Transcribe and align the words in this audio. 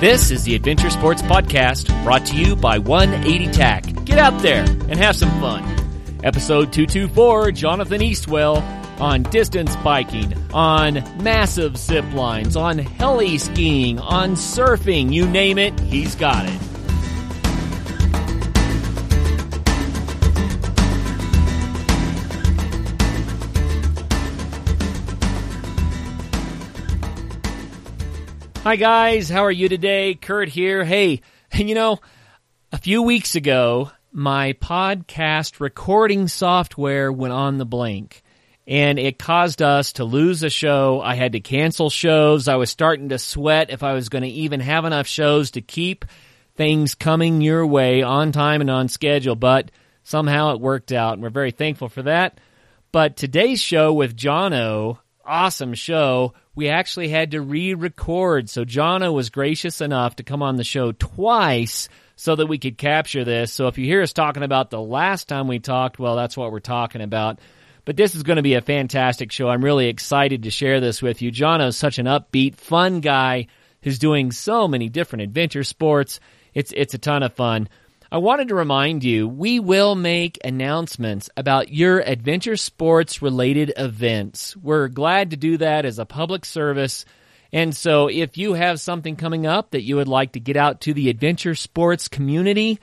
This 0.00 0.30
is 0.30 0.44
the 0.44 0.54
Adventure 0.54 0.90
Sports 0.90 1.22
Podcast 1.22 1.88
brought 2.04 2.24
to 2.26 2.36
you 2.36 2.54
by 2.54 2.78
180 2.78 3.50
TAC. 3.50 4.04
Get 4.04 4.16
out 4.16 4.40
there 4.42 4.62
and 4.62 4.96
have 4.96 5.16
some 5.16 5.28
fun. 5.40 5.64
Episode 6.22 6.72
224, 6.72 7.50
Jonathan 7.50 8.00
Eastwell 8.00 8.62
on 9.00 9.24
distance 9.24 9.74
biking, 9.76 10.32
on 10.54 11.02
massive 11.20 11.76
zip 11.76 12.04
lines, 12.14 12.54
on 12.54 12.78
heli 12.78 13.38
skiing, 13.38 13.98
on 13.98 14.36
surfing, 14.36 15.12
you 15.12 15.26
name 15.26 15.58
it, 15.58 15.78
he's 15.80 16.14
got 16.14 16.48
it. 16.48 16.67
Hi 28.68 28.76
guys, 28.76 29.30
how 29.30 29.46
are 29.46 29.50
you 29.50 29.70
today? 29.70 30.14
Kurt 30.14 30.50
here. 30.50 30.84
Hey, 30.84 31.22
you 31.54 31.74
know, 31.74 32.00
a 32.70 32.76
few 32.76 33.02
weeks 33.02 33.34
ago, 33.34 33.90
my 34.12 34.52
podcast 34.52 35.58
recording 35.58 36.28
software 36.28 37.10
went 37.10 37.32
on 37.32 37.56
the 37.56 37.64
blink 37.64 38.22
and 38.66 38.98
it 38.98 39.18
caused 39.18 39.62
us 39.62 39.94
to 39.94 40.04
lose 40.04 40.42
a 40.42 40.50
show. 40.50 41.00
I 41.00 41.14
had 41.14 41.32
to 41.32 41.40
cancel 41.40 41.88
shows. 41.88 42.46
I 42.46 42.56
was 42.56 42.68
starting 42.68 43.08
to 43.08 43.18
sweat 43.18 43.70
if 43.70 43.82
I 43.82 43.94
was 43.94 44.10
going 44.10 44.24
to 44.24 44.28
even 44.28 44.60
have 44.60 44.84
enough 44.84 45.06
shows 45.06 45.52
to 45.52 45.62
keep 45.62 46.04
things 46.54 46.94
coming 46.94 47.40
your 47.40 47.66
way 47.66 48.02
on 48.02 48.32
time 48.32 48.60
and 48.60 48.70
on 48.70 48.88
schedule, 48.88 49.34
but 49.34 49.70
somehow 50.02 50.52
it 50.52 50.60
worked 50.60 50.92
out 50.92 51.14
and 51.14 51.22
we're 51.22 51.30
very 51.30 51.52
thankful 51.52 51.88
for 51.88 52.02
that. 52.02 52.38
But 52.92 53.16
today's 53.16 53.62
show 53.62 53.94
with 53.94 54.14
Jono, 54.14 54.98
awesome 55.28 55.74
show 55.74 56.34
we 56.54 56.68
actually 56.68 57.08
had 57.08 57.30
to 57.30 57.40
re-record. 57.40 58.50
So 58.50 58.64
Jono 58.64 59.12
was 59.12 59.30
gracious 59.30 59.80
enough 59.80 60.16
to 60.16 60.24
come 60.24 60.42
on 60.42 60.56
the 60.56 60.64
show 60.64 60.90
twice 60.90 61.88
so 62.16 62.34
that 62.34 62.48
we 62.48 62.58
could 62.58 62.76
capture 62.76 63.24
this. 63.24 63.52
So 63.52 63.68
if 63.68 63.78
you 63.78 63.86
hear 63.86 64.02
us 64.02 64.12
talking 64.12 64.42
about 64.42 64.70
the 64.70 64.80
last 64.80 65.28
time 65.28 65.46
we 65.46 65.60
talked, 65.60 66.00
well, 66.00 66.16
that's 66.16 66.36
what 66.36 66.50
we're 66.50 66.58
talking 66.58 67.00
about. 67.00 67.38
But 67.84 67.96
this 67.96 68.16
is 68.16 68.24
going 68.24 68.36
to 68.38 68.42
be 68.42 68.54
a 68.54 68.60
fantastic 68.60 69.30
show. 69.30 69.48
I'm 69.48 69.64
really 69.64 69.86
excited 69.86 70.42
to 70.42 70.50
share 70.50 70.80
this 70.80 71.00
with 71.00 71.22
you. 71.22 71.30
Jono 71.30 71.68
is 71.68 71.76
such 71.76 72.00
an 72.00 72.06
upbeat, 72.06 72.56
fun 72.56 73.00
guy 73.00 73.46
who's 73.82 74.00
doing 74.00 74.32
so 74.32 74.66
many 74.66 74.88
different 74.88 75.22
adventure 75.22 75.62
sports. 75.62 76.18
It's 76.54 76.72
it's 76.76 76.94
a 76.94 76.98
ton 76.98 77.22
of 77.22 77.34
fun. 77.34 77.68
I 78.10 78.16
wanted 78.18 78.48
to 78.48 78.54
remind 78.54 79.04
you, 79.04 79.28
we 79.28 79.60
will 79.60 79.94
make 79.94 80.38
announcements 80.42 81.28
about 81.36 81.74
your 81.74 82.00
adventure 82.00 82.56
sports 82.56 83.20
related 83.20 83.74
events. 83.76 84.56
We're 84.56 84.88
glad 84.88 85.32
to 85.32 85.36
do 85.36 85.58
that 85.58 85.84
as 85.84 85.98
a 85.98 86.06
public 86.06 86.46
service. 86.46 87.04
And 87.52 87.76
so 87.76 88.08
if 88.08 88.38
you 88.38 88.54
have 88.54 88.80
something 88.80 89.16
coming 89.16 89.46
up 89.46 89.72
that 89.72 89.82
you 89.82 89.96
would 89.96 90.08
like 90.08 90.32
to 90.32 90.40
get 90.40 90.56
out 90.56 90.80
to 90.82 90.94
the 90.94 91.10
adventure 91.10 91.54
sports 91.54 92.08
community, 92.08 92.78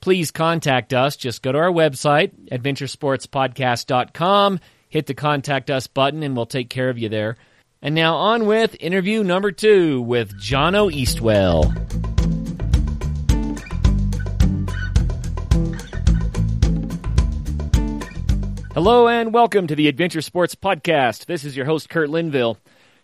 please 0.00 0.30
contact 0.30 0.94
us. 0.94 1.16
Just 1.16 1.42
go 1.42 1.50
to 1.50 1.58
our 1.58 1.72
website, 1.72 2.30
adventuresportspodcast.com, 2.52 4.60
hit 4.88 5.06
the 5.06 5.14
contact 5.14 5.70
us 5.70 5.88
button, 5.88 6.22
and 6.22 6.36
we'll 6.36 6.46
take 6.46 6.70
care 6.70 6.88
of 6.88 6.98
you 6.98 7.08
there. 7.08 7.36
And 7.82 7.96
now 7.96 8.14
on 8.14 8.46
with 8.46 8.76
interview 8.78 9.24
number 9.24 9.50
two 9.50 10.02
with 10.02 10.40
Jono 10.40 10.88
Eastwell. 10.92 12.07
Hello 18.78 19.08
and 19.08 19.34
welcome 19.34 19.66
to 19.66 19.74
the 19.74 19.88
Adventure 19.88 20.20
Sports 20.22 20.54
Podcast. 20.54 21.26
This 21.26 21.42
is 21.42 21.56
your 21.56 21.66
host, 21.66 21.88
Kurt 21.88 22.10
Linville. 22.10 22.58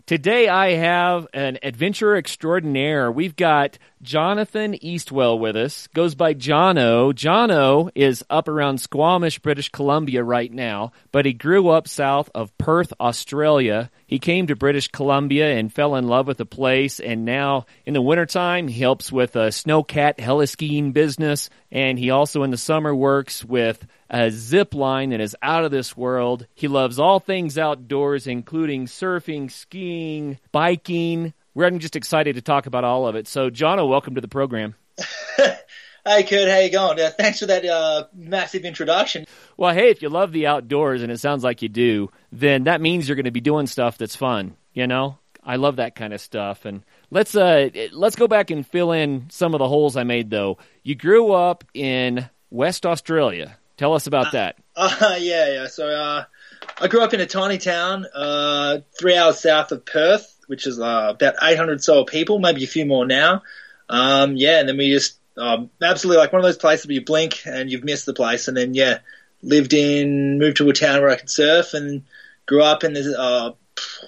Today 0.06 0.46
I 0.46 0.74
have 0.74 1.26
an 1.34 1.58
adventure 1.64 2.14
extraordinaire. 2.14 3.10
We've 3.10 3.34
got 3.34 3.76
Jonathan 4.04 4.74
Eastwell 4.74 5.38
with 5.38 5.56
us. 5.56 5.88
Goes 5.94 6.14
by 6.14 6.34
Jono. 6.34 7.12
Jono 7.12 7.90
is 7.94 8.22
up 8.28 8.48
around 8.48 8.78
Squamish, 8.78 9.38
British 9.38 9.70
Columbia 9.70 10.22
right 10.22 10.52
now, 10.52 10.92
but 11.10 11.24
he 11.24 11.32
grew 11.32 11.70
up 11.70 11.88
south 11.88 12.30
of 12.34 12.56
Perth, 12.58 12.92
Australia. 13.00 13.90
He 14.06 14.18
came 14.18 14.46
to 14.46 14.56
British 14.56 14.88
Columbia 14.88 15.56
and 15.56 15.72
fell 15.72 15.96
in 15.96 16.06
love 16.06 16.26
with 16.26 16.36
the 16.36 16.46
place, 16.46 17.00
and 17.00 17.24
now 17.24 17.64
in 17.86 17.94
the 17.94 18.02
wintertime 18.02 18.68
he 18.68 18.78
helps 18.80 19.10
with 19.10 19.34
a 19.36 19.48
snowcat 19.48 20.18
heliskiing 20.18 20.92
business, 20.92 21.48
and 21.72 21.98
he 21.98 22.10
also 22.10 22.42
in 22.42 22.50
the 22.50 22.58
summer 22.58 22.94
works 22.94 23.42
with 23.42 23.86
a 24.10 24.30
zip 24.30 24.74
line 24.74 25.10
that 25.10 25.20
is 25.20 25.34
out 25.42 25.64
of 25.64 25.70
this 25.70 25.96
world. 25.96 26.46
He 26.54 26.68
loves 26.68 26.98
all 26.98 27.20
things 27.20 27.56
outdoors, 27.56 28.26
including 28.26 28.86
surfing, 28.86 29.50
skiing, 29.50 30.38
biking. 30.52 31.32
We're 31.54 31.70
just 31.70 31.94
excited 31.94 32.34
to 32.34 32.42
talk 32.42 32.66
about 32.66 32.82
all 32.84 33.06
of 33.06 33.14
it. 33.14 33.28
So, 33.28 33.48
Jono, 33.48 33.88
welcome 33.88 34.16
to 34.16 34.20
the 34.20 34.28
program. 34.28 34.74
Hey 36.06 36.22
Kurt, 36.22 36.50
how 36.50 36.58
you 36.58 36.70
going? 36.70 37.00
Uh, 37.00 37.08
thanks 37.08 37.38
for 37.38 37.46
that 37.46 37.64
uh, 37.64 38.04
massive 38.12 38.66
introduction. 38.66 39.24
Well, 39.56 39.72
hey, 39.72 39.88
if 39.88 40.02
you 40.02 40.10
love 40.10 40.32
the 40.32 40.48
outdoors, 40.48 41.02
and 41.02 41.10
it 41.10 41.18
sounds 41.18 41.42
like 41.42 41.62
you 41.62 41.70
do, 41.70 42.10
then 42.30 42.64
that 42.64 42.82
means 42.82 43.08
you're 43.08 43.16
going 43.16 43.24
to 43.24 43.30
be 43.30 43.40
doing 43.40 43.66
stuff 43.66 43.96
that's 43.96 44.14
fun. 44.14 44.54
You 44.74 44.86
know, 44.86 45.16
I 45.42 45.56
love 45.56 45.76
that 45.76 45.94
kind 45.94 46.12
of 46.12 46.20
stuff. 46.20 46.66
And 46.66 46.82
let's 47.10 47.34
uh, 47.34 47.70
let's 47.92 48.16
go 48.16 48.28
back 48.28 48.50
and 48.50 48.66
fill 48.66 48.92
in 48.92 49.30
some 49.30 49.54
of 49.54 49.60
the 49.60 49.66
holes 49.66 49.96
I 49.96 50.02
made. 50.02 50.28
Though 50.28 50.58
you 50.82 50.94
grew 50.94 51.32
up 51.32 51.64
in 51.72 52.28
West 52.50 52.84
Australia, 52.84 53.56
Tell 53.76 53.94
us 53.94 54.06
about 54.06 54.32
that. 54.32 54.56
Uh, 54.76 55.16
yeah, 55.20 55.52
yeah. 55.52 55.66
So 55.68 55.88
uh, 55.88 56.24
I 56.80 56.88
grew 56.88 57.00
up 57.02 57.14
in 57.14 57.20
a 57.20 57.26
tiny 57.26 57.58
town, 57.58 58.06
uh, 58.12 58.78
three 58.98 59.16
hours 59.16 59.38
south 59.38 59.70
of 59.70 59.86
Perth, 59.86 60.33
which 60.46 60.66
is 60.66 60.80
uh, 60.80 61.12
about 61.14 61.34
800 61.42 61.82
so 61.82 62.04
people, 62.04 62.38
maybe 62.38 62.64
a 62.64 62.68
few 62.68 62.86
more 62.86 63.06
now. 63.06 63.42
Um, 63.88 64.36
yeah, 64.36 64.60
and 64.60 64.68
then 64.68 64.76
we 64.76 64.90
just 64.90 65.18
um, 65.36 65.70
absolutely 65.82 66.18
like 66.18 66.32
one 66.32 66.40
of 66.40 66.44
those 66.44 66.56
places 66.56 66.86
where 66.86 66.94
you 66.94 67.04
blink 67.04 67.42
and 67.46 67.70
you've 67.70 67.84
missed 67.84 68.06
the 68.06 68.14
place, 68.14 68.48
and 68.48 68.56
then 68.56 68.74
yeah, 68.74 68.98
lived 69.42 69.74
in, 69.74 70.38
moved 70.38 70.58
to 70.58 70.68
a 70.68 70.72
town 70.72 71.00
where 71.00 71.10
I 71.10 71.16
could 71.16 71.30
surf, 71.30 71.74
and 71.74 72.04
grew 72.46 72.62
up 72.62 72.84
in 72.84 72.92
this 72.92 73.06
uh, 73.06 73.52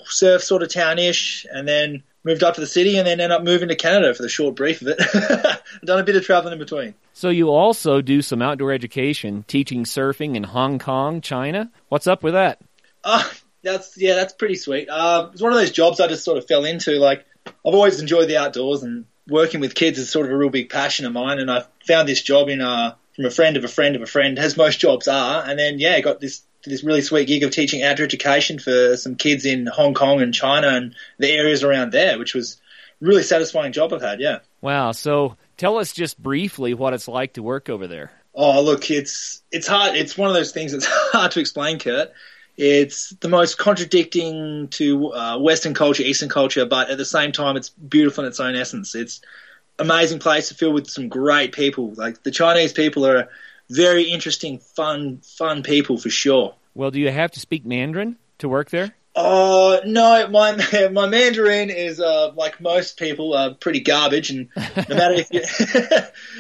surf 0.07 0.43
sort 0.43 0.63
of 0.63 0.73
townish, 0.73 1.47
and 1.51 1.67
then 1.67 2.03
moved 2.25 2.43
up 2.43 2.55
to 2.55 2.61
the 2.61 2.67
city, 2.67 2.97
and 2.97 3.07
then 3.07 3.21
ended 3.21 3.37
up 3.37 3.45
moving 3.45 3.69
to 3.69 3.77
Canada 3.77 4.15
for 4.15 4.23
the 4.23 4.29
short 4.29 4.57
brief 4.57 4.83
of 4.83 4.89
it. 4.89 5.61
Done 5.85 5.99
a 6.01 6.05
bit 6.05 6.17
of 6.17 6.25
traveling 6.25 6.55
in 6.55 6.59
between. 6.59 6.95
So 7.13 7.29
you 7.29 7.51
also 7.51 8.01
do 8.01 8.21
some 8.23 8.43
outdoor 8.43 8.73
education, 8.73 9.45
teaching 9.47 9.85
surfing 9.85 10.37
in 10.37 10.45
Hong 10.45 10.79
Kong, 10.79 11.21
China. 11.21 11.71
What's 11.89 12.07
up 12.07 12.23
with 12.23 12.35
that? 12.35 12.61
Uh, 13.05 13.25
that's 13.67 13.97
yeah, 13.97 14.15
that's 14.15 14.33
pretty 14.33 14.57
sweet. 14.57 14.89
Uh, 14.89 15.31
it's 15.33 15.43
one 15.43 15.53
of 15.53 15.59
those 15.59 15.71
jobs 15.71 16.01
I 16.01 16.09
just 16.09 16.25
sort 16.25 16.39
of 16.39 16.47
fell 16.47 16.65
into. 16.65 16.93
Like 16.93 17.25
I've 17.47 17.55
always 17.75 18.01
enjoyed 18.01 18.29
the 18.29 18.39
outdoors, 18.39 18.83
and 18.83 19.05
working 19.29 19.61
with 19.61 19.75
kids 19.75 19.99
is 19.99 20.11
sort 20.11 20.27
of 20.27 20.33
a 20.33 20.37
real 20.37 20.51
big 20.51 20.71
passion 20.71 21.07
of 21.07 21.13
mine. 21.13 21.39
And 21.39 21.51
I 21.51 21.65
found 21.87 22.09
this 22.09 22.23
job 22.23 22.49
in 22.49 22.61
uh, 22.61 22.95
from 23.15 23.27
a 23.27 23.31
friend 23.31 23.57
of 23.57 23.65
a 23.65 23.69
friend 23.69 23.97
of 23.97 24.03
a 24.03 24.07
friend, 24.07 24.39
as 24.39 24.57
most 24.57 24.81
jobs 24.81 25.09
are. 25.09 25.43
And 25.47 25.59
then 25.59 25.79
yeah, 25.79 25.95
I 25.95 26.01
got 26.01 26.21
this 26.21 26.43
this 26.65 26.83
really 26.83 27.03
sweet 27.03 27.29
gig 27.29 27.43
of 27.43 27.51
teaching 27.51 27.83
outdoor 27.83 28.05
education 28.05 28.59
for 28.59 28.97
some 28.97 29.15
kids 29.15 29.45
in 29.45 29.67
Hong 29.67 29.95
Kong 29.95 30.21
and 30.21 30.35
China 30.35 30.69
and 30.69 30.95
the 31.19 31.31
areas 31.31 31.63
around 31.63 31.93
there, 31.93 32.19
which 32.19 32.35
was 32.35 32.61
really 33.01 33.23
satisfying 33.23 33.73
job 33.73 33.93
I've 33.93 34.03
had. 34.03 34.21
Yeah. 34.21 34.39
Wow. 34.63 34.93
So 34.93 35.37
Tell 35.57 35.79
us 35.79 35.93
just 35.93 36.23
briefly 36.23 36.75
what 36.75 36.93
it's 36.93 37.09
like 37.09 37.35
to 37.35 37.43
work 37.43 37.71
over 37.71 37.87
there. 37.87 38.13
Oh, 38.35 38.63
look, 38.63 38.91
it's 38.91 39.43
it's 39.51 39.67
hard. 39.67 39.97
It's 39.97 40.19
one 40.19 40.29
of 40.29 40.35
those 40.35 40.53
things 40.53 40.73
that's 40.73 40.87
hard 40.89 41.33
to 41.33 41.41
explain, 41.41 41.79
Kurt. 41.79 42.13
It's 42.57 43.11
the 43.21 43.29
most 43.29 43.59
contradicting 43.59 44.69
to 44.69 45.13
uh, 45.13 45.39
Western 45.39 45.75
culture, 45.75 46.03
Eastern 46.03 46.29
culture, 46.29 46.65
but 46.65 46.91
at 46.91 46.97
the 46.97 47.05
same 47.05 47.33
time, 47.33 47.57
it's 47.57 47.69
beautiful 47.69 48.25
in 48.25 48.29
its 48.29 48.41
own 48.41 48.57
essence. 48.57 48.95
It's 48.95 49.21
amazing 49.79 50.21
place 50.21 50.49
to 50.49 50.55
fill 50.55 50.73
with 50.73 50.89
some 50.89 51.09
great 51.09 51.53
people. 51.53 51.93
Like 51.95 52.23
the 52.23 52.31
Chinese 52.31 52.73
people 52.73 53.07
are 53.07 53.29
very 53.69 54.05
interesting, 54.05 54.59
fun, 54.59 55.19
fun 55.19 55.63
people 55.63 55.99
for 55.99 56.11
sure. 56.11 56.55
Well, 56.75 56.91
do 56.91 57.01
you 57.01 57.11
have 57.11 57.33
to 57.33 57.41
speak 57.41 57.67
Mandarin 57.67 58.17
to 58.39 58.49
work 58.49 58.71
there? 58.71 58.95
Oh 59.19 59.81
no, 59.87 60.29
my 60.29 60.57
my 60.93 61.09
Mandarin 61.09 61.71
is 61.71 62.01
uh, 62.01 62.33
like 62.35 62.61
most 62.61 62.99
people, 62.99 63.33
uh, 63.33 63.55
pretty 63.55 63.81
garbage. 63.81 64.31
And 64.31 64.51
no 64.57 64.95
matter 64.95 65.15
if 65.17 65.33
you, 65.33 65.43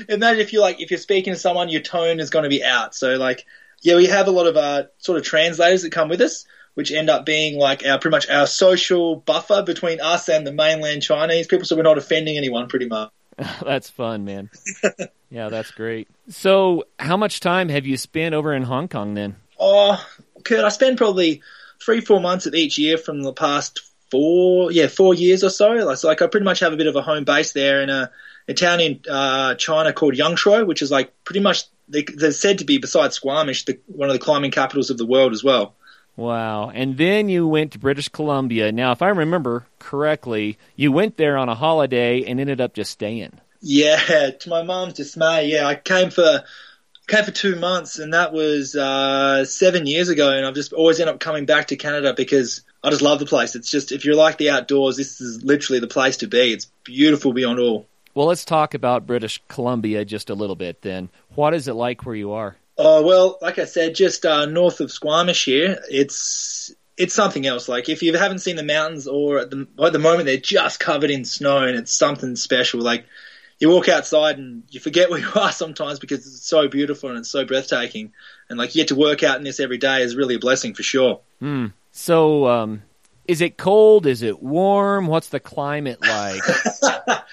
imagine 0.14 0.40
if 0.40 0.52
you 0.52 0.60
like 0.60 0.80
if 0.80 0.90
you're 0.90 0.98
speaking 0.98 1.32
to 1.32 1.38
someone, 1.38 1.70
your 1.70 1.80
tone 1.80 2.20
is 2.20 2.28
going 2.28 2.42
to 2.42 2.50
be 2.50 2.62
out. 2.62 2.94
So 2.94 3.16
like, 3.16 3.46
yeah, 3.86 3.94
we 3.94 4.06
have 4.06 4.26
a 4.26 4.32
lot 4.32 4.48
of 4.48 4.56
uh, 4.56 4.82
sort 4.98 5.16
of 5.16 5.22
translators 5.22 5.82
that 5.82 5.92
come 5.92 6.08
with 6.08 6.20
us, 6.20 6.44
which 6.74 6.90
end 6.90 7.08
up 7.08 7.24
being 7.24 7.56
like 7.56 7.86
our 7.86 8.00
pretty 8.00 8.16
much 8.16 8.28
our 8.28 8.48
social 8.48 9.14
buffer 9.14 9.62
between 9.62 10.00
us 10.00 10.28
and 10.28 10.44
the 10.44 10.50
mainland 10.50 11.04
Chinese 11.04 11.46
people, 11.46 11.64
so 11.64 11.76
we're 11.76 11.84
not 11.84 11.96
offending 11.96 12.36
anyone, 12.36 12.66
pretty 12.66 12.88
much. 12.88 13.12
that's 13.64 13.88
fun, 13.88 14.24
man. 14.24 14.50
yeah, 15.30 15.50
that's 15.50 15.70
great. 15.70 16.08
So, 16.28 16.88
how 16.98 17.16
much 17.16 17.38
time 17.38 17.68
have 17.68 17.86
you 17.86 17.96
spent 17.96 18.34
over 18.34 18.52
in 18.52 18.64
Hong 18.64 18.88
Kong 18.88 19.14
then? 19.14 19.36
Oh, 19.56 20.04
Kurt, 20.42 20.64
I 20.64 20.70
spend 20.70 20.98
probably 20.98 21.42
three, 21.80 22.00
four 22.00 22.20
months 22.20 22.46
of 22.46 22.56
each 22.56 22.78
year 22.78 22.98
from 22.98 23.22
the 23.22 23.32
past 23.32 23.82
four, 24.10 24.72
yeah, 24.72 24.88
four 24.88 25.14
years 25.14 25.44
or 25.44 25.50
so. 25.50 25.68
Like, 25.68 25.98
so 25.98 26.08
like 26.08 26.22
I 26.22 26.26
pretty 26.26 26.44
much 26.44 26.58
have 26.58 26.72
a 26.72 26.76
bit 26.76 26.88
of 26.88 26.96
a 26.96 27.02
home 27.02 27.22
base 27.22 27.52
there 27.52 27.82
in 27.82 27.90
a, 27.90 28.10
a 28.48 28.54
town 28.54 28.80
in 28.80 29.00
uh, 29.08 29.54
China 29.54 29.92
called 29.92 30.14
Yangshuo, 30.14 30.66
which 30.66 30.82
is 30.82 30.90
like 30.90 31.12
pretty 31.22 31.40
much 31.40 31.66
they, 31.88 32.02
they're 32.02 32.32
said 32.32 32.58
to 32.58 32.64
be 32.64 32.78
besides 32.78 33.16
Squamish, 33.16 33.64
the, 33.64 33.78
one 33.86 34.08
of 34.08 34.12
the 34.12 34.20
climbing 34.20 34.50
capitals 34.50 34.90
of 34.90 34.98
the 34.98 35.06
world 35.06 35.32
as 35.32 35.44
well. 35.44 35.74
Wow. 36.16 36.70
And 36.70 36.96
then 36.96 37.28
you 37.28 37.46
went 37.46 37.72
to 37.72 37.78
British 37.78 38.08
Columbia. 38.08 38.72
Now, 38.72 38.92
if 38.92 39.02
I 39.02 39.08
remember 39.08 39.66
correctly, 39.78 40.58
you 40.74 40.90
went 40.90 41.16
there 41.16 41.36
on 41.36 41.48
a 41.48 41.54
holiday 41.54 42.24
and 42.24 42.40
ended 42.40 42.60
up 42.60 42.74
just 42.74 42.90
staying. 42.90 43.38
Yeah, 43.60 44.30
to 44.30 44.48
my 44.48 44.62
mom's 44.62 44.94
dismay, 44.94 45.48
yeah, 45.48 45.66
I 45.66 45.74
came 45.74 46.10
for 46.10 46.44
came 47.06 47.24
for 47.24 47.30
two 47.30 47.56
months, 47.56 47.98
and 47.98 48.14
that 48.14 48.32
was 48.32 48.74
uh, 48.74 49.44
seven 49.44 49.86
years 49.86 50.08
ago. 50.08 50.30
And 50.30 50.46
I've 50.46 50.54
just 50.54 50.72
always 50.72 51.00
end 51.00 51.10
up 51.10 51.20
coming 51.20 51.46
back 51.46 51.68
to 51.68 51.76
Canada 51.76 52.14
because 52.14 52.62
I 52.82 52.90
just 52.90 53.02
love 53.02 53.18
the 53.18 53.26
place. 53.26 53.54
It's 53.54 53.70
just 53.70 53.92
if 53.92 54.04
you're 54.04 54.14
like 54.14 54.38
the 54.38 54.50
outdoors, 54.50 54.96
this 54.96 55.20
is 55.20 55.42
literally 55.42 55.80
the 55.80 55.88
place 55.88 56.18
to 56.18 56.28
be. 56.28 56.52
It's 56.52 56.66
beautiful 56.84 57.32
beyond 57.32 57.58
all. 57.58 57.86
Well, 58.14 58.26
let's 58.26 58.46
talk 58.46 58.72
about 58.72 59.06
British 59.06 59.42
Columbia 59.48 60.04
just 60.04 60.30
a 60.30 60.34
little 60.34 60.56
bit. 60.56 60.80
Then, 60.80 61.10
what 61.36 61.54
is 61.54 61.68
it 61.68 61.74
like 61.74 62.04
where 62.04 62.14
you 62.14 62.32
are? 62.32 62.56
Oh 62.78 63.02
well, 63.02 63.38
like 63.40 63.58
I 63.58 63.64
said, 63.64 63.94
just 63.94 64.26
uh, 64.26 64.46
north 64.46 64.80
of 64.80 64.90
Squamish 64.90 65.44
here, 65.44 65.80
it's 65.90 66.74
it's 66.96 67.14
something 67.14 67.46
else. 67.46 67.68
Like 67.68 67.88
if 67.88 68.02
you 68.02 68.14
haven't 68.16 68.40
seen 68.40 68.56
the 68.56 68.62
mountains, 68.62 69.06
or 69.06 69.38
at 69.38 69.50
the, 69.50 69.66
at 69.82 69.92
the 69.92 69.98
moment 69.98 70.26
they're 70.26 70.36
just 70.36 70.80
covered 70.80 71.10
in 71.10 71.24
snow, 71.24 71.58
and 71.58 71.76
it's 71.76 71.92
something 71.92 72.36
special. 72.36 72.80
Like 72.80 73.06
you 73.58 73.70
walk 73.70 73.88
outside 73.88 74.38
and 74.38 74.64
you 74.70 74.80
forget 74.80 75.10
where 75.10 75.20
you 75.20 75.30
are 75.34 75.52
sometimes 75.52 75.98
because 75.98 76.26
it's 76.26 76.46
so 76.46 76.68
beautiful 76.68 77.10
and 77.10 77.18
it's 77.18 77.30
so 77.30 77.44
breathtaking. 77.44 78.12
And 78.48 78.58
like 78.58 78.74
you 78.74 78.80
get 78.80 78.88
to 78.88 78.94
work 78.96 79.22
out 79.22 79.38
in 79.38 79.44
this 79.44 79.60
every 79.60 79.78
day 79.78 80.02
is 80.02 80.16
really 80.16 80.34
a 80.34 80.38
blessing 80.38 80.74
for 80.74 80.82
sure. 80.82 81.20
Mm. 81.42 81.72
So, 81.92 82.46
um, 82.46 82.82
is 83.26 83.40
it 83.40 83.56
cold? 83.56 84.06
Is 84.06 84.22
it 84.22 84.42
warm? 84.42 85.06
What's 85.06 85.28
the 85.28 85.40
climate 85.40 86.00
like? 86.00 86.42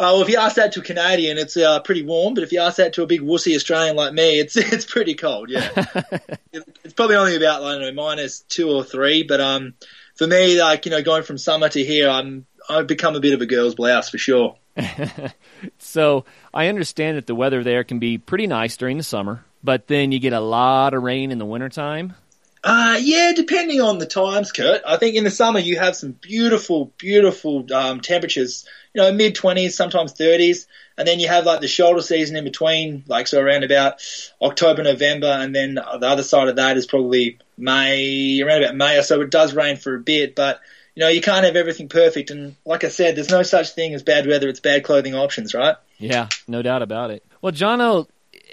Uh, 0.00 0.14
well, 0.14 0.22
if 0.22 0.30
you 0.30 0.38
ask 0.38 0.56
that 0.56 0.72
to 0.72 0.80
a 0.80 0.82
Canadian, 0.82 1.36
it's 1.36 1.58
uh, 1.58 1.78
pretty 1.80 2.02
warm. 2.02 2.32
But 2.32 2.42
if 2.42 2.52
you 2.52 2.60
ask 2.60 2.78
that 2.78 2.94
to 2.94 3.02
a 3.02 3.06
big 3.06 3.20
wussy 3.20 3.54
Australian 3.54 3.96
like 3.96 4.14
me, 4.14 4.40
it's 4.40 4.56
it's 4.56 4.86
pretty 4.86 5.14
cold. 5.14 5.50
Yeah, 5.50 5.68
it's 6.54 6.94
probably 6.94 7.16
only 7.16 7.36
about 7.36 7.62
I 7.62 7.72
don't 7.72 7.82
know 7.82 7.92
minus 7.92 8.40
two 8.40 8.70
or 8.70 8.82
three. 8.82 9.24
But 9.24 9.42
um, 9.42 9.74
for 10.14 10.26
me, 10.26 10.58
like 10.58 10.86
you 10.86 10.90
know, 10.90 11.02
going 11.02 11.22
from 11.22 11.36
summer 11.36 11.68
to 11.68 11.84
here, 11.84 12.08
I'm 12.08 12.46
I've 12.66 12.86
become 12.86 13.14
a 13.14 13.20
bit 13.20 13.34
of 13.34 13.42
a 13.42 13.46
girl's 13.46 13.74
blouse 13.74 14.08
for 14.08 14.16
sure. 14.16 14.56
so 15.78 16.24
I 16.54 16.68
understand 16.68 17.18
that 17.18 17.26
the 17.26 17.34
weather 17.34 17.62
there 17.62 17.84
can 17.84 17.98
be 17.98 18.16
pretty 18.16 18.46
nice 18.46 18.78
during 18.78 18.96
the 18.96 19.02
summer, 19.02 19.44
but 19.62 19.86
then 19.86 20.12
you 20.12 20.18
get 20.18 20.32
a 20.32 20.40
lot 20.40 20.94
of 20.94 21.02
rain 21.02 21.30
in 21.30 21.36
the 21.36 21.44
wintertime. 21.44 22.14
Uh, 22.62 22.98
yeah, 23.00 23.32
depending 23.34 23.80
on 23.80 23.98
the 23.98 24.06
times, 24.06 24.52
Kurt. 24.52 24.82
I 24.86 24.96
think 24.98 25.16
in 25.16 25.24
the 25.24 25.30
summer 25.30 25.60
you 25.60 25.78
have 25.78 25.96
some 25.96 26.12
beautiful, 26.12 26.92
beautiful 26.98 27.66
um, 27.72 28.00
temperatures 28.00 28.66
you 28.94 29.02
know, 29.02 29.12
mid 29.12 29.34
20s, 29.34 29.72
sometimes 29.72 30.12
30s. 30.14 30.66
And 30.98 31.06
then 31.06 31.20
you 31.20 31.28
have 31.28 31.46
like 31.46 31.60
the 31.60 31.68
shoulder 31.68 32.02
season 32.02 32.36
in 32.36 32.44
between, 32.44 33.04
like 33.06 33.26
so 33.26 33.40
around 33.40 33.64
about 33.64 34.02
October, 34.42 34.82
November. 34.82 35.28
And 35.28 35.54
then 35.54 35.74
the 35.74 36.06
other 36.06 36.22
side 36.22 36.48
of 36.48 36.56
that 36.56 36.76
is 36.76 36.86
probably 36.86 37.38
May, 37.56 38.40
around 38.42 38.62
about 38.62 38.76
May 38.76 38.98
or 38.98 39.02
so. 39.02 39.20
It 39.20 39.30
does 39.30 39.54
rain 39.54 39.76
for 39.76 39.94
a 39.94 40.00
bit, 40.00 40.34
but 40.34 40.60
you 40.94 41.00
know, 41.02 41.08
you 41.08 41.20
can't 41.20 41.44
have 41.44 41.56
everything 41.56 41.88
perfect. 41.88 42.30
And 42.30 42.56
like 42.66 42.84
I 42.84 42.88
said, 42.88 43.16
there's 43.16 43.30
no 43.30 43.42
such 43.42 43.70
thing 43.70 43.94
as 43.94 44.02
bad 44.02 44.26
weather. 44.26 44.48
It's 44.48 44.60
bad 44.60 44.84
clothing 44.84 45.14
options, 45.14 45.54
right? 45.54 45.76
Yeah, 45.98 46.28
no 46.48 46.62
doubt 46.62 46.82
about 46.82 47.10
it. 47.10 47.24
Well, 47.40 47.52
Jono, 47.52 48.08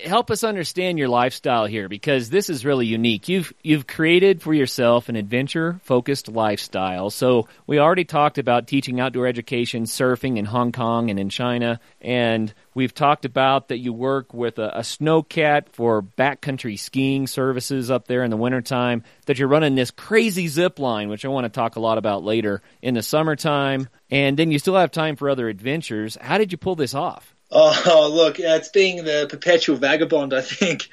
help 0.06 0.32
us 0.32 0.44
understand 0.44 0.98
your 0.98 1.08
lifestyle 1.08 1.66
here 1.66 1.90
because 1.90 2.30
this 2.30 2.50
is 2.50 2.66
really 2.66 2.86
unique. 2.86 3.28
You've 3.28 3.54
you've 3.64 3.88
created 3.88 4.42
for 4.42 4.54
yourself 4.54 5.10
an 5.10 5.16
adventure 5.16 5.80
focused 5.84 6.28
lifestyle. 6.28 7.10
So 7.10 7.48
we 7.66 7.80
already 7.80 8.06
talked 8.06 8.38
about 8.38 8.68
teaching 8.68 9.00
outdoor 9.00 9.28
education, 9.28 9.84
surfing 9.84 10.38
in 10.38 10.46
Hong 10.46 10.72
Kong 10.72 11.10
and 11.10 11.20
in 11.20 11.30
China, 11.30 11.80
and 12.02 12.54
we've 12.74 12.94
talked 12.94 13.26
about 13.26 13.70
that 13.70 13.80
you 13.80 13.94
work 13.94 14.34
with 14.34 14.60
a, 14.60 14.78
a 14.78 14.82
snowcat 14.82 15.70
for 15.70 16.02
backcountry 16.02 16.78
skiing 16.78 17.28
services 17.28 17.90
up 17.90 18.08
there 18.08 18.24
in 18.24 18.32
the 18.32 18.38
wintertime, 18.38 19.04
that 19.26 19.40
you're 19.40 19.48
running 19.48 19.76
this 19.76 19.92
crazy 19.92 20.48
zip 20.48 20.80
line, 20.80 21.10
which 21.10 21.26
I 21.26 21.30
want 21.30 21.46
to 21.46 21.50
talk 21.50 21.76
a 21.76 21.82
lot 21.82 21.98
about 21.98 22.24
later 22.24 22.62
in 22.82 22.94
the 22.94 23.04
summertime, 23.04 23.90
and 24.10 24.38
then 24.38 24.52
you 24.52 24.60
still 24.60 24.76
have 24.76 24.92
time 24.92 25.16
for 25.16 25.30
other 25.30 25.50
adventures. 25.50 26.18
How 26.20 26.38
did 26.38 26.52
you 26.52 26.58
pull 26.58 26.76
this 26.76 26.94
off? 26.94 27.37
Oh, 27.50 28.12
look, 28.14 28.40
it's 28.40 28.70
being 28.70 29.04
the 29.04 29.28
perpetual 29.30 29.78
vagabond, 29.78 30.34
I 30.34 30.42
think. 30.42 30.90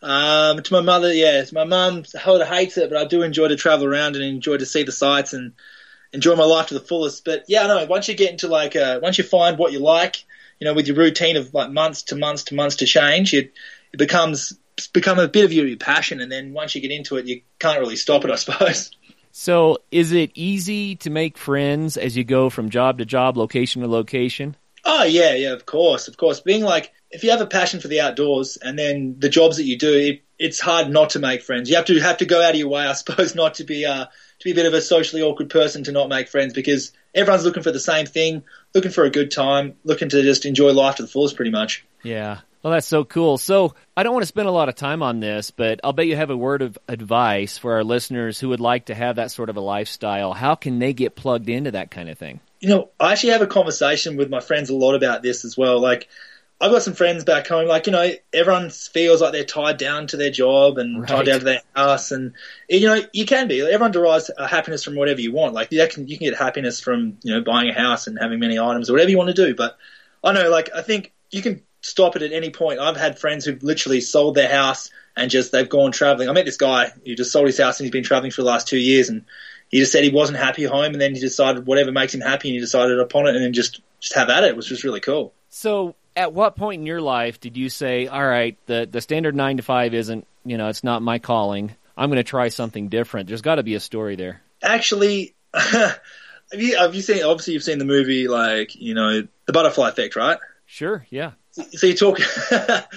Um, 0.00 0.62
to 0.62 0.72
my 0.72 0.80
mother, 0.80 1.12
yeah, 1.12 1.44
my 1.52 1.64
mum, 1.64 2.04
hates 2.04 2.76
it, 2.76 2.90
but 2.90 2.98
I 2.98 3.04
do 3.04 3.22
enjoy 3.22 3.48
to 3.48 3.56
travel 3.56 3.86
around 3.86 4.16
and 4.16 4.24
enjoy 4.24 4.56
to 4.56 4.66
see 4.66 4.84
the 4.84 4.92
sights 4.92 5.32
and 5.32 5.52
enjoy 6.12 6.36
my 6.36 6.44
life 6.44 6.68
to 6.68 6.74
the 6.74 6.80
fullest. 6.80 7.24
But 7.24 7.44
yeah, 7.48 7.66
no, 7.66 7.84
once 7.86 8.08
you 8.08 8.14
get 8.14 8.30
into 8.30 8.48
like, 8.48 8.76
uh, 8.76 9.00
once 9.02 9.18
you 9.18 9.24
find 9.24 9.58
what 9.58 9.72
you 9.72 9.80
like, 9.80 10.24
you 10.60 10.64
know, 10.64 10.74
with 10.74 10.86
your 10.86 10.96
routine 10.96 11.36
of 11.36 11.52
like 11.52 11.70
months 11.70 12.04
to 12.04 12.16
months 12.16 12.44
to 12.44 12.54
months 12.54 12.76
to 12.76 12.86
change, 12.86 13.34
it, 13.34 13.52
it 13.92 13.96
becomes 13.96 14.58
become 14.92 15.18
a 15.18 15.28
bit 15.28 15.44
of 15.44 15.52
your, 15.52 15.66
your 15.66 15.76
passion. 15.76 16.20
And 16.20 16.30
then 16.30 16.52
once 16.52 16.74
you 16.74 16.80
get 16.80 16.92
into 16.92 17.16
it, 17.16 17.26
you 17.26 17.42
can't 17.58 17.80
really 17.80 17.96
stop 17.96 18.24
it, 18.24 18.30
I 18.30 18.36
suppose. 18.36 18.90
So, 19.30 19.78
is 19.92 20.10
it 20.10 20.32
easy 20.34 20.96
to 20.96 21.10
make 21.10 21.38
friends 21.38 21.96
as 21.96 22.16
you 22.16 22.24
go 22.24 22.50
from 22.50 22.70
job 22.70 22.98
to 22.98 23.04
job, 23.04 23.36
location 23.36 23.82
to 23.82 23.88
location? 23.88 24.56
Oh 24.90 25.04
yeah, 25.04 25.34
yeah, 25.34 25.52
of 25.52 25.66
course, 25.66 26.08
of 26.08 26.16
course. 26.16 26.40
Being 26.40 26.62
like, 26.62 26.94
if 27.10 27.22
you 27.22 27.30
have 27.30 27.42
a 27.42 27.46
passion 27.46 27.78
for 27.78 27.88
the 27.88 28.00
outdoors, 28.00 28.56
and 28.56 28.78
then 28.78 29.16
the 29.18 29.28
jobs 29.28 29.58
that 29.58 29.64
you 29.64 29.76
do, 29.76 29.92
it, 29.92 30.22
it's 30.38 30.58
hard 30.58 30.88
not 30.88 31.10
to 31.10 31.18
make 31.18 31.42
friends. 31.42 31.68
You 31.68 31.76
have 31.76 31.84
to 31.84 32.00
have 32.00 32.16
to 32.18 32.24
go 32.24 32.42
out 32.42 32.52
of 32.52 32.56
your 32.56 32.68
way, 32.68 32.86
I 32.86 32.92
suppose, 32.94 33.34
not 33.34 33.54
to 33.54 33.64
be 33.64 33.84
uh 33.84 34.06
to 34.06 34.44
be 34.44 34.52
a 34.52 34.54
bit 34.54 34.64
of 34.64 34.72
a 34.72 34.80
socially 34.80 35.20
awkward 35.20 35.50
person 35.50 35.84
to 35.84 35.92
not 35.92 36.08
make 36.08 36.28
friends 36.28 36.54
because 36.54 36.92
everyone's 37.14 37.44
looking 37.44 37.62
for 37.62 37.70
the 37.70 37.78
same 37.78 38.06
thing, 38.06 38.44
looking 38.74 38.90
for 38.90 39.04
a 39.04 39.10
good 39.10 39.30
time, 39.30 39.74
looking 39.84 40.08
to 40.08 40.22
just 40.22 40.46
enjoy 40.46 40.72
life 40.72 40.96
to 40.96 41.02
the 41.02 41.08
fullest, 41.08 41.36
pretty 41.36 41.50
much. 41.50 41.84
Yeah. 42.02 42.38
Well, 42.62 42.72
that's 42.72 42.86
so 42.86 43.04
cool. 43.04 43.36
So, 43.36 43.74
I 43.96 44.02
don't 44.02 44.14
want 44.14 44.22
to 44.22 44.28
spend 44.28 44.48
a 44.48 44.52
lot 44.52 44.68
of 44.68 44.74
time 44.74 45.02
on 45.02 45.20
this, 45.20 45.50
but 45.50 45.80
I'll 45.84 45.92
bet 45.92 46.06
you 46.06 46.16
have 46.16 46.30
a 46.30 46.36
word 46.36 46.62
of 46.62 46.78
advice 46.88 47.58
for 47.58 47.74
our 47.74 47.84
listeners 47.84 48.40
who 48.40 48.48
would 48.48 48.60
like 48.60 48.86
to 48.86 48.94
have 48.94 49.16
that 49.16 49.30
sort 49.30 49.50
of 49.50 49.56
a 49.56 49.60
lifestyle. 49.60 50.32
How 50.32 50.54
can 50.54 50.78
they 50.78 50.92
get 50.92 51.14
plugged 51.14 51.48
into 51.48 51.72
that 51.72 51.90
kind 51.90 52.08
of 52.08 52.18
thing? 52.18 52.40
You 52.60 52.68
know, 52.68 52.90
I 52.98 53.12
actually 53.12 53.30
have 53.30 53.42
a 53.42 53.46
conversation 53.46 54.16
with 54.16 54.30
my 54.30 54.40
friends 54.40 54.70
a 54.70 54.74
lot 54.74 54.94
about 54.94 55.22
this 55.22 55.44
as 55.44 55.56
well. 55.56 55.80
Like, 55.80 56.08
I've 56.60 56.72
got 56.72 56.82
some 56.82 56.94
friends 56.94 57.22
back 57.22 57.46
home, 57.46 57.68
like, 57.68 57.86
you 57.86 57.92
know, 57.92 58.10
everyone 58.32 58.70
feels 58.70 59.22
like 59.22 59.30
they're 59.30 59.44
tied 59.44 59.76
down 59.76 60.08
to 60.08 60.16
their 60.16 60.32
job 60.32 60.78
and 60.78 61.00
right. 61.00 61.08
tied 61.08 61.26
down 61.26 61.38
to 61.38 61.44
their 61.44 61.62
house. 61.76 62.10
And, 62.10 62.32
you 62.68 62.88
know, 62.88 63.00
you 63.12 63.26
can 63.26 63.46
be. 63.46 63.60
Everyone 63.60 63.92
derives 63.92 64.28
happiness 64.38 64.82
from 64.82 64.96
whatever 64.96 65.20
you 65.20 65.30
want. 65.30 65.54
Like, 65.54 65.70
you 65.70 65.86
can, 65.88 66.08
you 66.08 66.18
can 66.18 66.26
get 66.26 66.36
happiness 66.36 66.80
from, 66.80 67.18
you 67.22 67.32
know, 67.32 67.42
buying 67.42 67.70
a 67.70 67.74
house 67.74 68.08
and 68.08 68.18
having 68.20 68.40
many 68.40 68.58
items 68.58 68.90
or 68.90 68.94
whatever 68.94 69.10
you 69.10 69.18
want 69.18 69.28
to 69.28 69.46
do. 69.46 69.54
But 69.54 69.78
I 70.24 70.32
know, 70.32 70.50
like, 70.50 70.70
I 70.74 70.82
think 70.82 71.12
you 71.30 71.42
can 71.42 71.62
stop 71.80 72.16
it 72.16 72.22
at 72.22 72.32
any 72.32 72.50
point. 72.50 72.80
I've 72.80 72.96
had 72.96 73.20
friends 73.20 73.44
who've 73.44 73.62
literally 73.62 74.00
sold 74.00 74.34
their 74.34 74.50
house 74.50 74.90
and 75.16 75.30
just, 75.30 75.52
they've 75.52 75.68
gone 75.68 75.92
traveling. 75.92 76.28
I 76.28 76.32
met 76.32 76.44
this 76.44 76.56
guy 76.56 76.90
who 77.06 77.14
just 77.14 77.30
sold 77.30 77.46
his 77.46 77.58
house 77.58 77.78
and 77.78 77.84
he's 77.84 77.92
been 77.92 78.02
traveling 78.02 78.32
for 78.32 78.42
the 78.42 78.48
last 78.48 78.66
two 78.66 78.78
years 78.78 79.10
and 79.10 79.26
he 79.68 79.78
just 79.78 79.92
said 79.92 80.02
he 80.02 80.10
wasn't 80.10 80.38
happy 80.38 80.64
at 80.64 80.70
home, 80.70 80.92
and 80.92 81.00
then 81.00 81.14
he 81.14 81.20
decided 81.20 81.66
whatever 81.66 81.92
makes 81.92 82.14
him 82.14 82.20
happy, 82.20 82.48
and 82.48 82.54
he 82.54 82.60
decided 82.60 82.98
upon 82.98 83.26
it, 83.26 83.36
and 83.36 83.44
then 83.44 83.52
just 83.52 83.80
just 84.00 84.14
have 84.14 84.30
at 84.30 84.44
it, 84.44 84.56
which 84.56 84.70
was 84.70 84.84
really 84.84 85.00
cool. 85.00 85.32
So, 85.50 85.94
at 86.16 86.32
what 86.32 86.56
point 86.56 86.80
in 86.80 86.86
your 86.86 87.00
life 87.00 87.40
did 87.40 87.56
you 87.56 87.68
say, 87.68 88.06
"All 88.06 88.26
right, 88.26 88.56
the 88.66 88.88
the 88.90 89.00
standard 89.00 89.36
nine 89.36 89.58
to 89.58 89.62
five 89.62 89.94
isn't, 89.94 90.26
you 90.44 90.56
know, 90.56 90.68
it's 90.68 90.84
not 90.84 91.02
my 91.02 91.18
calling. 91.18 91.74
I'm 91.96 92.08
going 92.10 92.16
to 92.18 92.24
try 92.24 92.48
something 92.48 92.88
different." 92.88 93.28
There's 93.28 93.42
got 93.42 93.56
to 93.56 93.62
be 93.62 93.74
a 93.74 93.80
story 93.80 94.16
there. 94.16 94.40
Actually, 94.62 95.34
have 95.54 96.00
you 96.52 96.78
have 96.78 96.94
you 96.94 97.02
seen? 97.02 97.22
Obviously, 97.22 97.54
you've 97.54 97.62
seen 97.62 97.78
the 97.78 97.84
movie, 97.84 98.28
like 98.28 98.74
you 98.74 98.94
know, 98.94 99.26
the 99.46 99.52
Butterfly 99.52 99.90
Effect, 99.90 100.16
right? 100.16 100.38
Sure. 100.66 101.06
Yeah. 101.10 101.32
So 101.52 101.86
you 101.86 101.94
talk. 101.94 102.20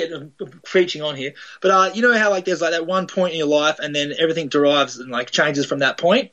getting 0.00 0.32
preaching 0.64 1.02
on 1.02 1.16
here. 1.16 1.34
But 1.60 1.70
uh, 1.70 1.90
you 1.94 2.02
know 2.02 2.16
how 2.16 2.30
like 2.30 2.44
there's 2.44 2.60
like 2.60 2.72
that 2.72 2.86
one 2.86 3.06
point 3.06 3.32
in 3.32 3.38
your 3.38 3.48
life, 3.48 3.78
and 3.78 3.94
then 3.94 4.12
everything 4.18 4.48
derives 4.48 4.98
and 4.98 5.10
like 5.10 5.30
changes 5.30 5.66
from 5.66 5.80
that 5.80 5.98
point. 5.98 6.32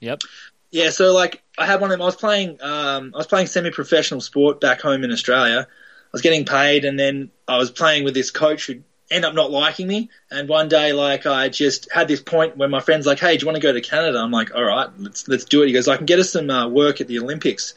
Yep. 0.00 0.22
Yeah. 0.70 0.90
So 0.90 1.12
like 1.12 1.42
I 1.58 1.66
had 1.66 1.80
one 1.80 1.90
of 1.90 1.94
them. 1.94 2.02
I 2.02 2.06
was 2.06 2.16
playing. 2.16 2.62
Um, 2.62 3.12
I 3.14 3.18
was 3.18 3.26
playing 3.26 3.46
semi-professional 3.46 4.20
sport 4.20 4.60
back 4.60 4.80
home 4.80 5.04
in 5.04 5.12
Australia. 5.12 5.66
I 5.68 6.10
was 6.12 6.22
getting 6.22 6.44
paid, 6.44 6.84
and 6.84 6.98
then 6.98 7.30
I 7.48 7.58
was 7.58 7.70
playing 7.70 8.04
with 8.04 8.14
this 8.14 8.30
coach 8.30 8.66
who 8.66 8.82
end 9.10 9.24
up 9.24 9.34
not 9.34 9.50
liking 9.50 9.86
me. 9.86 10.10
And 10.30 10.48
one 10.48 10.68
day, 10.68 10.92
like 10.92 11.26
I 11.26 11.48
just 11.48 11.90
had 11.92 12.08
this 12.08 12.20
point 12.20 12.56
where 12.56 12.68
my 12.68 12.80
friend's 12.80 13.06
like, 13.06 13.20
"Hey, 13.20 13.36
do 13.36 13.42
you 13.42 13.46
want 13.46 13.56
to 13.56 13.62
go 13.62 13.72
to 13.72 13.80
Canada?" 13.80 14.18
I'm 14.18 14.30
like, 14.30 14.54
"All 14.54 14.64
right, 14.64 14.88
let's 14.98 15.28
let's 15.28 15.44
do 15.44 15.62
it." 15.62 15.66
He 15.66 15.72
goes, 15.72 15.88
"I 15.88 15.96
can 15.96 16.06
get 16.06 16.18
us 16.18 16.32
some 16.32 16.50
uh, 16.50 16.68
work 16.68 17.00
at 17.00 17.08
the 17.08 17.18
Olympics." 17.18 17.74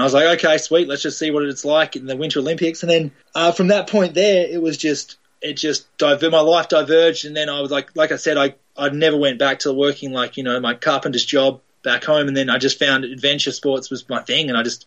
And 0.00 0.04
I 0.04 0.06
was 0.06 0.14
like, 0.14 0.38
okay, 0.42 0.56
sweet, 0.56 0.88
let's 0.88 1.02
just 1.02 1.18
see 1.18 1.30
what 1.30 1.42
it's 1.42 1.62
like 1.62 1.94
in 1.94 2.06
the 2.06 2.16
Winter 2.16 2.38
Olympics. 2.38 2.82
And 2.82 2.88
then 2.88 3.12
uh, 3.34 3.52
from 3.52 3.68
that 3.68 3.86
point 3.86 4.14
there, 4.14 4.46
it 4.48 4.62
was 4.62 4.78
just 4.78 5.18
it 5.42 5.58
just 5.58 5.94
diver- 5.98 6.30
my 6.30 6.40
life 6.40 6.70
diverged. 6.70 7.26
And 7.26 7.36
then 7.36 7.50
I 7.50 7.60
was 7.60 7.70
like, 7.70 7.94
like 7.94 8.10
I 8.10 8.16
said, 8.16 8.38
I 8.38 8.54
I 8.78 8.88
never 8.88 9.18
went 9.18 9.38
back 9.38 9.58
to 9.58 9.74
working 9.74 10.10
like 10.10 10.38
you 10.38 10.42
know 10.42 10.58
my 10.58 10.72
carpenter's 10.72 11.26
job 11.26 11.60
back 11.82 12.02
home. 12.02 12.28
And 12.28 12.34
then 12.34 12.48
I 12.48 12.56
just 12.56 12.78
found 12.78 13.04
adventure 13.04 13.52
sports 13.52 13.90
was 13.90 14.08
my 14.08 14.22
thing, 14.22 14.48
and 14.48 14.56
I 14.56 14.62
just 14.62 14.86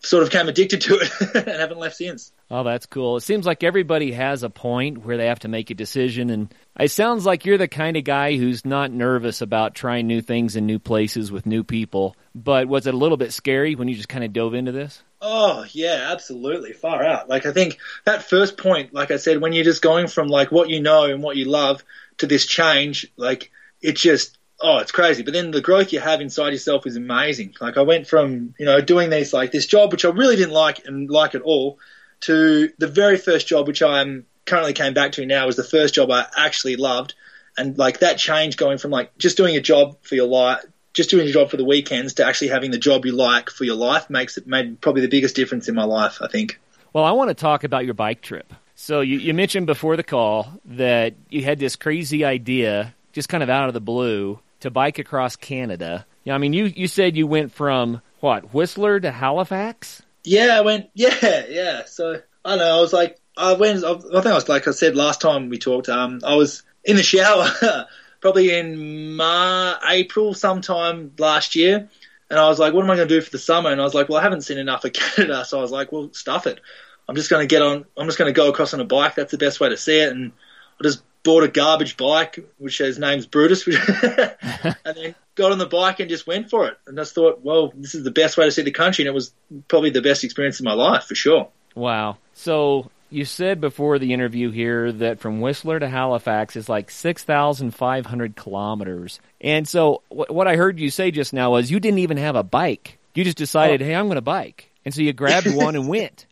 sort 0.00 0.22
of 0.22 0.30
came 0.30 0.48
addicted 0.48 0.80
to 0.80 0.94
it 0.98 1.12
and 1.34 1.60
haven't 1.60 1.78
left 1.78 1.96
since. 1.96 2.32
Oh, 2.50 2.62
that's 2.62 2.86
cool. 2.86 3.16
It 3.16 3.22
seems 3.22 3.46
like 3.46 3.64
everybody 3.64 4.12
has 4.12 4.42
a 4.42 4.50
point 4.50 5.04
where 5.04 5.16
they 5.16 5.26
have 5.26 5.40
to 5.40 5.48
make 5.48 5.70
a 5.70 5.74
decision, 5.74 6.28
and 6.28 6.54
it 6.78 6.90
sounds 6.90 7.24
like 7.24 7.46
you're 7.46 7.58
the 7.58 7.68
kind 7.68 7.96
of 7.96 8.04
guy 8.04 8.36
who's 8.36 8.66
not 8.66 8.92
nervous 8.92 9.40
about 9.40 9.74
trying 9.74 10.06
new 10.06 10.20
things 10.20 10.54
in 10.54 10.66
new 10.66 10.78
places 10.78 11.32
with 11.32 11.46
new 11.46 11.64
people. 11.64 12.16
But 12.34 12.68
was 12.68 12.86
it 12.86 12.94
a 12.94 12.98
little 12.98 13.16
bit 13.16 13.32
scary 13.32 13.74
when 13.74 13.88
you 13.88 13.94
just 13.94 14.10
kind 14.10 14.24
of 14.24 14.32
dove 14.32 14.54
into 14.54 14.72
this? 14.72 15.02
Oh 15.22 15.64
yeah, 15.70 16.10
absolutely, 16.12 16.74
far 16.74 17.02
out. 17.02 17.30
Like 17.30 17.46
I 17.46 17.52
think 17.52 17.78
that 18.04 18.28
first 18.28 18.58
point, 18.58 18.92
like 18.92 19.10
I 19.10 19.16
said, 19.16 19.40
when 19.40 19.54
you're 19.54 19.64
just 19.64 19.80
going 19.80 20.06
from 20.06 20.28
like 20.28 20.52
what 20.52 20.68
you 20.68 20.82
know 20.82 21.04
and 21.04 21.22
what 21.22 21.36
you 21.36 21.46
love 21.46 21.82
to 22.18 22.26
this 22.26 22.44
change, 22.44 23.10
like 23.16 23.50
it 23.80 23.96
just 23.96 24.36
oh, 24.60 24.78
it's 24.78 24.92
crazy. 24.92 25.22
But 25.22 25.32
then 25.32 25.50
the 25.50 25.62
growth 25.62 25.94
you 25.94 26.00
have 26.00 26.20
inside 26.20 26.52
yourself 26.52 26.86
is 26.86 26.96
amazing. 26.96 27.54
Like 27.58 27.78
I 27.78 27.82
went 27.82 28.06
from 28.06 28.54
you 28.58 28.66
know 28.66 28.82
doing 28.82 29.08
these 29.08 29.32
like 29.32 29.50
this 29.50 29.66
job 29.66 29.92
which 29.92 30.04
I 30.04 30.10
really 30.10 30.36
didn't 30.36 30.52
like 30.52 30.84
and 30.86 31.08
like 31.08 31.34
at 31.34 31.42
all 31.42 31.78
to 32.20 32.70
the 32.78 32.88
very 32.88 33.16
first 33.16 33.46
job 33.46 33.66
which 33.66 33.82
I'm 33.82 34.26
currently 34.46 34.72
came 34.72 34.94
back 34.94 35.12
to 35.12 35.26
now 35.26 35.46
was 35.46 35.56
the 35.56 35.64
first 35.64 35.94
job 35.94 36.10
I 36.10 36.26
actually 36.36 36.76
loved. 36.76 37.14
And 37.56 37.78
like 37.78 38.00
that 38.00 38.18
change 38.18 38.56
going 38.56 38.78
from 38.78 38.90
like 38.90 39.16
just 39.16 39.36
doing 39.36 39.56
a 39.56 39.60
job 39.60 39.98
for 40.02 40.16
your 40.16 40.26
life, 40.26 40.64
just 40.92 41.10
doing 41.10 41.28
a 41.28 41.32
job 41.32 41.50
for 41.50 41.56
the 41.56 41.64
weekends 41.64 42.14
to 42.14 42.26
actually 42.26 42.48
having 42.48 42.70
the 42.70 42.78
job 42.78 43.04
you 43.04 43.12
like 43.12 43.50
for 43.50 43.64
your 43.64 43.76
life 43.76 44.10
makes 44.10 44.36
it 44.36 44.46
made 44.46 44.80
probably 44.80 45.02
the 45.02 45.08
biggest 45.08 45.36
difference 45.36 45.68
in 45.68 45.74
my 45.74 45.84
life, 45.84 46.18
I 46.20 46.28
think. 46.28 46.58
Well, 46.92 47.04
I 47.04 47.12
want 47.12 47.28
to 47.28 47.34
talk 47.34 47.64
about 47.64 47.84
your 47.84 47.94
bike 47.94 48.22
trip. 48.22 48.52
So 48.74 49.00
you, 49.00 49.18
you 49.18 49.34
mentioned 49.34 49.66
before 49.66 49.96
the 49.96 50.02
call 50.02 50.52
that 50.64 51.14
you 51.28 51.44
had 51.44 51.58
this 51.58 51.76
crazy 51.76 52.24
idea, 52.24 52.94
just 53.12 53.28
kind 53.28 53.42
of 53.42 53.50
out 53.50 53.68
of 53.68 53.74
the 53.74 53.80
blue, 53.80 54.40
to 54.60 54.70
bike 54.70 54.98
across 54.98 55.36
Canada. 55.36 56.06
Yeah, 56.24 56.34
I 56.34 56.38
mean, 56.38 56.52
you, 56.52 56.64
you 56.64 56.88
said 56.88 57.16
you 57.16 57.26
went 57.26 57.52
from 57.52 58.00
what 58.20 58.52
Whistler 58.54 58.98
to 58.98 59.10
Halifax. 59.12 60.02
Yeah, 60.24 60.56
I 60.56 60.62
went. 60.62 60.90
Yeah, 60.94 61.44
yeah. 61.48 61.84
So 61.84 62.20
I 62.44 62.56
know. 62.56 62.78
I 62.78 62.80
was 62.80 62.92
like, 62.92 63.18
I 63.36 63.54
went. 63.54 63.84
I 63.84 63.94
think 63.94 64.26
I 64.26 64.34
was 64.34 64.48
like 64.48 64.66
I 64.66 64.72
said 64.72 64.96
last 64.96 65.20
time 65.20 65.48
we 65.48 65.58
talked. 65.58 65.88
Um, 65.88 66.20
I 66.24 66.34
was 66.36 66.62
in 66.84 66.96
the 66.96 67.02
shower, 67.02 67.86
probably 68.20 68.56
in 68.56 69.16
Mar- 69.16 69.78
April 69.86 70.34
sometime 70.34 71.12
last 71.18 71.56
year, 71.56 71.88
and 72.30 72.38
I 72.38 72.48
was 72.48 72.58
like, 72.58 72.74
what 72.74 72.84
am 72.84 72.90
I 72.90 72.96
going 72.96 73.08
to 73.08 73.14
do 73.14 73.20
for 73.20 73.30
the 73.30 73.38
summer? 73.38 73.70
And 73.70 73.80
I 73.80 73.84
was 73.84 73.94
like, 73.94 74.08
well, 74.08 74.18
I 74.18 74.22
haven't 74.22 74.42
seen 74.42 74.58
enough 74.58 74.84
of 74.84 74.92
Canada, 74.94 75.44
so 75.44 75.58
I 75.58 75.62
was 75.62 75.70
like, 75.70 75.92
well, 75.92 76.12
stuff 76.12 76.46
it. 76.46 76.60
I'm 77.08 77.16
just 77.16 77.28
going 77.28 77.46
to 77.46 77.52
get 77.52 77.62
on. 77.62 77.84
I'm 77.96 78.06
just 78.06 78.18
going 78.18 78.32
to 78.32 78.36
go 78.36 78.48
across 78.48 78.72
on 78.72 78.80
a 78.80 78.84
bike. 78.84 79.14
That's 79.14 79.30
the 79.30 79.38
best 79.38 79.60
way 79.60 79.68
to 79.68 79.76
see 79.76 80.00
it. 80.00 80.10
And 80.10 80.32
I 80.80 80.84
just 80.84 81.02
bought 81.22 81.44
a 81.44 81.48
garbage 81.48 81.96
bike, 81.96 82.38
which 82.58 82.78
his 82.78 82.98
name's 82.98 83.26
Brutus, 83.26 83.66
and 83.66 84.96
then 84.96 85.14
got 85.34 85.52
on 85.52 85.58
the 85.58 85.66
bike 85.66 86.00
and 86.00 86.08
just 86.08 86.26
went 86.26 86.50
for 86.50 86.66
it. 86.66 86.78
And 86.86 86.96
just 86.96 87.14
thought, 87.14 87.42
well, 87.42 87.72
this 87.76 87.94
is 87.94 88.04
the 88.04 88.10
best 88.10 88.36
way 88.36 88.44
to 88.44 88.52
see 88.52 88.62
the 88.62 88.70
country, 88.70 89.04
and 89.04 89.08
it 89.08 89.14
was 89.14 89.32
probably 89.68 89.90
the 89.90 90.02
best 90.02 90.24
experience 90.24 90.60
of 90.60 90.64
my 90.64 90.74
life 90.74 91.04
for 91.04 91.14
sure. 91.14 91.48
Wow. 91.74 92.18
So 92.34 92.90
you 93.10 93.24
said 93.24 93.60
before 93.60 93.98
the 93.98 94.12
interview 94.12 94.50
here 94.50 94.92
that 94.92 95.20
from 95.20 95.40
Whistler 95.40 95.78
to 95.78 95.88
Halifax 95.88 96.56
is 96.56 96.68
like 96.68 96.90
6,500 96.90 98.36
kilometers. 98.36 99.20
And 99.40 99.68
so 99.68 100.02
what 100.08 100.48
I 100.48 100.56
heard 100.56 100.80
you 100.80 100.90
say 100.90 101.10
just 101.10 101.32
now 101.32 101.52
was 101.52 101.70
you 101.70 101.80
didn't 101.80 102.00
even 102.00 102.16
have 102.16 102.36
a 102.36 102.42
bike. 102.42 102.98
You 103.14 103.24
just 103.24 103.36
decided, 103.36 103.82
oh. 103.82 103.84
hey, 103.84 103.94
I'm 103.94 104.06
going 104.06 104.16
to 104.16 104.22
bike. 104.22 104.70
And 104.84 104.92
so 104.92 105.02
you 105.02 105.12
grabbed 105.12 105.46
one 105.54 105.76
and 105.76 105.88
went. 105.88 106.26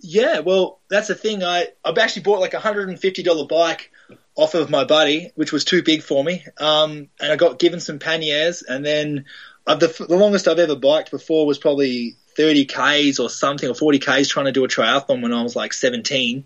Yeah, 0.00 0.40
well, 0.40 0.80
that's 0.90 1.08
the 1.08 1.14
thing. 1.14 1.42
I 1.42 1.68
I've 1.84 1.96
actually 1.96 2.22
bought 2.22 2.40
like 2.40 2.52
a 2.52 2.60
hundred 2.60 2.90
and 2.90 3.00
fifty 3.00 3.22
dollar 3.22 3.46
bike 3.46 3.90
off 4.36 4.54
of 4.54 4.70
my 4.70 4.84
buddy, 4.84 5.30
which 5.34 5.52
was 5.52 5.64
too 5.64 5.82
big 5.82 6.02
for 6.02 6.22
me. 6.22 6.44
Um, 6.58 7.08
and 7.20 7.32
I 7.32 7.36
got 7.36 7.58
given 7.58 7.80
some 7.80 7.98
panniers, 7.98 8.62
and 8.62 8.84
then 8.84 9.26
uh, 9.66 9.76
the, 9.76 10.06
the 10.08 10.16
longest 10.16 10.48
I've 10.48 10.58
ever 10.58 10.76
biked 10.76 11.10
before 11.10 11.46
was 11.46 11.58
probably 11.58 12.16
30 12.36 12.66
Ks 12.66 13.18
or 13.18 13.30
something, 13.30 13.68
or 13.68 13.74
40 13.74 13.98
Ks 13.98 14.28
trying 14.28 14.46
to 14.46 14.52
do 14.52 14.64
a 14.64 14.68
triathlon 14.68 15.22
when 15.22 15.32
I 15.32 15.42
was 15.42 15.56
like 15.56 15.72
17. 15.72 16.44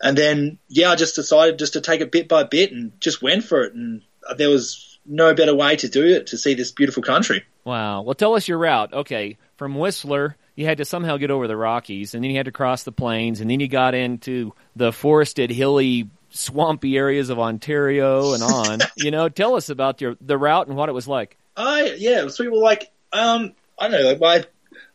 And 0.00 0.18
then, 0.18 0.58
yeah, 0.68 0.90
I 0.90 0.96
just 0.96 1.14
decided 1.14 1.58
just 1.58 1.74
to 1.74 1.80
take 1.80 2.00
it 2.00 2.12
bit 2.12 2.28
by 2.28 2.44
bit 2.44 2.72
and 2.72 2.98
just 3.00 3.22
went 3.22 3.44
for 3.44 3.62
it. 3.64 3.74
And 3.74 4.02
there 4.36 4.50
was 4.50 4.98
no 5.06 5.34
better 5.34 5.54
way 5.54 5.76
to 5.76 5.88
do 5.88 6.04
it 6.04 6.28
to 6.28 6.38
see 6.38 6.54
this 6.54 6.72
beautiful 6.72 7.02
country. 7.02 7.44
Wow. 7.64 8.02
Well, 8.02 8.14
tell 8.14 8.34
us 8.34 8.48
your 8.48 8.58
route. 8.58 8.92
Okay. 8.92 9.38
From 9.56 9.74
Whistler, 9.74 10.36
you 10.54 10.66
had 10.66 10.78
to 10.78 10.84
somehow 10.84 11.16
get 11.16 11.30
over 11.30 11.48
the 11.48 11.56
Rockies, 11.56 12.14
and 12.14 12.22
then 12.22 12.30
you 12.30 12.36
had 12.36 12.46
to 12.46 12.52
cross 12.52 12.82
the 12.82 12.92
plains, 12.92 13.40
and 13.40 13.50
then 13.50 13.60
you 13.60 13.68
got 13.68 13.94
into 13.94 14.52
the 14.74 14.92
forested, 14.92 15.50
hilly, 15.50 16.10
swampy 16.36 16.96
areas 16.96 17.30
of 17.30 17.38
Ontario 17.38 18.34
and 18.34 18.42
on. 18.42 18.78
you 18.96 19.10
know, 19.10 19.28
tell 19.28 19.56
us 19.56 19.68
about 19.68 20.00
your 20.00 20.16
the 20.20 20.38
route 20.38 20.68
and 20.68 20.76
what 20.76 20.88
it 20.88 20.92
was 20.92 21.08
like. 21.08 21.36
I 21.56 21.94
yeah, 21.98 22.28
so 22.28 22.44
we 22.44 22.50
were 22.50 22.58
like 22.58 22.90
um, 23.12 23.52
I 23.78 23.88
don't 23.88 24.00
know, 24.00 24.08
like 24.08 24.20
my 24.20 24.44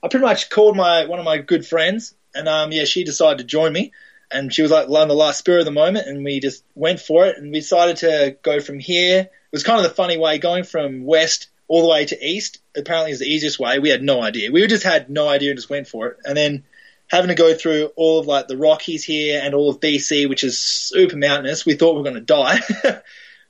I 0.03 0.07
pretty 0.07 0.25
much 0.25 0.49
called 0.49 0.75
my 0.75 1.05
one 1.05 1.19
of 1.19 1.25
my 1.25 1.37
good 1.37 1.65
friends, 1.65 2.15
and 2.33 2.47
um, 2.47 2.71
yeah, 2.71 2.85
she 2.85 3.03
decided 3.03 3.39
to 3.39 3.43
join 3.43 3.73
me, 3.73 3.91
and 4.31 4.53
she 4.53 4.61
was 4.61 4.71
like 4.71 4.89
on 4.89 5.07
the 5.07 5.13
last 5.13 5.39
spur 5.39 5.59
of 5.59 5.65
the 5.65 5.71
moment, 5.71 6.07
and 6.07 6.23
we 6.23 6.39
just 6.39 6.63
went 6.75 6.99
for 6.99 7.25
it, 7.27 7.37
and 7.37 7.51
we 7.51 7.59
decided 7.59 7.97
to 7.97 8.37
go 8.41 8.59
from 8.59 8.79
here. 8.79 9.21
It 9.21 9.55
was 9.55 9.63
kind 9.63 9.77
of 9.77 9.83
the 9.83 9.95
funny 9.95 10.17
way 10.17 10.37
going 10.37 10.63
from 10.63 11.03
west 11.03 11.49
all 11.67 11.81
the 11.81 11.89
way 11.89 12.05
to 12.05 12.25
east. 12.25 12.59
Apparently, 12.75 13.11
is 13.11 13.19
the 13.19 13.25
easiest 13.25 13.59
way. 13.59 13.79
We 13.79 13.89
had 13.89 14.01
no 14.01 14.21
idea. 14.21 14.51
We 14.51 14.65
just 14.67 14.83
had 14.83 15.09
no 15.09 15.27
idea 15.27 15.51
and 15.51 15.57
just 15.57 15.69
went 15.69 15.87
for 15.87 16.07
it, 16.07 16.17
and 16.25 16.35
then 16.35 16.63
having 17.11 17.27
to 17.27 17.35
go 17.35 17.53
through 17.53 17.91
all 17.95 18.19
of 18.19 18.25
like 18.25 18.47
the 18.47 18.57
Rockies 18.57 19.03
here 19.03 19.41
and 19.43 19.53
all 19.53 19.69
of 19.69 19.79
BC, 19.79 20.29
which 20.29 20.43
is 20.43 20.57
super 20.57 21.17
mountainous. 21.17 21.65
We 21.65 21.75
thought 21.75 21.93
we 21.93 21.99
were 21.99 22.09
going 22.09 22.15
to 22.15 22.21
die. 22.21 22.59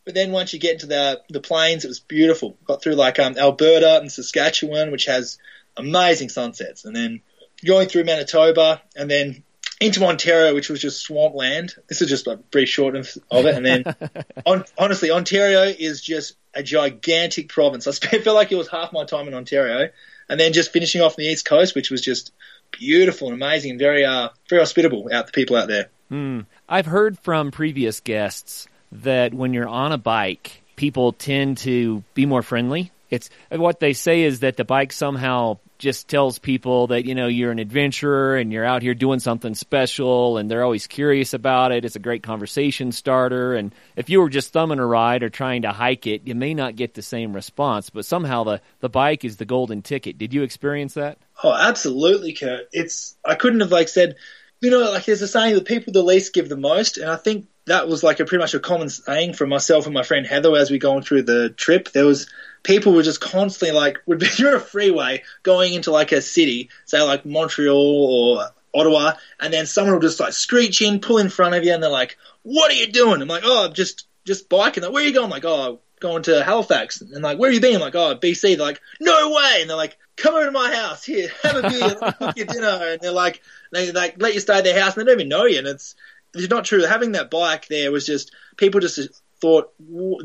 But 0.04 0.16
then 0.16 0.32
once 0.32 0.52
you 0.52 0.60
get 0.60 0.74
into 0.74 0.88
the 0.88 1.22
the 1.30 1.42
plains, 1.42 1.86
it 1.86 1.88
was 1.88 2.00
beautiful. 2.00 2.58
Got 2.66 2.82
through 2.82 2.96
like 2.96 3.20
um, 3.20 3.38
Alberta 3.38 4.00
and 4.00 4.12
Saskatchewan, 4.12 4.92
which 4.92 5.06
has 5.06 5.38
amazing 5.78 6.30
sunsets, 6.30 6.86
and 6.86 6.96
then 6.96 7.22
going 7.64 7.88
through 7.88 8.06
Manitoba, 8.06 8.82
and 8.96 9.10
then 9.10 9.44
into 9.80 10.04
Ontario, 10.04 10.54
which 10.54 10.70
was 10.70 10.82
just 10.82 11.02
swampland. 11.02 11.76
This 11.88 12.02
is 12.02 12.10
just 12.10 12.28
a 12.28 12.38
brief 12.38 12.70
short 12.70 12.96
of, 12.96 13.16
of 13.30 13.46
it, 13.46 13.56
and 13.56 13.66
then 13.66 13.84
on, 14.46 14.64
honestly, 14.78 15.12
Ontario 15.12 15.64
is 15.64 16.02
just 16.02 16.36
a 16.54 16.64
gigantic 16.64 17.50
province. 17.50 17.88
I 17.88 17.92
felt 18.20 18.36
like 18.36 18.52
it 18.52 18.58
was 18.58 18.70
half 18.70 18.94
my 18.94 19.06
time 19.06 19.28
in 19.28 19.34
Ontario, 19.34 19.90
and 20.30 20.40
then 20.40 20.54
just 20.54 20.72
finishing 20.72 21.02
off 21.02 21.14
on 21.14 21.24
the 21.24 21.30
east 21.30 21.46
coast, 21.46 21.76
which 21.76 21.92
was 21.92 22.02
just 22.02 22.32
beautiful 22.72 23.28
and 23.28 23.36
amazing, 23.36 23.72
and 23.72 23.80
very 23.80 24.06
uh, 24.06 24.30
very 24.50 24.62
hospitable 24.62 25.10
out 25.12 25.28
the 25.28 25.32
people 25.32 25.56
out 25.56 25.68
there. 25.68 25.90
Mm. 26.12 26.46
I've 26.68 26.86
heard 26.86 27.18
from 27.20 27.52
previous 27.52 28.00
guests 28.00 28.68
that 28.92 29.34
when 29.34 29.54
you're 29.54 29.68
on 29.68 29.92
a 29.92 29.98
bike, 29.98 30.62
people 30.76 31.14
tend 31.14 31.58
to 31.60 32.04
be 32.14 32.26
more 32.26 32.42
friendly. 32.42 32.92
It's 33.12 33.30
what 33.50 33.82
they 33.82 33.92
say 33.94 34.24
is 34.24 34.40
that 34.40 34.56
the 34.56 34.64
bike 34.64 34.94
somehow 34.94 35.60
just 35.78 36.08
tells 36.08 36.40
people 36.40 36.88
that 36.88 37.06
you 37.06 37.14
know 37.14 37.28
you're 37.28 37.52
an 37.52 37.60
adventurer 37.60 38.38
and 38.38 38.54
you're 38.54 38.64
out 38.64 38.82
here 38.82 38.94
doing 38.94 39.20
something 39.20 39.54
special 39.54 40.38
and 40.38 40.50
they're 40.50 40.64
always 40.64 40.88
curious 40.88 41.34
about 41.34 41.74
it. 41.74 41.84
It's 41.84 41.98
a 41.98 42.00
great 42.00 42.24
conversation 42.24 42.92
starter. 42.92 43.54
And 43.56 43.76
if 43.96 44.10
you 44.10 44.22
were 44.22 44.30
just 44.30 44.54
thumbing 44.54 44.80
a 44.80 44.86
ride 44.86 45.24
or 45.24 45.30
trying 45.30 45.64
to 45.64 45.72
hike 45.72 46.08
it 46.08 46.22
you 46.26 46.36
may 46.36 46.54
not 46.54 46.76
get 46.76 46.94
the 46.94 47.02
same 47.02 47.34
response 47.34 47.90
but 47.90 48.06
somehow 48.06 48.44
the 48.46 48.62
the 48.80 48.90
bike 48.90 49.26
is 49.26 49.38
the 49.38 49.46
golden 49.46 49.82
ticket. 49.82 50.18
Did 50.18 50.34
you 50.34 50.44
experience 50.44 50.94
that? 50.94 51.18
Oh 51.44 51.54
absolutely 51.54 52.34
kurt. 52.34 52.70
It's 52.72 53.18
i 53.26 53.36
couldn't 53.36 53.60
have 53.60 53.72
like 53.72 53.90
said 53.90 54.16
you 54.62 54.72
know 54.72 54.92
like 54.92 55.06
there's 55.06 55.22
a 55.22 55.28
saying 55.28 55.56
the 55.56 55.62
people 55.62 55.92
the 55.92 56.04
least 56.04 56.34
give 56.34 56.48
the 56.48 56.56
most 56.56 56.98
and 56.98 57.10
i 57.10 57.16
think 57.16 57.48
that 57.66 57.88
was 57.88 58.04
like 58.04 58.20
a 58.20 58.26
pretty 58.26 58.42
much 58.42 58.54
a 58.54 58.60
common 58.60 58.90
saying 58.90 59.34
for 59.34 59.46
myself 59.46 59.86
and 59.86 59.94
my 59.94 60.04
friend 60.04 60.26
Heather 60.26 60.56
as 60.56 60.72
we 60.72 60.80
going 60.80 61.04
through 61.04 61.24
the 61.24 61.50
trip. 61.50 61.92
There 61.92 62.06
was 62.06 62.30
people 62.64 62.94
were 62.94 63.04
just 63.04 63.22
constantly 63.22 63.76
like 63.76 63.98
would 64.06 64.20
be 64.20 64.28
you're 64.38 64.56
a 64.56 64.60
freeway 64.60 65.24
going 65.44 65.74
into 65.74 65.92
like 65.92 66.12
a 66.12 66.22
city, 66.22 66.70
say 66.86 67.02
like 67.02 67.26
Montreal 67.26 67.76
or 67.76 68.46
Ottawa, 68.74 69.14
and 69.40 69.54
then 69.54 69.66
someone 69.66 69.94
will 69.94 70.02
just 70.02 70.20
like 70.20 70.34
screech 70.34 70.82
in, 70.82 71.00
pull 71.00 71.18
in 71.18 71.30
front 71.30 71.56
of 71.56 71.64
you, 71.64 71.74
and 71.74 71.84
they're 71.84 71.90
like, 71.90 72.18
"What 72.44 72.72
are 72.72 72.76
you 72.76 72.88
doing?" 72.88 73.22
I'm 73.22 73.28
like, 73.28 73.44
"Oh, 73.46 73.66
I'm 73.66 73.74
just 73.74 74.08
just 74.26 74.50
biking." 74.50 74.84
Like, 74.84 74.94
where 74.94 75.04
are 75.04 75.08
you 75.08 75.14
going? 75.14 75.26
I'm 75.26 75.32
like, 75.32 75.46
"Oh, 75.46 75.80
going 76.00 76.24
to 76.24 76.44
Halifax." 76.44 77.02
And 77.02 77.24
like, 77.24 77.38
"Where 77.38 77.50
have 77.50 77.56
you 77.56 77.62
been?" 77.62 77.76
I'm 77.76 77.82
like, 77.82 77.96
"Oh, 77.96 78.16
BC." 78.16 78.56
They're 78.56 78.66
like, 78.66 78.82
"No 79.00 79.32
way!" 79.32 79.58
And 79.62 79.70
they're 79.70 79.78
like, 79.78 79.98
"Come 80.16 80.36
over 80.36 80.46
to 80.46 80.52
my 80.52 80.74
house 80.74 81.04
here, 81.04 81.30
have 81.44 81.58
a 81.58 81.70
beer, 81.70 82.14
cook 82.18 82.38
your 82.38 82.46
dinner." 82.46 82.80
And 82.92 83.02
they're 83.02 83.12
like, 83.12 83.42
they 83.72 83.92
like 83.92 84.22
let 84.22 84.34
you 84.34 84.40
stay 84.40 84.58
at 84.58 84.64
their 84.64 84.80
house, 84.80 84.96
and 84.96 85.02
they 85.02 85.12
don't 85.12 85.20
even 85.20 85.30
know 85.30 85.46
you, 85.46 85.60
and 85.60 85.68
it's 85.68 85.96
it's 86.34 86.50
not 86.50 86.66
true. 86.66 86.84
Having 86.84 87.14
that 87.14 87.32
bike 87.32 87.68
there 87.68 87.92
was 87.92 88.06
just 88.06 88.32
people 88.58 88.80
just 88.80 89.00
thought 89.42 89.74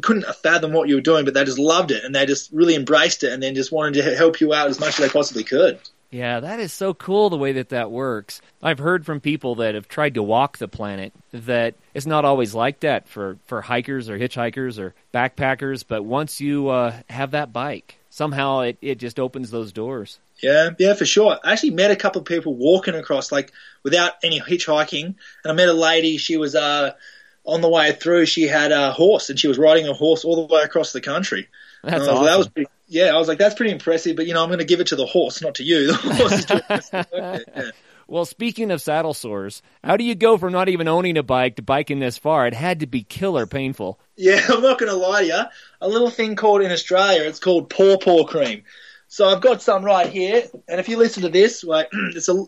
couldn't 0.02 0.26
fathom 0.42 0.72
what 0.72 0.88
you 0.88 0.94
were 0.94 1.00
doing, 1.00 1.24
but 1.24 1.34
they 1.34 1.44
just 1.44 1.58
loved 1.58 1.90
it 1.90 2.04
and 2.04 2.14
they 2.14 2.26
just 2.26 2.52
really 2.52 2.74
embraced 2.74 3.24
it 3.24 3.32
and 3.32 3.42
then 3.42 3.54
just 3.54 3.72
wanted 3.72 4.02
to 4.02 4.14
help 4.16 4.40
you 4.40 4.54
out 4.54 4.68
as 4.68 4.78
much 4.78 4.90
as 4.90 4.96
they 4.98 5.08
possibly 5.08 5.42
could. 5.42 5.80
Yeah, 6.10 6.40
that 6.40 6.60
is 6.60 6.72
so 6.72 6.94
cool 6.94 7.30
the 7.30 7.36
way 7.36 7.52
that 7.52 7.70
that 7.70 7.90
works. 7.90 8.40
I've 8.62 8.78
heard 8.78 9.04
from 9.04 9.20
people 9.20 9.56
that 9.56 9.74
have 9.74 9.88
tried 9.88 10.14
to 10.14 10.22
walk 10.22 10.58
the 10.58 10.68
planet 10.68 11.12
that 11.32 11.74
it's 11.94 12.06
not 12.06 12.24
always 12.24 12.54
like 12.54 12.80
that 12.80 13.08
for, 13.08 13.38
for 13.46 13.60
hikers 13.60 14.08
or 14.08 14.18
hitchhikers 14.18 14.78
or 14.78 14.94
backpackers, 15.12 15.84
but 15.86 16.04
once 16.04 16.40
you 16.40 16.68
uh, 16.68 16.94
have 17.10 17.32
that 17.32 17.52
bike, 17.52 17.98
somehow 18.08 18.60
it, 18.60 18.78
it 18.80 18.98
just 18.98 19.18
opens 19.18 19.50
those 19.50 19.72
doors. 19.72 20.20
Yeah, 20.42 20.70
yeah, 20.78 20.94
for 20.94 21.06
sure. 21.06 21.38
I 21.42 21.52
actually 21.52 21.70
met 21.70 21.90
a 21.90 21.96
couple 21.96 22.20
of 22.20 22.26
people 22.26 22.54
walking 22.54 22.94
across, 22.94 23.32
like 23.32 23.52
without 23.82 24.12
any 24.22 24.38
hitchhiking, 24.38 25.04
and 25.04 25.16
I 25.44 25.52
met 25.52 25.68
a 25.68 25.72
lady. 25.72 26.18
She 26.18 26.36
was 26.36 26.54
uh, 26.54 26.92
on 27.46 27.60
the 27.60 27.68
way 27.68 27.92
through. 27.92 28.26
She 28.26 28.42
had 28.42 28.72
a 28.72 28.92
horse, 28.92 29.30
and 29.30 29.38
she 29.38 29.48
was 29.48 29.58
riding 29.58 29.86
a 29.86 29.94
horse 29.94 30.24
all 30.24 30.46
the 30.46 30.54
way 30.54 30.62
across 30.62 30.92
the 30.92 31.00
country. 31.00 31.48
That's 31.82 32.06
awesome. 32.06 32.24
That 32.24 32.38
was 32.38 32.48
pretty, 32.48 32.70
yeah, 32.88 33.14
I 33.14 33.18
was 33.18 33.28
like, 33.28 33.38
that's 33.38 33.54
pretty 33.54 33.72
impressive. 33.72 34.16
But 34.16 34.26
you 34.26 34.34
know, 34.34 34.42
I'm 34.42 34.48
going 34.48 34.58
to 34.58 34.64
give 34.64 34.80
it 34.80 34.88
to 34.88 34.96
the 34.96 35.06
horse, 35.06 35.40
not 35.42 35.56
to 35.56 35.64
you. 35.64 35.86
The 36.02 36.14
horse 36.14 36.32
is 36.32 36.44
doing 36.44 37.44
yeah. 37.54 37.70
Well, 38.08 38.24
speaking 38.24 38.70
of 38.70 38.80
saddle 38.80 39.14
sores, 39.14 39.62
how 39.82 39.96
do 39.96 40.04
you 40.04 40.14
go 40.14 40.38
from 40.38 40.52
not 40.52 40.68
even 40.68 40.86
owning 40.86 41.18
a 41.18 41.24
bike 41.24 41.56
to 41.56 41.62
biking 41.62 41.98
this 41.98 42.18
far? 42.18 42.46
It 42.46 42.54
had 42.54 42.80
to 42.80 42.86
be 42.86 43.02
killer 43.02 43.46
painful. 43.46 43.98
Yeah, 44.16 44.40
I'm 44.48 44.62
not 44.62 44.78
going 44.78 44.92
to 44.92 44.96
lie 44.96 45.22
to 45.22 45.26
you. 45.26 45.42
A 45.80 45.88
little 45.88 46.10
thing 46.10 46.36
called 46.36 46.62
in 46.62 46.70
Australia, 46.70 47.22
it's 47.24 47.40
called 47.40 47.68
paw 47.68 47.96
paw 47.98 48.24
cream. 48.24 48.62
So 49.08 49.28
I've 49.28 49.40
got 49.40 49.62
some 49.62 49.84
right 49.84 50.08
here, 50.08 50.44
and 50.68 50.78
if 50.78 50.88
you 50.88 50.96
listen 50.96 51.22
to 51.22 51.28
this, 51.28 51.64
like 51.64 51.88
it's 51.92 52.28
a 52.28 52.44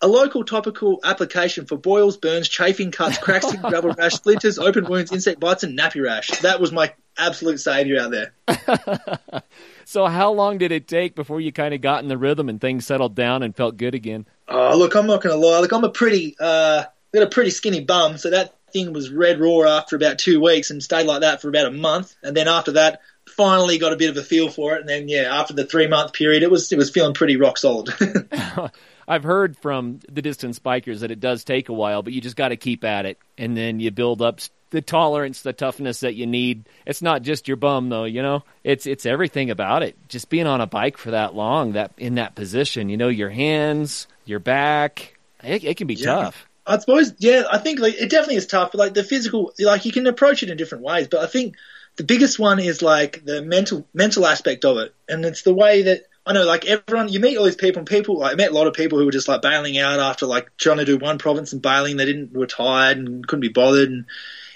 a 0.00 0.06
local 0.06 0.44
topical 0.44 1.00
application 1.04 1.66
for 1.66 1.76
boils, 1.76 2.16
burns, 2.16 2.48
chafing 2.48 2.90
cuts, 2.90 3.18
cracks, 3.18 3.52
gravel 3.56 3.92
rash, 3.92 4.14
splinters, 4.16 4.58
open 4.58 4.84
wounds, 4.84 5.12
insect 5.12 5.40
bites, 5.40 5.64
and 5.64 5.78
nappy 5.78 6.02
rash. 6.02 6.28
That 6.40 6.60
was 6.60 6.72
my 6.72 6.92
absolute 7.16 7.58
savior 7.58 8.00
out 8.00 8.12
there. 8.12 9.42
so, 9.84 10.06
how 10.06 10.32
long 10.32 10.58
did 10.58 10.72
it 10.72 10.86
take 10.86 11.14
before 11.14 11.40
you 11.40 11.52
kind 11.52 11.74
of 11.74 11.80
got 11.80 12.02
in 12.02 12.08
the 12.08 12.18
rhythm 12.18 12.48
and 12.48 12.60
things 12.60 12.86
settled 12.86 13.14
down 13.14 13.42
and 13.42 13.56
felt 13.56 13.76
good 13.76 13.94
again? 13.94 14.26
Oh, 14.46 14.76
look, 14.76 14.94
I'm 14.94 15.06
not 15.06 15.22
going 15.22 15.38
to 15.38 15.46
lie. 15.46 15.60
Look, 15.60 15.72
I'm 15.72 15.84
a 15.84 15.90
pretty, 15.90 16.36
uh, 16.38 16.84
got 17.12 17.22
a 17.22 17.28
pretty 17.28 17.50
skinny 17.50 17.82
bum, 17.82 18.18
so 18.18 18.30
that 18.30 18.54
thing 18.72 18.92
was 18.92 19.10
red 19.10 19.40
raw 19.40 19.62
after 19.78 19.96
about 19.96 20.18
two 20.18 20.40
weeks 20.40 20.70
and 20.70 20.82
stayed 20.82 21.06
like 21.06 21.22
that 21.22 21.40
for 21.40 21.48
about 21.48 21.66
a 21.66 21.70
month. 21.70 22.14
And 22.22 22.36
then 22.36 22.48
after 22.48 22.72
that, 22.72 23.00
finally 23.26 23.78
got 23.78 23.92
a 23.92 23.96
bit 23.96 24.10
of 24.10 24.16
a 24.16 24.22
feel 24.22 24.48
for 24.48 24.74
it. 24.74 24.80
And 24.80 24.88
then, 24.88 25.08
yeah, 25.08 25.40
after 25.40 25.54
the 25.54 25.64
three 25.64 25.86
month 25.86 26.12
period, 26.12 26.42
it 26.42 26.50
was 26.50 26.70
it 26.72 26.78
was 26.78 26.90
feeling 26.90 27.14
pretty 27.14 27.36
rock 27.36 27.58
solid. 27.58 27.90
I've 29.08 29.24
heard 29.24 29.56
from 29.56 30.00
the 30.08 30.20
distance 30.20 30.58
bikers 30.58 31.00
that 31.00 31.10
it 31.10 31.18
does 31.18 31.42
take 31.42 31.70
a 31.70 31.72
while, 31.72 32.02
but 32.02 32.12
you 32.12 32.20
just 32.20 32.36
got 32.36 32.48
to 32.48 32.56
keep 32.56 32.84
at 32.84 33.06
it, 33.06 33.18
and 33.38 33.56
then 33.56 33.80
you 33.80 33.90
build 33.90 34.20
up 34.20 34.40
the 34.70 34.82
tolerance, 34.82 35.40
the 35.40 35.54
toughness 35.54 36.00
that 36.00 36.14
you 36.14 36.26
need. 36.26 36.68
It's 36.84 37.00
not 37.00 37.22
just 37.22 37.48
your 37.48 37.56
bum 37.56 37.88
though, 37.88 38.04
you 38.04 38.22
know. 38.22 38.44
It's 38.62 38.86
it's 38.86 39.06
everything 39.06 39.50
about 39.50 39.82
it. 39.82 39.96
Just 40.08 40.28
being 40.28 40.46
on 40.46 40.60
a 40.60 40.66
bike 40.66 40.98
for 40.98 41.12
that 41.12 41.34
long, 41.34 41.72
that 41.72 41.92
in 41.96 42.16
that 42.16 42.34
position, 42.34 42.90
you 42.90 42.98
know, 42.98 43.08
your 43.08 43.30
hands, 43.30 44.06
your 44.26 44.40
back, 44.40 45.18
it, 45.42 45.64
it 45.64 45.76
can 45.78 45.86
be 45.86 45.94
yeah. 45.94 46.04
tough. 46.04 46.46
I 46.66 46.76
suppose, 46.76 47.14
yeah, 47.18 47.44
I 47.50 47.56
think 47.56 47.80
like, 47.80 47.94
it 47.94 48.10
definitely 48.10 48.36
is 48.36 48.46
tough. 48.46 48.72
But 48.72 48.78
like 48.78 48.94
the 48.94 49.04
physical, 49.04 49.54
like 49.58 49.86
you 49.86 49.92
can 49.92 50.06
approach 50.06 50.42
it 50.42 50.50
in 50.50 50.58
different 50.58 50.84
ways. 50.84 51.08
But 51.08 51.20
I 51.20 51.26
think 51.26 51.54
the 51.96 52.04
biggest 52.04 52.38
one 52.38 52.60
is 52.60 52.82
like 52.82 53.24
the 53.24 53.40
mental 53.40 53.88
mental 53.94 54.26
aspect 54.26 54.66
of 54.66 54.76
it, 54.76 54.94
and 55.08 55.24
it's 55.24 55.42
the 55.42 55.54
way 55.54 55.82
that 55.82 56.02
I 56.28 56.34
know, 56.34 56.44
like 56.44 56.66
everyone, 56.66 57.08
you 57.08 57.20
meet 57.20 57.38
all 57.38 57.46
these 57.46 57.56
people, 57.56 57.80
and 57.80 57.88
people, 57.88 58.18
like, 58.18 58.32
I 58.32 58.36
met 58.36 58.50
a 58.50 58.54
lot 58.54 58.66
of 58.66 58.74
people 58.74 58.98
who 58.98 59.06
were 59.06 59.10
just 59.10 59.28
like 59.28 59.40
bailing 59.40 59.78
out 59.78 59.98
after 59.98 60.26
like 60.26 60.54
trying 60.58 60.76
to 60.76 60.84
do 60.84 60.98
one 60.98 61.16
province 61.16 61.54
and 61.54 61.62
bailing. 61.62 61.96
They 61.96 62.04
didn't 62.04 62.34
were 62.34 62.46
tired 62.46 62.98
and 62.98 63.26
couldn't 63.26 63.40
be 63.40 63.48
bothered, 63.48 63.88
and 63.88 64.04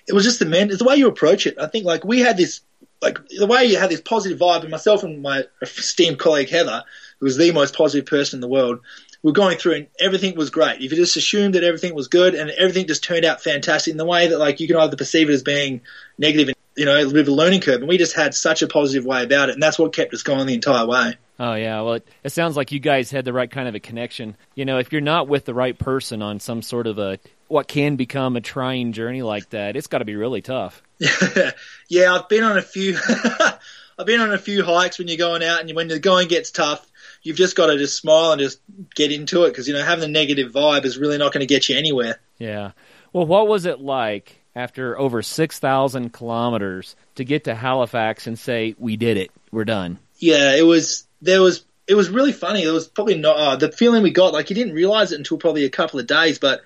it 0.06 0.12
was 0.12 0.24
just 0.24 0.38
the 0.38 0.44
men. 0.44 0.68
It's 0.68 0.80
the 0.80 0.84
way 0.84 0.96
you 0.96 1.08
approach 1.08 1.46
it. 1.46 1.58
I 1.58 1.68
think 1.68 1.86
like 1.86 2.04
we 2.04 2.20
had 2.20 2.36
this, 2.36 2.60
like 3.00 3.26
the 3.26 3.46
way 3.46 3.64
you 3.64 3.78
had 3.78 3.88
this 3.88 4.02
positive 4.02 4.38
vibe, 4.38 4.60
and 4.60 4.70
myself 4.70 5.02
and 5.02 5.22
my 5.22 5.44
esteemed 5.62 6.18
colleague 6.18 6.50
Heather, 6.50 6.84
who 7.18 7.24
was 7.24 7.38
the 7.38 7.52
most 7.52 7.74
positive 7.74 8.04
person 8.04 8.36
in 8.36 8.40
the 8.42 8.48
world, 8.48 8.80
were 9.22 9.32
going 9.32 9.56
through 9.56 9.74
and 9.74 9.86
everything 9.98 10.36
was 10.36 10.50
great. 10.50 10.82
If 10.82 10.90
you 10.90 10.96
just 10.96 11.16
assumed 11.16 11.54
that 11.54 11.64
everything 11.64 11.94
was 11.94 12.08
good 12.08 12.34
and 12.34 12.50
everything 12.50 12.86
just 12.86 13.04
turned 13.04 13.24
out 13.24 13.42
fantastic 13.42 13.92
in 13.92 13.96
the 13.96 14.04
way 14.04 14.28
that 14.28 14.38
like 14.38 14.60
you 14.60 14.66
can 14.66 14.76
either 14.76 14.96
perceive 14.96 15.30
it 15.30 15.32
as 15.32 15.42
being 15.42 15.80
negative 16.18 16.48
and 16.48 16.56
you 16.76 16.84
know, 16.84 16.96
a 16.96 17.10
bit 17.10 17.20
of 17.20 17.28
a 17.28 17.32
learning 17.32 17.60
curve, 17.60 17.80
and 17.80 17.88
we 17.88 17.98
just 17.98 18.14
had 18.14 18.34
such 18.34 18.62
a 18.62 18.66
positive 18.66 19.04
way 19.04 19.22
about 19.22 19.48
it, 19.48 19.52
and 19.52 19.62
that's 19.62 19.78
what 19.78 19.92
kept 19.92 20.14
us 20.14 20.22
going 20.22 20.46
the 20.46 20.54
entire 20.54 20.86
way. 20.86 21.16
Oh 21.38 21.54
yeah, 21.54 21.80
well, 21.80 21.94
it, 21.94 22.08
it, 22.22 22.30
sounds 22.30 22.56
like 22.56 22.72
you 22.72 22.78
guys 22.78 23.10
had 23.10 23.24
the 23.24 23.32
right 23.32 23.50
kind 23.50 23.68
of 23.68 23.74
a 23.74 23.80
connection. 23.80 24.36
You 24.54 24.64
know, 24.64 24.78
if 24.78 24.92
you're 24.92 25.00
not 25.00 25.28
with 25.28 25.44
the 25.44 25.54
right 25.54 25.76
person 25.76 26.22
on 26.22 26.40
some 26.40 26.62
sort 26.62 26.86
of 26.86 26.98
a 26.98 27.18
what 27.48 27.68
can 27.68 27.96
become 27.96 28.36
a 28.36 28.40
trying 28.40 28.92
journey 28.92 29.22
like 29.22 29.50
that, 29.50 29.76
it's 29.76 29.86
got 29.86 29.98
to 29.98 30.04
be 30.04 30.16
really 30.16 30.40
tough. 30.40 30.82
yeah, 31.88 32.14
I've 32.14 32.28
been 32.28 32.44
on 32.44 32.58
a 32.58 32.62
few. 32.62 32.96
I've 33.98 34.06
been 34.06 34.20
on 34.20 34.32
a 34.32 34.38
few 34.38 34.64
hikes 34.64 34.98
when 34.98 35.08
you're 35.08 35.18
going 35.18 35.42
out, 35.42 35.60
and 35.60 35.70
when 35.74 35.88
the 35.88 35.98
going 35.98 36.28
gets 36.28 36.50
tough, 36.50 36.86
you've 37.22 37.36
just 37.36 37.56
got 37.56 37.66
to 37.66 37.76
just 37.76 37.98
smile 37.98 38.32
and 38.32 38.40
just 38.40 38.60
get 38.94 39.12
into 39.12 39.44
it 39.44 39.50
because 39.50 39.68
you 39.68 39.74
know 39.74 39.82
having 39.82 40.04
a 40.04 40.08
negative 40.08 40.52
vibe 40.52 40.84
is 40.84 40.96
really 40.96 41.18
not 41.18 41.32
going 41.32 41.40
to 41.40 41.46
get 41.46 41.68
you 41.68 41.76
anywhere. 41.76 42.20
Yeah. 42.38 42.72
Well, 43.12 43.26
what 43.26 43.48
was 43.48 43.66
it 43.66 43.80
like 43.80 44.41
after 44.54 44.98
over 44.98 45.22
six 45.22 45.58
thousand 45.58 46.12
kilometers 46.12 46.96
to 47.16 47.24
get 47.24 47.44
to 47.44 47.54
Halifax 47.54 48.26
and 48.26 48.38
say 48.38 48.74
we 48.78 48.96
did 48.96 49.16
it, 49.16 49.30
we're 49.50 49.64
done? 49.64 49.98
Yeah, 50.16 50.54
it 50.54 50.62
was 50.62 51.06
there 51.20 51.42
was 51.42 51.64
it 51.86 51.94
was 51.94 52.08
really 52.08 52.32
funny. 52.32 52.62
It 52.62 52.70
was 52.70 52.88
probably 52.88 53.18
not 53.18 53.36
uh, 53.36 53.56
the 53.56 53.72
feeling 53.72 54.02
we 54.02 54.10
got. 54.10 54.32
Like 54.32 54.50
you 54.50 54.56
didn't 54.56 54.74
realize 54.74 55.12
it 55.12 55.18
until 55.18 55.38
probably 55.38 55.64
a 55.64 55.70
couple 55.70 56.00
of 56.00 56.06
days, 56.06 56.38
but 56.38 56.62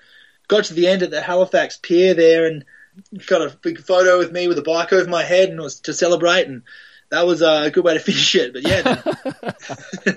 got 0.47 0.65
to 0.65 0.73
the 0.73 0.87
end 0.87 1.03
at 1.03 1.11
the 1.11 1.21
Halifax 1.21 1.77
Pier 1.81 2.13
there 2.13 2.45
and 2.45 2.65
got 3.27 3.41
a 3.41 3.55
big 3.61 3.79
photo 3.79 4.17
with 4.17 4.31
me 4.31 4.47
with 4.47 4.57
a 4.57 4.63
bike 4.63 4.91
over 4.93 5.09
my 5.09 5.23
head 5.23 5.49
and 5.49 5.59
it 5.59 5.63
was 5.63 5.81
to 5.81 5.93
celebrate 5.93 6.47
and 6.47 6.63
that 7.09 7.25
was 7.25 7.41
uh, 7.41 7.63
a 7.65 7.71
good 7.71 7.83
way 7.83 7.93
to 7.93 7.99
finish 8.03 8.35
it. 8.35 8.53
But 8.53 8.67
yeah, 8.67 9.01
yeah, 10.05 10.13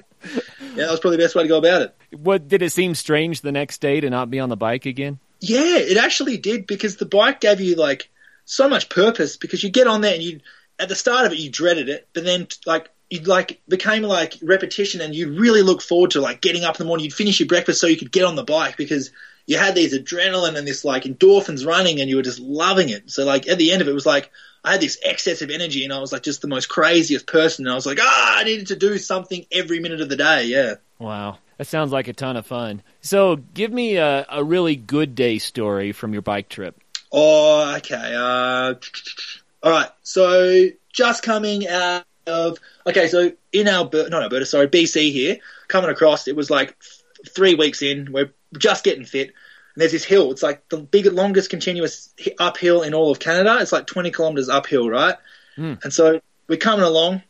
that 0.77 0.91
was 0.91 1.01
probably 1.01 1.17
the 1.17 1.25
best 1.25 1.35
way 1.35 1.43
to 1.43 1.49
go 1.49 1.59
about 1.59 1.83
it. 1.83 1.97
What 2.17 2.49
did 2.49 2.63
it 2.63 2.71
seem 2.71 2.95
strange 2.95 3.41
the 3.41 3.53
next 3.53 3.81
day 3.81 4.01
to 4.01 4.11
not 4.11 4.31
be 4.31 4.41
on 4.41 4.49
the 4.49 4.57
bike 4.57 4.87
again? 4.87 5.19
Yeah, 5.41 5.79
it 5.79 5.97
actually 5.97 6.37
did 6.37 6.67
because 6.67 6.97
the 6.97 7.07
bike 7.07 7.41
gave 7.41 7.61
you 7.61 7.75
like 7.77 8.11
so 8.45 8.69
much 8.69 8.89
purpose 8.89 9.37
because 9.37 9.63
you 9.63 9.71
get 9.71 9.87
on 9.87 10.01
there 10.01 10.15
and 10.15 10.23
you 10.23 10.41
at 10.79 10.89
the 10.89 10.95
start 10.95 11.27
of 11.27 11.33
it 11.33 11.39
you 11.39 11.51
dreaded 11.51 11.89
it, 11.89 12.09
but 12.13 12.25
then 12.25 12.47
like 12.67 12.91
you 13.09 13.21
like 13.21 13.61
became 13.69 14.03
like 14.03 14.39
repetition 14.43 15.01
and 15.01 15.15
you 15.15 15.33
really 15.33 15.63
look 15.63 15.83
forward 15.83 16.13
to 16.13 16.21
like 16.21 16.41
getting 16.41 16.65
up 16.65 16.77
in 16.77 16.79
the 16.79 16.85
morning. 16.87 17.05
You'd 17.05 17.15
finish 17.15 17.41
your 17.41 17.49
breakfast 17.49 17.81
so 17.81 17.87
you 17.87 17.97
could 17.97 18.13
get 18.13 18.25
on 18.25 18.37
the 18.37 18.45
bike 18.45 18.77
because 18.77 19.11
you 19.47 19.59
had 19.59 19.75
these 19.75 19.99
adrenaline 19.99 20.57
and 20.57 20.67
this 20.67 20.85
like 20.85 21.05
endorphins 21.05 21.67
running 21.67 22.01
and 22.01 22.09
you 22.09 22.17
were 22.17 22.23
just 22.23 22.39
loving 22.39 22.89
it. 22.89 23.11
So 23.11 23.25
like 23.25 23.49
at 23.49 23.59
the 23.59 23.73
end 23.73 23.83
of 23.83 23.89
it, 23.89 23.93
it 23.93 23.95
was 23.95 24.07
like 24.07 24.31
I 24.63 24.73
had 24.73 24.81
this 24.81 24.99
excess 25.03 25.43
of 25.43 25.51
energy 25.51 25.85
and 25.85 25.93
I 25.93 26.01
was 26.01 26.13
like 26.13 26.23
just 26.23 26.43
the 26.43 26.49
most 26.49 26.69
craziest 26.69 27.27
person. 27.27 27.67
And 27.67 27.73
I 27.73 27.75
was 27.75 27.87
like, 27.87 27.99
ah, 28.01 28.39
I 28.39 28.45
needed 28.45 28.69
to 28.69 28.77
do 28.77 28.99
something 28.99 29.47
every 29.51 29.81
minute 29.81 30.01
of 30.01 30.09
the 30.09 30.17
day. 30.17 30.45
Yeah. 30.45 30.75
Wow. 31.01 31.39
That 31.59 31.67
sounds 31.67 31.91
like 31.91 32.09
a 32.09 32.13
ton 32.13 32.37
of 32.37 32.47
fun. 32.47 32.83
So 33.01 33.37
give 33.37 33.73
me 33.73 33.97
a, 33.97 34.27
a 34.31 34.45
really 34.45 34.77
good 34.77 35.15
day 35.15 35.39
story 35.39 35.93
from 35.93 36.13
your 36.13 36.23
bike 36.23 36.49
trip. 36.49 36.81
Oh, 37.11 37.75
okay. 37.77 38.15
Uh, 38.15 38.75
all 39.63 39.73
right. 39.73 39.91
So 40.03 40.69
just 40.93 41.23
coming 41.23 41.67
out 41.67 42.05
of 42.27 42.59
okay, 42.87 43.09
so 43.09 43.33
in 43.53 43.67
Alberta, 43.67 44.11
not 44.11 44.23
Alberta, 44.23 44.47
sorry, 44.47 44.69
BC 44.69 45.11
here, 45.13 45.39
coming 45.69 45.91
across, 45.91 46.29
it 46.29 46.37
was 46.37 46.51
like 46.51 46.77
three 47.29 47.55
weeks 47.55 47.83
in, 47.83 48.13
we're 48.13 48.33
just 48.57 48.85
getting 48.85 49.05
fit, 49.05 49.29
and 49.29 49.83
there's 49.83 49.93
this 49.93 50.05
hill. 50.05 50.31
It's 50.31 50.43
like 50.43 50.69
the 50.69 50.79
biggest, 50.79 51.15
longest 51.15 51.51
continuous 51.51 52.13
uphill 52.39 52.83
in 52.83 52.95
all 52.95 53.11
of 53.11 53.19
Canada. 53.19 53.59
It's 53.61 53.73
like 53.73 53.87
20 53.87 54.11
kilometers 54.11 54.49
uphill, 54.49 54.89
right? 54.89 55.17
Mm. 55.57 55.83
And 55.83 55.93
so 55.93 56.21
we're 56.49 56.59
coming 56.59 56.85
along, 56.85 57.23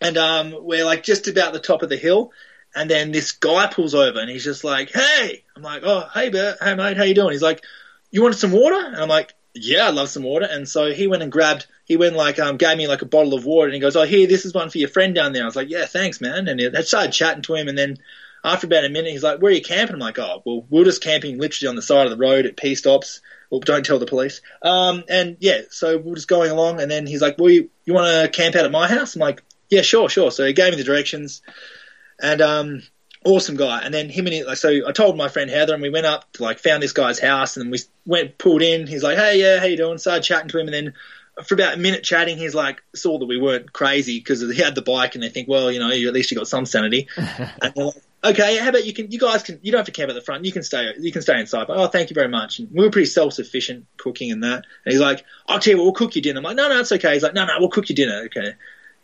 and 0.00 0.16
um, 0.16 0.54
we're 0.60 0.84
like 0.84 1.02
just 1.02 1.28
about 1.28 1.52
the 1.52 1.60
top 1.60 1.82
of 1.82 1.88
the 1.88 1.96
hill, 1.96 2.32
and 2.74 2.90
then 2.90 3.12
this 3.12 3.32
guy 3.32 3.66
pulls 3.66 3.94
over, 3.94 4.18
and 4.18 4.30
he's 4.30 4.44
just 4.44 4.64
like, 4.64 4.90
"Hey!" 4.90 5.44
I'm 5.56 5.62
like, 5.62 5.82
"Oh, 5.84 6.08
hey, 6.12 6.30
Bert, 6.30 6.58
hey 6.62 6.74
mate, 6.74 6.96
how 6.96 7.04
you 7.04 7.14
doing?" 7.14 7.32
He's 7.32 7.42
like, 7.42 7.62
"You 8.10 8.22
want 8.22 8.34
some 8.36 8.52
water?" 8.52 8.78
And 8.86 8.96
I'm 8.96 9.08
like, 9.08 9.34
yeah, 9.54 9.86
I'd 9.86 9.94
love 9.94 10.08
some 10.08 10.24
water. 10.24 10.46
And 10.50 10.68
so 10.68 10.92
he 10.92 11.06
went 11.06 11.22
and 11.22 11.30
grabbed, 11.30 11.66
he 11.84 11.96
went 11.96 12.16
like, 12.16 12.38
um, 12.38 12.56
gave 12.56 12.76
me 12.76 12.88
like 12.88 13.02
a 13.02 13.06
bottle 13.06 13.34
of 13.34 13.44
water 13.44 13.66
and 13.66 13.74
he 13.74 13.80
goes, 13.80 13.96
oh, 13.96 14.02
here, 14.02 14.26
this 14.26 14.44
is 14.44 14.52
one 14.52 14.68
for 14.68 14.78
your 14.78 14.88
friend 14.88 15.14
down 15.14 15.32
there. 15.32 15.42
I 15.42 15.46
was 15.46 15.56
like, 15.56 15.70
yeah, 15.70 15.86
thanks, 15.86 16.20
man. 16.20 16.48
And 16.48 16.76
I 16.76 16.82
started 16.82 17.12
chatting 17.12 17.42
to 17.42 17.54
him. 17.54 17.68
And 17.68 17.78
then 17.78 17.98
after 18.42 18.66
about 18.66 18.84
a 18.84 18.88
minute, 18.88 19.12
he's 19.12 19.22
like, 19.22 19.40
where 19.40 19.52
are 19.52 19.54
you 19.54 19.62
camping? 19.62 19.94
I'm 19.94 20.00
like, 20.00 20.18
oh, 20.18 20.42
well, 20.44 20.66
we're 20.68 20.84
just 20.84 21.02
camping 21.02 21.38
literally 21.38 21.68
on 21.68 21.76
the 21.76 21.82
side 21.82 22.06
of 22.06 22.10
the 22.10 22.18
road 22.18 22.46
at 22.46 22.56
P 22.56 22.74
stops. 22.74 23.20
Well, 23.48 23.60
don't 23.60 23.86
tell 23.86 24.00
the 24.00 24.06
police. 24.06 24.40
Um, 24.62 25.04
and 25.08 25.36
yeah, 25.38 25.60
so 25.70 25.98
we're 25.98 26.16
just 26.16 26.28
going 26.28 26.50
along. 26.50 26.80
And 26.80 26.90
then 26.90 27.06
he's 27.06 27.22
like, 27.22 27.38
well, 27.38 27.50
you, 27.50 27.70
you 27.84 27.94
want 27.94 28.08
to 28.08 28.36
camp 28.36 28.56
out 28.56 28.64
at 28.64 28.72
my 28.72 28.88
house? 28.88 29.14
I'm 29.14 29.20
like, 29.20 29.42
yeah, 29.70 29.82
sure, 29.82 30.08
sure. 30.08 30.32
So 30.32 30.44
he 30.44 30.52
gave 30.52 30.72
me 30.72 30.78
the 30.78 30.84
directions. 30.84 31.42
And, 32.24 32.40
um, 32.40 32.82
awesome 33.24 33.56
guy. 33.56 33.80
And 33.82 33.92
then 33.92 34.08
him 34.08 34.26
and 34.26 34.34
he, 34.34 34.54
so 34.54 34.86
I 34.86 34.92
told 34.92 35.16
my 35.16 35.28
friend 35.28 35.50
Heather, 35.50 35.74
and 35.74 35.82
we 35.82 35.90
went 35.90 36.06
up 36.06 36.30
to 36.34 36.42
like 36.42 36.58
found 36.58 36.82
this 36.82 36.92
guy's 36.92 37.18
house, 37.18 37.56
and 37.56 37.70
we 37.70 37.78
went 38.06 38.38
pulled 38.38 38.62
in. 38.62 38.86
He's 38.86 39.02
like, 39.02 39.16
"Hey, 39.16 39.40
yeah, 39.40 39.60
how 39.60 39.66
you 39.66 39.76
doing?" 39.76 39.98
Started 39.98 40.22
chatting 40.22 40.48
to 40.48 40.58
him, 40.58 40.68
and 40.68 40.74
then 40.74 40.94
for 41.42 41.54
about 41.54 41.74
a 41.74 41.76
minute 41.78 42.04
chatting, 42.04 42.38
he's 42.38 42.54
like 42.54 42.82
saw 42.94 43.18
that 43.18 43.26
we 43.26 43.38
weren't 43.38 43.72
crazy 43.72 44.18
because 44.18 44.40
he 44.40 44.62
had 44.62 44.74
the 44.74 44.82
bike, 44.82 45.14
and 45.14 45.24
they 45.24 45.28
think, 45.28 45.48
well, 45.48 45.70
you 45.72 45.80
know, 45.80 45.90
at 45.90 46.12
least 46.12 46.30
you 46.30 46.36
got 46.36 46.48
some 46.48 46.66
sanity. 46.66 47.08
and 47.16 47.76
like, 47.76 47.94
okay, 48.22 48.56
how 48.58 48.68
about 48.68 48.84
you 48.84 48.92
can 48.92 49.10
you 49.10 49.18
guys 49.18 49.42
can 49.42 49.58
you 49.62 49.72
don't 49.72 49.80
have 49.80 49.86
to 49.86 49.92
camp 49.92 50.10
at 50.10 50.14
the 50.14 50.20
front, 50.20 50.44
you 50.44 50.52
can 50.52 50.62
stay 50.62 50.92
you 50.98 51.12
can 51.12 51.22
stay 51.22 51.38
inside. 51.38 51.66
But, 51.66 51.76
oh, 51.78 51.88
thank 51.88 52.10
you 52.10 52.14
very 52.14 52.28
much. 52.28 52.58
And 52.58 52.70
we 52.70 52.84
were 52.84 52.90
pretty 52.90 53.06
self 53.06 53.32
sufficient 53.32 53.86
cooking 53.96 54.30
and 54.30 54.44
that. 54.44 54.64
And 54.84 54.92
he's 54.92 55.00
like, 55.00 55.24
I'll 55.48 55.58
tell 55.58 55.72
you 55.72 55.78
what, 55.78 55.84
we'll 55.84 55.92
cook 55.94 56.14
you 56.14 56.22
dinner. 56.22 56.38
I'm 56.38 56.44
like, 56.44 56.56
no, 56.56 56.68
no, 56.68 56.80
it's 56.80 56.92
okay. 56.92 57.14
He's 57.14 57.22
like, 57.22 57.34
no, 57.34 57.46
no, 57.46 57.54
we'll 57.58 57.68
cook 57.68 57.88
you 57.88 57.94
dinner. 57.94 58.24
Okay. 58.26 58.54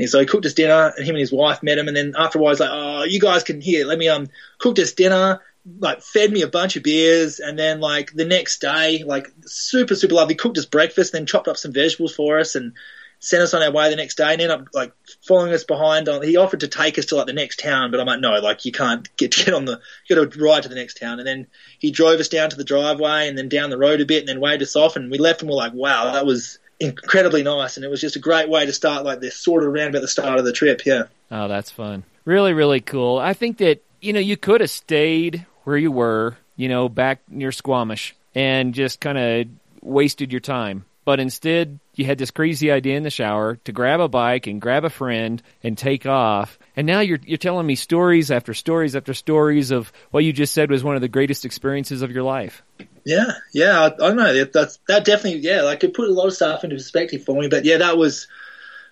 And 0.00 0.08
so 0.10 0.18
he 0.18 0.26
cooked 0.26 0.46
us 0.46 0.54
dinner, 0.54 0.92
and 0.96 1.06
him 1.06 1.14
and 1.14 1.20
his 1.20 1.32
wife 1.32 1.62
met 1.62 1.78
him. 1.78 1.88
And 1.88 1.96
then 1.96 2.14
after 2.16 2.38
a 2.38 2.42
while, 2.42 2.52
he's 2.52 2.60
like, 2.60 2.70
"Oh, 2.72 3.04
you 3.04 3.20
guys 3.20 3.44
can 3.44 3.60
here. 3.60 3.86
Let 3.86 3.98
me 3.98 4.08
um 4.08 4.28
cook 4.58 4.78
us 4.78 4.92
dinner." 4.92 5.40
Like 5.78 6.00
fed 6.00 6.32
me 6.32 6.40
a 6.40 6.48
bunch 6.48 6.76
of 6.76 6.82
beers, 6.82 7.38
and 7.38 7.58
then 7.58 7.80
like 7.80 8.12
the 8.14 8.24
next 8.24 8.60
day, 8.60 9.04
like 9.04 9.30
super 9.44 9.94
super 9.94 10.14
lovely, 10.14 10.34
cooked 10.34 10.58
us 10.58 10.64
breakfast, 10.64 11.12
then 11.12 11.26
chopped 11.26 11.48
up 11.48 11.58
some 11.58 11.72
vegetables 11.72 12.14
for 12.14 12.38
us, 12.38 12.54
and 12.54 12.72
sent 13.20 13.42
us 13.42 13.52
on 13.52 13.62
our 13.62 13.70
way 13.70 13.90
the 13.90 13.96
next 13.96 14.16
day 14.16 14.32
and 14.32 14.40
ended 14.40 14.50
up 14.50 14.68
like 14.72 14.92
following 15.26 15.52
us 15.52 15.64
behind 15.64 16.08
he 16.24 16.38
offered 16.38 16.60
to 16.60 16.68
take 16.68 16.98
us 16.98 17.04
to 17.04 17.16
like 17.16 17.26
the 17.26 17.34
next 17.34 17.60
town 17.60 17.90
but 17.90 18.00
I'm 18.00 18.06
like 18.06 18.20
no 18.20 18.40
like 18.40 18.64
you 18.64 18.72
can't 18.72 19.14
get 19.18 19.36
get 19.36 19.52
on 19.52 19.66
the 19.66 19.78
you 20.08 20.16
got 20.16 20.32
to 20.32 20.42
ride 20.42 20.62
to 20.62 20.70
the 20.70 20.74
next 20.74 20.98
town 20.98 21.18
and 21.18 21.28
then 21.28 21.46
he 21.78 21.90
drove 21.90 22.18
us 22.18 22.28
down 22.28 22.48
to 22.48 22.56
the 22.56 22.64
driveway 22.64 23.28
and 23.28 23.36
then 23.36 23.50
down 23.50 23.68
the 23.68 23.78
road 23.78 24.00
a 24.00 24.06
bit 24.06 24.20
and 24.20 24.28
then 24.28 24.40
waved 24.40 24.62
us 24.62 24.74
off 24.74 24.96
and 24.96 25.10
we 25.10 25.18
left 25.18 25.42
and 25.42 25.50
we're 25.50 25.56
like 25.56 25.74
wow 25.74 26.12
that 26.12 26.24
was 26.24 26.58
incredibly 26.80 27.42
nice, 27.42 27.76
and 27.76 27.84
it 27.84 27.88
was 27.88 28.00
just 28.00 28.16
a 28.16 28.20
great 28.20 28.48
way 28.48 28.66
to 28.66 28.72
start 28.72 29.04
like 29.04 29.20
this 29.20 29.36
sort 29.36 29.62
of 29.62 29.68
around 29.68 29.90
about 29.90 30.02
the 30.02 30.08
start 30.08 30.38
of 30.38 30.44
the 30.44 30.52
trip. 30.52 30.84
Yeah. 30.84 31.04
Oh, 31.30 31.46
that's 31.46 31.70
fun. 31.70 32.04
Really, 32.24 32.52
really 32.52 32.80
cool. 32.80 33.18
I 33.18 33.34
think 33.34 33.58
that 33.58 33.82
you 34.00 34.12
know 34.12 34.20
you 34.20 34.36
could 34.36 34.60
have 34.60 34.70
stayed 34.70 35.46
where 35.64 35.76
you 35.76 35.92
were, 35.92 36.36
you 36.56 36.68
know, 36.68 36.88
back 36.88 37.20
near 37.28 37.52
Squamish, 37.52 38.16
and 38.34 38.74
just 38.74 39.00
kind 39.00 39.18
of 39.18 39.46
wasted 39.82 40.32
your 40.32 40.40
time. 40.40 40.84
But 41.04 41.20
instead, 41.20 41.78
you 42.00 42.06
had 42.06 42.18
this 42.18 42.30
crazy 42.30 42.70
idea 42.70 42.96
in 42.96 43.02
the 43.02 43.10
shower 43.10 43.56
to 43.64 43.72
grab 43.72 44.00
a 44.00 44.08
bike 44.08 44.46
and 44.46 44.60
grab 44.60 44.84
a 44.84 44.90
friend 44.90 45.42
and 45.62 45.76
take 45.76 46.06
off. 46.06 46.58
And 46.74 46.86
now 46.86 47.00
you're 47.00 47.20
you're 47.24 47.38
telling 47.38 47.66
me 47.66 47.74
stories 47.74 48.30
after 48.30 48.54
stories 48.54 48.96
after 48.96 49.14
stories 49.14 49.70
of 49.70 49.92
what 50.10 50.24
you 50.24 50.32
just 50.32 50.54
said 50.54 50.70
was 50.70 50.82
one 50.82 50.96
of 50.96 51.02
the 51.02 51.08
greatest 51.08 51.44
experiences 51.44 52.02
of 52.02 52.10
your 52.10 52.22
life. 52.22 52.62
Yeah, 53.04 53.32
yeah, 53.52 53.80
I, 53.80 53.86
I 53.86 53.90
don't 53.90 54.16
know. 54.16 54.32
That, 54.32 54.52
that's 54.52 54.78
that 54.88 55.04
definitely, 55.04 55.40
yeah, 55.40 55.62
like 55.62 55.84
it 55.84 55.94
put 55.94 56.08
a 56.08 56.12
lot 56.12 56.26
of 56.26 56.32
stuff 56.34 56.64
into 56.64 56.76
perspective 56.76 57.24
for 57.24 57.40
me. 57.40 57.48
But 57.48 57.64
yeah, 57.64 57.78
that 57.78 57.96
was 57.96 58.26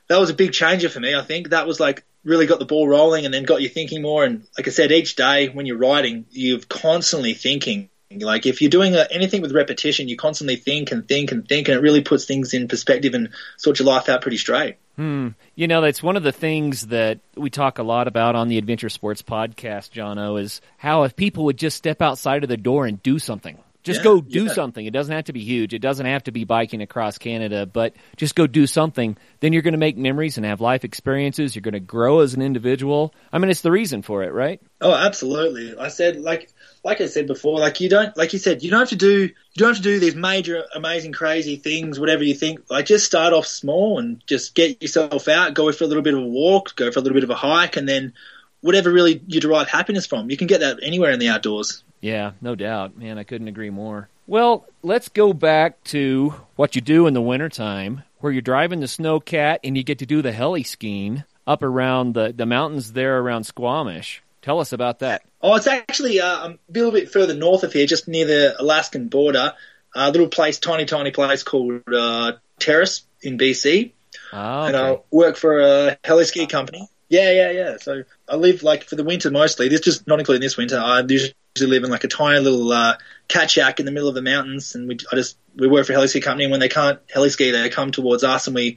that 0.09 0.19
was 0.19 0.31
a 0.31 0.35
big 0.35 0.53
changer 0.53 0.89
for 0.89 1.01
me. 1.01 1.15
I 1.15 1.23
think 1.23 1.51
that 1.51 1.67
was 1.67 1.81
like 1.81 2.05
really 2.25 2.47
got 2.47 2.59
the 2.59 2.67
ball 2.67 2.87
rolling 2.87 3.25
and 3.25 3.33
then 3.33 3.45
got 3.45 3.63
you 3.63 3.69
thinking 3.69 4.03
more. 4.03 4.25
And 4.25 4.47
like 4.57 4.69
I 4.69 4.71
said, 4.71 4.93
each 4.93 5.17
day 5.17 5.49
when 5.49 5.67
you're 5.67 5.79
writing, 5.79 6.27
you're 6.31 6.61
constantly 6.69 7.35
thinking. 7.35 7.91
Like 8.11 8.47
if 8.47 8.63
you're 8.63 8.71
doing 8.71 8.95
a, 8.95 9.07
anything 9.11 9.43
with 9.43 9.53
repetition, 9.53 10.09
you 10.09 10.17
constantly 10.17 10.57
think 10.57 10.93
and 10.93 11.07
think 11.07 11.31
and 11.31 11.47
think, 11.47 11.69
and 11.69 11.77
it 11.77 11.81
really 11.81 12.01
puts 12.01 12.25
things 12.25 12.55
in 12.55 12.67
perspective 12.67 13.15
and 13.15 13.31
sorts 13.59 13.81
your 13.81 13.87
life 13.87 14.09
out 14.09 14.23
pretty 14.23 14.39
straight. 14.39 14.77
Hmm. 14.97 15.29
You 15.55 15.69
know, 15.69 15.81
that's 15.81 16.03
one 16.03 16.17
of 16.17 16.23
the 16.23 16.33
things 16.33 16.89
that 16.89 17.21
we 17.37 17.51
talk 17.51 17.79
a 17.79 17.83
lot 17.85 18.09
about 18.09 18.35
on 18.35 18.49
the 18.49 18.59
Adventure 18.59 18.89
Sports 18.89 19.23
podcast, 19.23 19.91
John. 19.91 20.17
Jono, 20.17 20.41
is 20.41 20.61
how 20.77 21.05
if 21.05 21.15
people 21.15 21.45
would 21.45 21.59
just 21.59 21.77
step 21.77 22.03
outside 22.03 22.43
of 22.43 22.49
the 22.49 22.57
door 22.57 22.87
and 22.87 23.03
do 23.03 23.19
something. 23.19 23.59
Just 23.85 24.01
Yeah, 24.01 24.05
go 24.05 24.21
do 24.21 24.45
yeah. 24.47 24.53
something. 24.53 24.85
It 24.85 24.93
doesn't 24.93 25.15
have 25.15 25.27
to 25.27 25.33
be 25.33 25.45
huge. 25.45 25.73
It 25.73 25.79
doesn't 25.79 26.05
have 26.05 26.25
to 26.25 26.33
be 26.33 26.45
biking 26.45 26.83
across 26.83 27.17
Canada, 27.17 27.65
but 27.65 27.95
just 28.17 28.35
go 28.35 28.47
do 28.47 28.67
something. 28.67 29.17
Then 29.41 29.53
you're 29.53 29.63
going 29.63 29.73
to 29.73 29.79
make 29.79 29.97
memories 29.97 30.37
and 30.37 30.45
have 30.45 30.61
life 30.61 30.85
experiences. 30.85 31.55
You're 31.55 31.63
going 31.63 31.75
to 31.75 31.81
grow 31.81 32.21
as 32.21 32.35
an 32.35 32.43
individual. 32.43 33.15
I 33.33 33.39
mean, 33.39 33.51
it's 33.51 33.61
the 33.61 33.71
reason 33.71 34.03
for 34.03 34.25
it, 34.25 34.33
right? 34.33 34.61
Oh, 34.81 34.93
absolutely. 34.93 35.79
I 35.79 35.89
said 35.89 36.21
like 36.21 36.51
like 36.89 37.03
I 37.03 37.07
said 37.07 37.27
before, 37.27 37.59
like 37.59 37.81
you 37.83 37.91
don't 37.91 38.17
like 38.17 38.33
you 38.33 38.39
said, 38.39 38.63
you 38.63 38.71
don't 38.71 38.81
have 38.81 38.89
to 38.89 38.97
do 38.97 39.21
you 39.21 39.35
don't 39.57 39.69
have 39.69 39.77
to 39.77 39.83
do 39.83 40.01
these 40.01 40.15
major, 40.15 40.65
amazing, 40.75 41.13
crazy 41.13 41.57
things, 41.57 42.01
whatever 42.01 42.25
you 42.25 42.35
think. 42.35 42.61
Like 42.71 42.87
just 42.87 43.05
start 43.05 43.35
off 43.35 43.47
small 43.47 43.99
and 43.99 44.27
just 44.27 44.55
get 44.55 44.81
yourself 44.81 45.29
out, 45.29 45.53
go 45.53 45.71
for 45.71 45.85
a 45.85 45.87
little 45.87 46.03
bit 46.03 46.15
of 46.15 46.21
a 46.21 46.27
walk, 46.27 46.75
go 46.77 46.91
for 46.91 47.01
a 47.01 47.03
little 47.03 47.15
bit 47.15 47.25
of 47.25 47.31
a 47.31 47.35
hike, 47.35 47.77
and 47.77 47.87
then 47.87 48.15
whatever 48.63 48.91
really 48.91 49.23
you 49.27 49.39
derive 49.39 49.69
happiness 49.69 50.07
from, 50.07 50.31
you 50.31 50.39
can 50.39 50.47
get 50.47 50.61
that 50.61 50.79
anywhere 50.83 51.11
in 51.11 51.19
the 51.19 51.29
outdoors. 51.29 51.85
Yeah, 52.01 52.33
no 52.41 52.55
doubt. 52.55 52.97
Man, 52.97 53.19
I 53.19 53.25
couldn't 53.25 53.49
agree 53.49 53.71
more. 53.71 54.09
Well, 54.27 54.67
let's 54.83 55.11
go 55.11 55.35
back 55.35 55.85
to 55.85 56.35
what 56.57 56.75
you 56.75 56.81
do 56.81 57.07
in 57.07 57.13
the 57.13 57.21
wintertime, 57.21 58.03
where 58.21 58.33
you're 58.33 58.41
driving 58.41 58.81
the 58.81 58.87
snowcat 58.87 59.59
and 59.63 59.77
you 59.77 59.83
get 59.83 59.99
to 59.99 60.07
do 60.07 60.23
the 60.23 60.33
heli 60.33 60.63
skiing 60.63 61.25
up 61.47 61.63
around 61.63 62.15
the, 62.15 62.33
the 62.35 62.47
mountains 62.47 62.93
there 62.95 63.19
around 63.19 63.45
Squamish. 63.45 64.23
Tell 64.43 64.61
us 64.61 64.73
about 64.73 65.01
that. 65.01 65.23
Oh, 65.41 65.55
it's 65.57 65.67
actually 65.67 66.21
uh, 66.21 66.49
a 66.49 66.59
little 66.69 66.93
bit 66.93 67.11
further 67.11 67.35
north 67.35 67.63
of 67.63 67.73
here, 67.73 67.87
just 67.87 68.09
near 68.09 68.27
the 68.27 68.61
Alaskan 68.61 69.09
border. 69.09 69.55
A 69.95 70.11
little 70.11 70.29
place, 70.29 70.59
tiny, 70.59 70.85
tiny 70.85 71.11
place 71.11 71.43
called 71.43 71.83
uh, 71.93 72.33
Terrace 72.59 73.05
in 73.23 73.39
BC. 73.39 73.93
Oh, 74.33 74.63
and 74.65 74.77
I 74.77 74.99
work 75.11 75.37
for 75.37 75.61
a 75.61 75.97
heliski 76.05 76.49
company. 76.49 76.89
Yeah, 77.09 77.31
yeah, 77.33 77.51
yeah. 77.51 77.77
So 77.79 78.05
I 78.29 78.37
live 78.37 78.63
like 78.63 78.85
for 78.85 78.97
the 78.97 79.05
winter 79.05 79.31
mostly. 79.31 79.69
This 79.69 79.81
just 79.81 80.07
not 80.07 80.19
including 80.19 80.43
this 80.43 80.57
winter. 80.57 80.79
I 80.79 81.01
usually 81.01 81.35
live 81.59 81.85
in 81.85 81.91
like 81.91 82.05
a 82.05 82.09
tiny 82.09 82.39
little 82.41 82.71
uh, 82.71 82.97
cat 83.29 83.51
shack 83.51 83.81
in 83.81 83.87
the 83.87 83.93
middle 83.93 84.09
of 84.09 84.15
the 84.15 84.23
mountains, 84.23 84.75
and 84.75 84.87
we 84.87 84.99
I 85.11 85.17
just 85.17 85.39
we 85.57 85.69
work 85.69 85.87
for 85.87 85.95
a 85.95 85.97
heliski 85.97 86.23
company. 86.23 86.45
And 86.45 86.51
when 86.51 86.61
they 86.61 86.69
can't 86.69 87.01
heliski, 87.09 87.51
they 87.53 87.69
come 87.71 87.93
towards 87.93 88.25
us, 88.25 88.47
and 88.47 88.55
we 88.55 88.77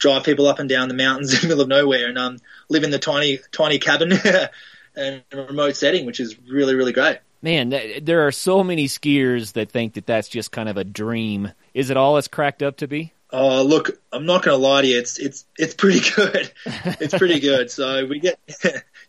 drive 0.00 0.24
people 0.24 0.48
up 0.48 0.58
and 0.58 0.68
down 0.68 0.88
the 0.88 0.94
mountains 0.94 1.32
in 1.34 1.40
the 1.40 1.48
middle 1.48 1.62
of 1.62 1.68
nowhere, 1.68 2.08
and 2.08 2.18
um 2.18 2.38
live 2.68 2.82
in 2.82 2.90
the 2.90 2.98
tiny 2.98 3.38
tiny 3.52 3.78
cabin 3.78 4.12
and 4.96 5.22
a 5.30 5.36
remote 5.36 5.76
setting, 5.76 6.06
which 6.06 6.18
is 6.18 6.36
really 6.48 6.74
really 6.74 6.92
great. 6.92 7.18
Man, 7.42 7.70
there 8.02 8.26
are 8.26 8.32
so 8.32 8.62
many 8.62 8.86
skiers 8.86 9.54
that 9.54 9.70
think 9.70 9.94
that 9.94 10.04
that's 10.04 10.28
just 10.28 10.52
kind 10.52 10.68
of 10.68 10.76
a 10.76 10.84
dream. 10.84 11.52
Is 11.72 11.88
it 11.88 11.96
all 11.96 12.18
it's 12.18 12.28
cracked 12.28 12.62
up 12.62 12.78
to 12.78 12.88
be? 12.88 13.14
Oh, 13.32 13.62
look, 13.62 13.90
I'm 14.12 14.26
not 14.26 14.42
going 14.42 14.58
to 14.58 14.62
lie 14.62 14.82
to 14.82 14.86
you. 14.86 14.98
It's 14.98 15.18
it's 15.18 15.46
it's 15.56 15.74
pretty 15.74 16.00
good. 16.16 16.52
It's 16.66 17.16
pretty 17.16 17.40
good. 17.40 17.70
So 17.70 18.04
we 18.06 18.18
get 18.18 18.38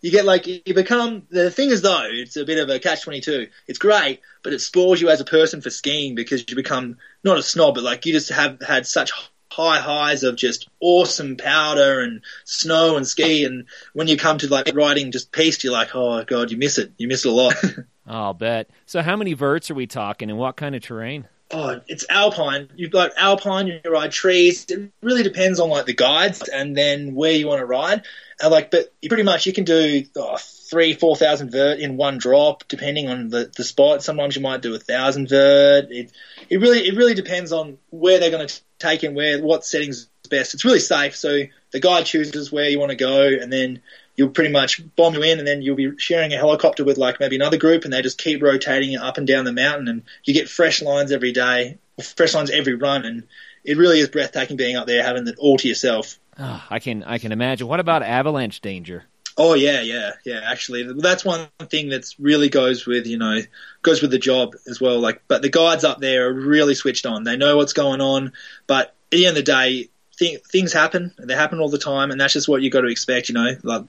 you 0.01 0.11
get 0.11 0.25
like 0.25 0.47
you 0.47 0.73
become 0.73 1.23
the 1.29 1.49
thing 1.49 1.71
is 1.71 1.81
though 1.81 2.07
it's 2.09 2.37
a 2.37 2.45
bit 2.45 2.59
of 2.59 2.69
a 2.69 2.79
catch 2.79 3.03
twenty 3.03 3.21
two. 3.21 3.47
It's 3.67 3.79
great, 3.79 4.21
but 4.43 4.53
it 4.53 4.61
spoils 4.61 5.01
you 5.01 5.09
as 5.09 5.21
a 5.21 5.25
person 5.25 5.61
for 5.61 5.69
skiing 5.69 6.15
because 6.15 6.47
you 6.47 6.55
become 6.55 6.97
not 7.23 7.37
a 7.37 7.43
snob, 7.43 7.75
but 7.75 7.83
like 7.83 8.05
you 8.05 8.13
just 8.13 8.29
have 8.29 8.61
had 8.61 8.85
such 8.85 9.11
high 9.51 9.79
highs 9.79 10.23
of 10.23 10.37
just 10.37 10.69
awesome 10.79 11.35
powder 11.35 11.99
and 11.99 12.21
snow 12.45 12.95
and 12.95 13.05
ski, 13.05 13.43
and 13.43 13.65
when 13.93 14.07
you 14.07 14.17
come 14.17 14.37
to 14.39 14.47
like 14.47 14.73
riding 14.73 15.11
just 15.11 15.31
piste, 15.31 15.63
you're 15.63 15.73
like, 15.73 15.93
oh 15.93 16.23
god, 16.23 16.51
you 16.51 16.57
miss 16.57 16.77
it. 16.77 16.93
You 16.97 17.07
miss 17.07 17.25
it 17.25 17.29
a 17.29 17.31
lot. 17.31 17.53
I'll 18.07 18.33
bet. 18.33 18.69
So, 18.85 19.01
how 19.01 19.15
many 19.15 19.33
verts 19.33 19.69
are 19.69 19.75
we 19.75 19.87
talking, 19.87 20.29
and 20.29 20.39
what 20.39 20.55
kind 20.55 20.75
of 20.75 20.81
terrain? 20.81 21.27
Oh, 21.53 21.81
it's 21.87 22.05
alpine. 22.09 22.69
You've 22.75 22.91
got 22.91 23.11
alpine. 23.17 23.67
You 23.67 23.81
ride 23.89 24.11
trees. 24.11 24.65
It 24.69 24.91
really 25.01 25.23
depends 25.23 25.59
on 25.59 25.69
like 25.69 25.85
the 25.85 25.93
guides 25.93 26.47
and 26.47 26.75
then 26.75 27.13
where 27.13 27.33
you 27.33 27.45
want 27.45 27.59
to 27.59 27.65
ride. 27.65 28.03
And 28.41 28.51
like, 28.51 28.71
but 28.71 28.93
you 29.01 29.09
pretty 29.09 29.23
much 29.23 29.45
you 29.45 29.53
can 29.53 29.65
do 29.65 30.05
oh, 30.15 30.37
three, 30.37 30.93
four 30.93 31.17
thousand 31.17 31.51
vert 31.51 31.79
in 31.79 31.97
one 31.97 32.17
drop, 32.17 32.63
depending 32.69 33.09
on 33.09 33.27
the, 33.27 33.51
the 33.55 33.65
spot. 33.65 34.01
Sometimes 34.01 34.35
you 34.35 34.41
might 34.41 34.61
do 34.61 34.73
a 34.73 34.79
thousand 34.79 35.27
vert. 35.27 35.91
It 35.91 36.11
it 36.49 36.61
really 36.61 36.87
it 36.87 36.95
really 36.95 37.15
depends 37.15 37.51
on 37.51 37.77
where 37.89 38.19
they're 38.19 38.31
going 38.31 38.47
to 38.47 38.61
take 38.81 39.03
and 39.03 39.15
where 39.15 39.41
what 39.41 39.65
settings 39.65 40.07
best. 40.31 40.55
It's 40.55 40.65
really 40.65 40.79
safe. 40.79 41.15
So 41.15 41.43
the 41.71 41.79
guide 41.79 42.05
chooses 42.07 42.51
where 42.51 42.67
you 42.67 42.79
want 42.79 42.89
to 42.89 42.95
go, 42.95 43.27
and 43.27 43.53
then 43.53 43.81
you'll 44.15 44.29
pretty 44.29 44.51
much 44.51 44.81
bomb 44.95 45.13
you 45.13 45.21
in, 45.21 45.37
and 45.37 45.47
then 45.47 45.61
you'll 45.61 45.75
be 45.75 45.91
sharing 45.97 46.33
a 46.33 46.37
helicopter 46.37 46.83
with 46.83 46.97
like 46.97 47.19
maybe 47.19 47.35
another 47.35 47.57
group, 47.57 47.83
and 47.83 47.93
they 47.93 48.01
just 48.01 48.17
keep 48.17 48.41
rotating 48.41 48.97
up 48.97 49.19
and 49.19 49.27
down 49.27 49.45
the 49.45 49.53
mountain, 49.53 49.87
and 49.87 50.03
you 50.23 50.33
get 50.33 50.49
fresh 50.49 50.81
lines 50.81 51.11
every 51.11 51.31
day, 51.31 51.77
fresh 52.15 52.33
lines 52.33 52.49
every 52.49 52.73
run, 52.73 53.05
and 53.05 53.23
it 53.63 53.77
really 53.77 53.99
is 53.99 54.09
breathtaking 54.09 54.57
being 54.57 54.75
up 54.75 54.87
there 54.87 55.03
having 55.03 55.27
it 55.27 55.35
all 55.37 55.57
to 55.57 55.67
yourself. 55.67 56.17
Oh, 56.39 56.63
I 56.69 56.79
can 56.79 57.03
I 57.03 57.19
can 57.19 57.31
imagine. 57.31 57.67
What 57.67 57.79
about 57.79 58.01
avalanche 58.01 58.61
danger? 58.61 59.03
Oh 59.43 59.55
yeah, 59.55 59.81
yeah, 59.81 60.11
yeah. 60.23 60.41
Actually, 60.45 60.83
that's 60.97 61.25
one 61.25 61.47
thing 61.61 61.89
that's 61.89 62.19
really 62.19 62.47
goes 62.47 62.85
with 62.85 63.07
you 63.07 63.17
know 63.17 63.39
goes 63.81 63.99
with 63.99 64.11
the 64.11 64.19
job 64.19 64.53
as 64.69 64.79
well. 64.79 64.99
Like, 64.99 65.23
but 65.27 65.41
the 65.41 65.49
guides 65.49 65.83
up 65.83 65.99
there 65.99 66.27
are 66.27 66.33
really 66.33 66.75
switched 66.75 67.07
on. 67.07 67.23
They 67.23 67.37
know 67.37 67.57
what's 67.57 67.73
going 67.73 68.01
on, 68.01 68.33
but 68.67 68.89
at 68.89 69.17
the 69.17 69.25
end 69.25 69.35
of 69.35 69.43
the 69.43 69.51
day, 69.51 69.89
th- 70.19 70.43
things 70.43 70.73
happen. 70.73 71.11
They 71.17 71.33
happen 71.33 71.59
all 71.59 71.69
the 71.69 71.79
time, 71.79 72.11
and 72.11 72.21
that's 72.21 72.33
just 72.33 72.47
what 72.47 72.61
you 72.61 72.69
got 72.69 72.81
to 72.81 72.89
expect. 72.89 73.29
You 73.29 73.33
know, 73.33 73.55
like 73.63 73.83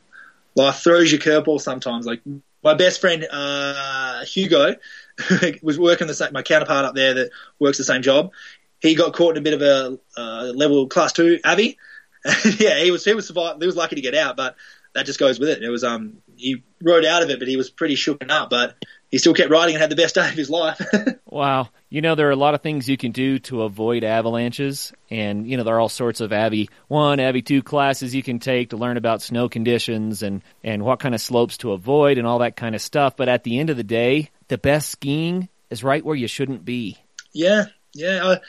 life 0.57 0.77
throws 0.77 1.13
you 1.13 1.19
curveball 1.19 1.61
sometimes. 1.61 2.07
Like 2.07 2.23
my 2.65 2.73
best 2.73 3.03
friend 3.03 3.27
uh, 3.31 4.25
Hugo 4.25 4.77
was 5.63 5.79
working 5.79 6.07
the 6.07 6.15
same. 6.15 6.33
My 6.33 6.43
counterpart 6.43 6.87
up 6.87 6.95
there 6.95 7.13
that 7.13 7.31
works 7.59 7.77
the 7.77 7.85
same 7.85 8.01
job. 8.01 8.33
He 8.81 8.95
got 8.95 9.13
caught 9.13 9.37
in 9.37 9.43
a 9.43 9.45
bit 9.45 9.53
of 9.53 9.61
a 9.61 9.99
uh, 10.17 10.53
level 10.55 10.87
class 10.87 11.13
two 11.13 11.41
Avi. 11.45 11.77
yeah, 12.59 12.79
he 12.79 12.91
was 12.91 13.05
he 13.05 13.13
was 13.13 13.27
survived, 13.27 13.61
he 13.61 13.67
was 13.67 13.77
lucky 13.77 13.97
to 13.97 14.01
get 14.01 14.15
out, 14.15 14.35
but 14.35 14.57
that 14.95 15.07
just 15.07 15.19
goes 15.19 15.39
with 15.39 15.49
it. 15.49 15.63
It 15.63 15.71
was 15.71 15.85
um 15.85 16.19
he 16.37 16.63
rode 16.83 17.05
out 17.05 17.23
of 17.23 17.31
it, 17.31 17.39
but 17.39 17.49
he 17.49 17.57
was 17.57 17.71
pretty 17.71 17.95
shooken 17.95 18.31
up, 18.31 18.51
but 18.51 18.77
he 19.11 19.19
still 19.19 19.35
kept 19.35 19.51
riding 19.51 19.75
and 19.75 19.83
had 19.83 19.91
the 19.91 19.97
best 19.97 20.15
day 20.15 20.29
of 20.29 20.35
his 20.35 20.51
life. 20.51 20.81
Wow. 21.33 21.71
You 21.89 22.03
know, 22.03 22.15
there 22.15 22.29
are 22.29 22.33
a 22.33 22.37
lot 22.37 22.53
of 22.53 22.61
things 22.61 22.91
you 22.91 22.99
can 22.99 23.11
do 23.13 23.39
to 23.39 23.63
avoid 23.63 24.05
avalanches. 24.05 24.93
And, 25.11 25.49
you 25.49 25.57
know, 25.57 25.65
there 25.65 25.75
are 25.77 25.81
all 25.81 25.89
sorts 25.89 26.21
of 26.21 26.31
AVI 26.31 26.69
1, 26.89 27.21
AVI 27.21 27.41
2 27.41 27.63
classes 27.63 28.15
you 28.15 28.23
can 28.23 28.39
take 28.39 28.69
to 28.71 28.77
learn 28.77 28.99
about 28.99 29.23
snow 29.23 29.49
conditions 29.49 30.23
and, 30.23 30.43
and 30.63 30.83
what 30.85 31.01
kind 31.01 31.15
of 31.15 31.23
slopes 31.23 31.57
to 31.59 31.73
avoid 31.73 32.19
and 32.19 32.27
all 32.27 32.41
that 32.41 32.57
kind 32.57 32.75
of 32.75 32.83
stuff. 32.83 33.17
But 33.17 33.31
at 33.31 33.45
the 33.45 33.59
end 33.61 33.71
of 33.71 33.79
the 33.79 33.83
day, 33.83 34.29
the 34.49 34.59
best 34.59 34.91
skiing 34.91 35.49
is 35.71 35.83
right 35.83 36.05
where 36.05 36.17
you 36.17 36.29
shouldn't 36.29 36.67
be. 36.67 36.99
yeah, 37.33 37.65
yeah. 37.95 38.21
I, 38.23 38.41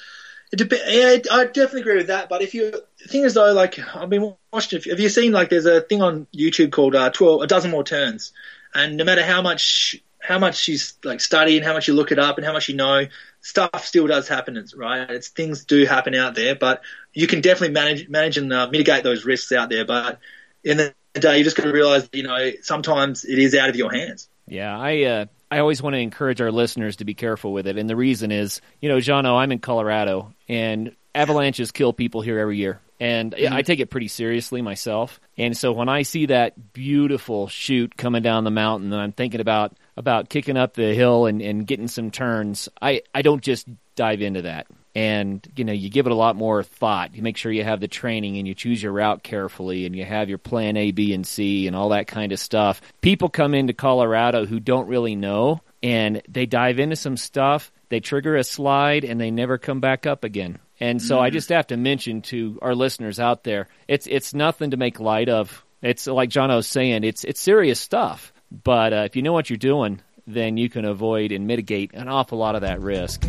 it 0.51 0.57
dep- 0.57 0.71
yeah, 0.85 1.17
I 1.31 1.45
definitely 1.45 1.81
agree 1.81 1.97
with 1.97 2.07
that. 2.07 2.27
But 2.27 2.41
if 2.41 2.53
you 2.53 2.73
the 3.03 3.09
thing 3.09 3.23
is 3.23 3.33
though, 3.33 3.53
like 3.53 3.77
I've 3.95 4.09
been 4.09 4.33
watching. 4.51 4.81
Have 4.89 4.99
you 4.99 5.09
seen 5.09 5.31
like 5.31 5.49
there's 5.49 5.65
a 5.65 5.81
thing 5.81 6.01
on 6.01 6.25
YouTube 6.33 6.71
called 6.71 6.95
uh, 6.95 7.09
twelve 7.09 7.41
a 7.41 7.47
dozen 7.47 7.71
more 7.71 7.83
turns, 7.83 8.31
and 8.73 8.97
no 8.97 9.03
matter 9.03 9.23
how 9.23 9.41
much 9.41 10.01
how 10.23 10.39
much 10.39 10.67
you 10.69 10.77
like 11.03 11.19
study 11.19 11.57
and 11.57 11.65
how 11.65 11.73
much 11.73 11.87
you 11.87 11.93
look 11.93 12.11
it 12.11 12.19
up 12.19 12.37
and 12.37 12.45
how 12.45 12.53
much 12.53 12.69
you 12.69 12.75
know, 12.75 13.05
stuff 13.41 13.85
still 13.85 14.07
does 14.07 14.27
happen. 14.27 14.55
It's 14.55 14.73
right. 14.73 15.09
It's 15.09 15.27
things 15.27 15.65
do 15.65 15.85
happen 15.85 16.15
out 16.15 16.33
there, 16.33 16.55
but 16.55 16.81
you 17.13 17.27
can 17.27 17.41
definitely 17.41 17.73
manage 17.73 18.07
manage 18.07 18.37
and 18.37 18.51
uh, 18.51 18.69
mitigate 18.69 19.03
those 19.03 19.25
risks 19.25 19.51
out 19.51 19.69
there. 19.69 19.85
But 19.85 20.19
in 20.63 20.77
the 20.77 20.93
day, 21.13 21.37
you 21.37 21.43
just 21.43 21.57
got 21.57 21.63
to 21.63 21.73
realize, 21.73 22.09
you 22.13 22.23
know, 22.23 22.51
sometimes 22.61 23.25
it 23.25 23.37
is 23.37 23.53
out 23.53 23.69
of 23.69 23.75
your 23.75 23.91
hands. 23.91 24.29
Yeah, 24.47 24.79
I 24.79 25.03
uh, 25.03 25.25
I 25.51 25.59
always 25.59 25.81
want 25.81 25.95
to 25.95 25.99
encourage 25.99 26.39
our 26.39 26.51
listeners 26.51 26.97
to 26.97 27.05
be 27.05 27.15
careful 27.15 27.51
with 27.51 27.67
it, 27.67 27.77
and 27.77 27.89
the 27.89 27.97
reason 27.97 28.31
is, 28.31 28.61
you 28.79 28.87
know, 28.87 28.97
Jono, 28.97 29.37
I'm 29.37 29.51
in 29.51 29.59
Colorado, 29.59 30.33
and 30.47 30.95
avalanches 31.15 31.71
kill 31.71 31.93
people 31.93 32.21
here 32.21 32.39
every 32.39 32.57
year, 32.57 32.79
and 32.99 33.33
I 33.35 33.37
mm-hmm. 33.37 33.59
take 33.61 33.79
it 33.79 33.89
pretty 33.89 34.07
seriously 34.07 34.61
myself. 34.61 35.19
And 35.37 35.57
so 35.57 35.71
when 35.71 35.89
I 35.89 36.03
see 36.03 36.27
that 36.27 36.73
beautiful 36.73 37.47
chute 37.47 37.97
coming 37.97 38.23
down 38.23 38.43
the 38.43 38.51
mountain, 38.51 38.91
and 38.93 39.01
I'm 39.01 39.11
thinking 39.11 39.41
about 39.41 39.75
about 39.97 40.29
kicking 40.29 40.57
up 40.57 40.73
the 40.73 40.93
hill 40.93 41.25
and, 41.25 41.41
and 41.41 41.67
getting 41.67 41.87
some 41.87 42.11
turns, 42.11 42.69
I 42.81 43.01
I 43.13 43.21
don't 43.21 43.43
just 43.43 43.67
dive 43.95 44.21
into 44.21 44.43
that. 44.43 44.67
And 44.95 45.45
you 45.55 45.63
know, 45.65 45.73
you 45.73 45.89
give 45.89 46.05
it 46.05 46.11
a 46.11 46.15
lot 46.15 46.35
more 46.35 46.61
thought. 46.63 47.15
You 47.15 47.23
make 47.23 47.37
sure 47.37 47.51
you 47.51 47.63
have 47.63 47.79
the 47.79 47.87
training 47.87 48.37
and 48.37 48.47
you 48.47 48.53
choose 48.53 48.81
your 48.81 48.91
route 48.91 49.23
carefully, 49.23 49.85
and 49.85 49.95
you 49.95 50.05
have 50.05 50.29
your 50.29 50.37
plan 50.37 50.77
A, 50.77 50.91
B, 50.91 51.13
and 51.13 51.25
C, 51.25 51.67
and 51.67 51.75
all 51.75 51.89
that 51.89 52.07
kind 52.07 52.31
of 52.31 52.39
stuff. 52.39 52.81
People 53.01 53.29
come 53.29 53.53
into 53.53 53.73
Colorado 53.73 54.45
who 54.45 54.59
don't 54.59 54.87
really 54.87 55.15
know, 55.15 55.61
and 55.81 56.21
they 56.27 56.45
dive 56.45 56.79
into 56.79 56.95
some 56.95 57.17
stuff. 57.17 57.71
They 57.89 57.99
trigger 57.99 58.35
a 58.35 58.43
slide, 58.43 59.03
and 59.03 59.19
they 59.19 59.31
never 59.31 59.57
come 59.57 59.79
back 59.79 60.05
up 60.05 60.23
again. 60.23 60.59
And 60.79 61.01
so 61.01 61.19
I 61.19 61.29
just 61.29 61.49
have 61.49 61.67
to 61.67 61.77
mention 61.77 62.21
to 62.23 62.59
our 62.61 62.75
listeners 62.75 63.19
out 63.19 63.43
there, 63.43 63.67
it's 63.87 64.07
it's 64.07 64.33
nothing 64.33 64.71
to 64.71 64.77
make 64.77 64.99
light 64.99 65.29
of. 65.29 65.63
It's 65.81 66.07
like 66.07 66.29
John 66.29 66.49
was 66.49 66.67
saying, 66.67 67.03
it's 67.03 67.23
it's 67.23 67.39
serious 67.39 67.79
stuff. 67.79 68.33
But 68.51 68.93
uh, 68.93 69.03
if 69.05 69.15
you 69.15 69.21
know 69.21 69.33
what 69.33 69.49
you're 69.49 69.57
doing, 69.57 70.01
then 70.27 70.57
you 70.57 70.69
can 70.69 70.85
avoid 70.85 71.31
and 71.31 71.47
mitigate 71.47 71.93
an 71.93 72.07
awful 72.07 72.37
lot 72.37 72.55
of 72.55 72.61
that 72.61 72.81
risk. 72.81 73.23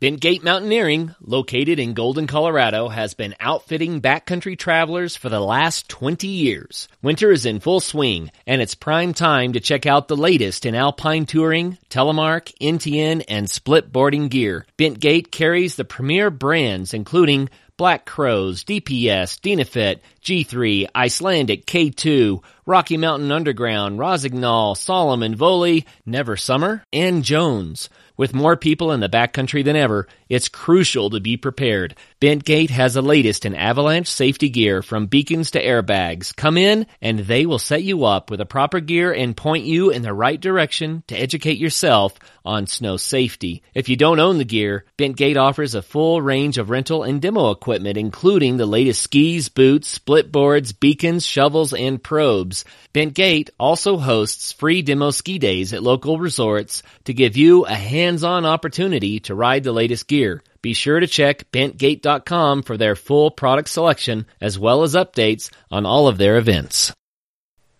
Bentgate 0.00 0.42
Mountaineering, 0.42 1.14
located 1.20 1.78
in 1.78 1.94
Golden, 1.94 2.26
Colorado, 2.26 2.88
has 2.88 3.14
been 3.14 3.34
outfitting 3.38 4.02
backcountry 4.02 4.58
travelers 4.58 5.16
for 5.16 5.28
the 5.28 5.40
last 5.40 5.88
20 5.88 6.26
years. 6.26 6.88
Winter 7.00 7.30
is 7.30 7.46
in 7.46 7.60
full 7.60 7.80
swing, 7.80 8.30
and 8.46 8.60
it's 8.60 8.74
prime 8.74 9.14
time 9.14 9.52
to 9.52 9.60
check 9.60 9.86
out 9.86 10.08
the 10.08 10.16
latest 10.16 10.66
in 10.66 10.74
alpine 10.74 11.26
touring, 11.26 11.78
telemark, 11.90 12.52
NTN, 12.60 13.24
and 13.28 13.48
split 13.48 13.92
boarding 13.92 14.28
gear. 14.28 14.66
Bentgate 14.76 15.30
carries 15.30 15.76
the 15.76 15.84
premier 15.84 16.28
brands 16.28 16.92
including 16.92 17.48
Black 17.76 18.04
Crows, 18.04 18.62
DPS, 18.62 19.40
Dynafit, 19.40 19.98
G3, 20.22 20.86
Icelandic, 20.94 21.66
K2, 21.66 22.40
Rocky 22.66 22.96
Mountain 22.96 23.32
Underground, 23.32 23.98
Rossignol, 23.98 24.76
Salomon, 24.76 25.34
Voile, 25.34 25.80
Never 26.06 26.36
Summer, 26.36 26.84
and 26.92 27.24
Jones. 27.24 27.88
With 28.16 28.32
more 28.34 28.56
people 28.56 28.92
in 28.92 29.00
the 29.00 29.08
backcountry 29.08 29.64
than 29.64 29.74
ever, 29.74 30.06
it's 30.34 30.48
crucial 30.48 31.10
to 31.10 31.20
be 31.20 31.36
prepared. 31.36 31.94
Bentgate 32.20 32.70
has 32.70 32.94
the 32.94 33.02
latest 33.02 33.46
in 33.46 33.54
avalanche 33.54 34.08
safety 34.08 34.48
gear 34.48 34.82
from 34.82 35.06
beacons 35.06 35.52
to 35.52 35.62
airbags. 35.62 36.34
Come 36.34 36.58
in 36.58 36.86
and 37.00 37.20
they 37.20 37.46
will 37.46 37.60
set 37.60 37.84
you 37.84 38.04
up 38.04 38.30
with 38.30 38.38
the 38.38 38.46
proper 38.46 38.80
gear 38.80 39.12
and 39.12 39.36
point 39.36 39.64
you 39.64 39.90
in 39.90 40.02
the 40.02 40.12
right 40.12 40.40
direction 40.40 41.04
to 41.06 41.14
educate 41.14 41.58
yourself 41.58 42.18
on 42.44 42.66
snow 42.66 42.96
safety. 42.96 43.62
If 43.74 43.88
you 43.88 43.96
don't 43.96 44.18
own 44.18 44.38
the 44.38 44.44
gear, 44.44 44.84
Bentgate 44.98 45.36
offers 45.36 45.74
a 45.74 45.82
full 45.82 46.20
range 46.20 46.58
of 46.58 46.68
rental 46.68 47.04
and 47.04 47.22
demo 47.22 47.50
equipment 47.50 47.96
including 47.96 48.56
the 48.56 48.66
latest 48.66 49.02
skis, 49.02 49.48
boots, 49.48 49.86
split 49.88 50.32
boards, 50.32 50.72
beacons, 50.72 51.24
shovels, 51.24 51.72
and 51.72 52.02
probes. 52.02 52.64
Bentgate 52.92 53.50
also 53.58 53.98
hosts 53.98 54.52
free 54.52 54.82
demo 54.82 55.10
ski 55.10 55.38
days 55.38 55.72
at 55.72 55.82
local 55.82 56.18
resorts 56.18 56.82
to 57.04 57.14
give 57.14 57.36
you 57.36 57.66
a 57.66 57.74
hands-on 57.74 58.44
opportunity 58.44 59.20
to 59.20 59.34
ride 59.34 59.62
the 59.62 59.72
latest 59.72 60.08
gear. 60.08 60.23
Be 60.62 60.74
sure 60.74 60.98
to 60.98 61.06
check 61.06 61.50
bentgate.com 61.52 62.62
for 62.62 62.76
their 62.76 62.96
full 62.96 63.30
product 63.30 63.68
selection 63.68 64.26
as 64.40 64.58
well 64.58 64.82
as 64.82 64.94
updates 64.94 65.50
on 65.70 65.84
all 65.84 66.08
of 66.08 66.18
their 66.18 66.38
events. 66.38 66.92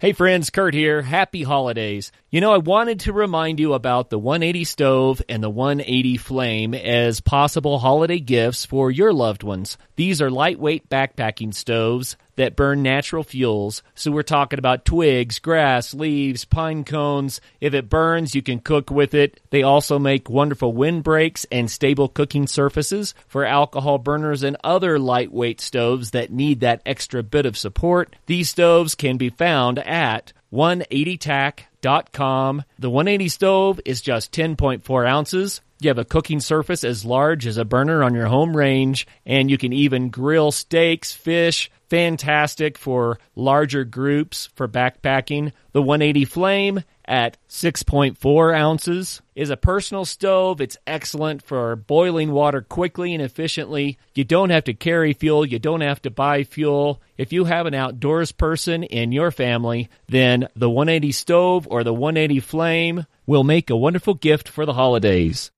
Hey 0.05 0.13
friends, 0.13 0.51
Kurt 0.51 0.75
here. 0.75 1.01
Happy 1.01 1.45
holidays. 1.45 2.13
You 2.29 2.43
know, 2.43 2.53
I 2.53 2.59
wanted 2.59 3.01
to 3.01 3.15
remind 3.15 3.59
you 3.59 3.73
about 3.73 4.11
the 4.11 4.19
180 4.19 4.65
stove 4.65 5.23
and 5.31 5.43
the 5.43 5.49
180 5.49 6.19
flame 6.19 6.75
as 6.75 7.21
possible 7.21 7.79
holiday 7.79 8.19
gifts 8.19 8.67
for 8.67 8.91
your 8.91 9.15
loved 9.15 9.43
ones. 9.43 9.79
These 9.97 10.21
are 10.21 10.31
lightweight 10.31 10.91
backpacking 10.91 11.55
stoves 11.55 12.17
that 12.37 12.57
burn 12.57 12.83
natural 12.83 13.23
fuels. 13.23 13.83
So 13.95 14.11
we're 14.11 14.23
talking 14.23 14.59
about 14.59 14.85
twigs, 14.85 15.39
grass, 15.39 15.95
leaves, 15.95 16.45
pine 16.45 16.85
cones. 16.85 17.41
If 17.61 17.75
it 17.75 17.89
burns, 17.89 18.35
you 18.35 18.43
can 18.43 18.61
cook 18.61 18.91
with 18.91 19.15
it. 19.15 19.41
They 19.51 19.63
also 19.63 19.99
make 19.99 20.29
wonderful 20.29 20.73
windbreaks 20.73 21.47
and 21.51 21.71
stable 21.71 22.09
cooking 22.09 22.47
surfaces 22.47 23.15
for 23.27 23.45
alcohol 23.45 23.99
burners 23.99 24.43
and 24.43 24.57
other 24.65 24.99
lightweight 24.99 25.61
stoves 25.61 26.13
that 26.13 26.33
need 26.33 26.61
that 26.61 26.83
extra 26.85 27.23
bit 27.23 27.47
of 27.47 27.57
support. 27.57 28.15
These 28.27 28.51
stoves 28.51 28.95
can 28.95 29.17
be 29.17 29.31
found 29.31 29.79
at 29.79 30.33
180tac.com. 30.53 32.65
The 32.79 32.91
180 32.91 33.29
stove 33.29 33.81
is 33.85 34.01
just 34.01 34.33
10.4 34.33 35.09
ounces. 35.09 35.61
You 35.81 35.89
have 35.89 35.99
a 35.99 36.05
cooking 36.05 36.41
surface 36.41 36.85
as 36.85 37.05
large 37.05 37.47
as 37.47 37.59
a 37.59 37.65
burner 37.65 38.05
on 38.05 38.15
your 38.15 38.27
home 38.27 38.57
range, 38.57 39.07
and 39.27 39.51
you 39.51 39.59
can 39.59 39.73
even 39.73 40.09
grill 40.09 40.53
steaks, 40.53 41.13
fish. 41.13 41.71
Fantastic 41.91 42.79
for 42.79 43.19
larger 43.35 43.85
groups 43.85 44.49
for 44.55 44.67
backpacking. 44.67 45.53
The 45.73 45.83
180 45.83 46.25
Flame 46.25 46.85
at 47.05 47.37
6.4 47.49 48.57
ounces 48.57 49.21
is 49.35 49.51
a 49.51 49.57
personal 49.57 50.05
stove. 50.05 50.61
It's 50.61 50.79
excellent 50.87 51.43
for 51.43 51.77
boiling 51.77 52.33
water 52.33 52.63
quickly 52.63 53.13
and 53.13 53.23
efficiently. 53.23 53.99
You 54.15 54.25
don't 54.25 54.51
have 54.51 54.65
to 54.65 54.75
carry 54.75 55.13
fuel. 55.13 55.45
You 55.45 55.59
don't 55.59 55.83
have 55.83 56.01
to 56.03 56.11
buy 56.11 56.45
fuel. 56.45 57.03
If 57.19 57.33
you 57.33 57.45
have 57.45 57.67
an 57.67 57.75
outdoors 57.75 58.33
person 58.33 58.83
in 58.85 59.13
your 59.13 59.31
family, 59.31 59.89
then 60.09 60.49
the 60.57 60.71
180 60.71 61.13
stove 61.13 61.69
or 61.71 61.85
the 61.85 61.93
180 61.93 62.41
flame 62.41 63.07
will 63.27 63.45
make 63.45 63.71
a 63.71 63.77
wonderful 63.77 64.15
gift 64.15 64.49
for 64.49 64.65
the 64.65 64.75
holidays. 64.75 65.51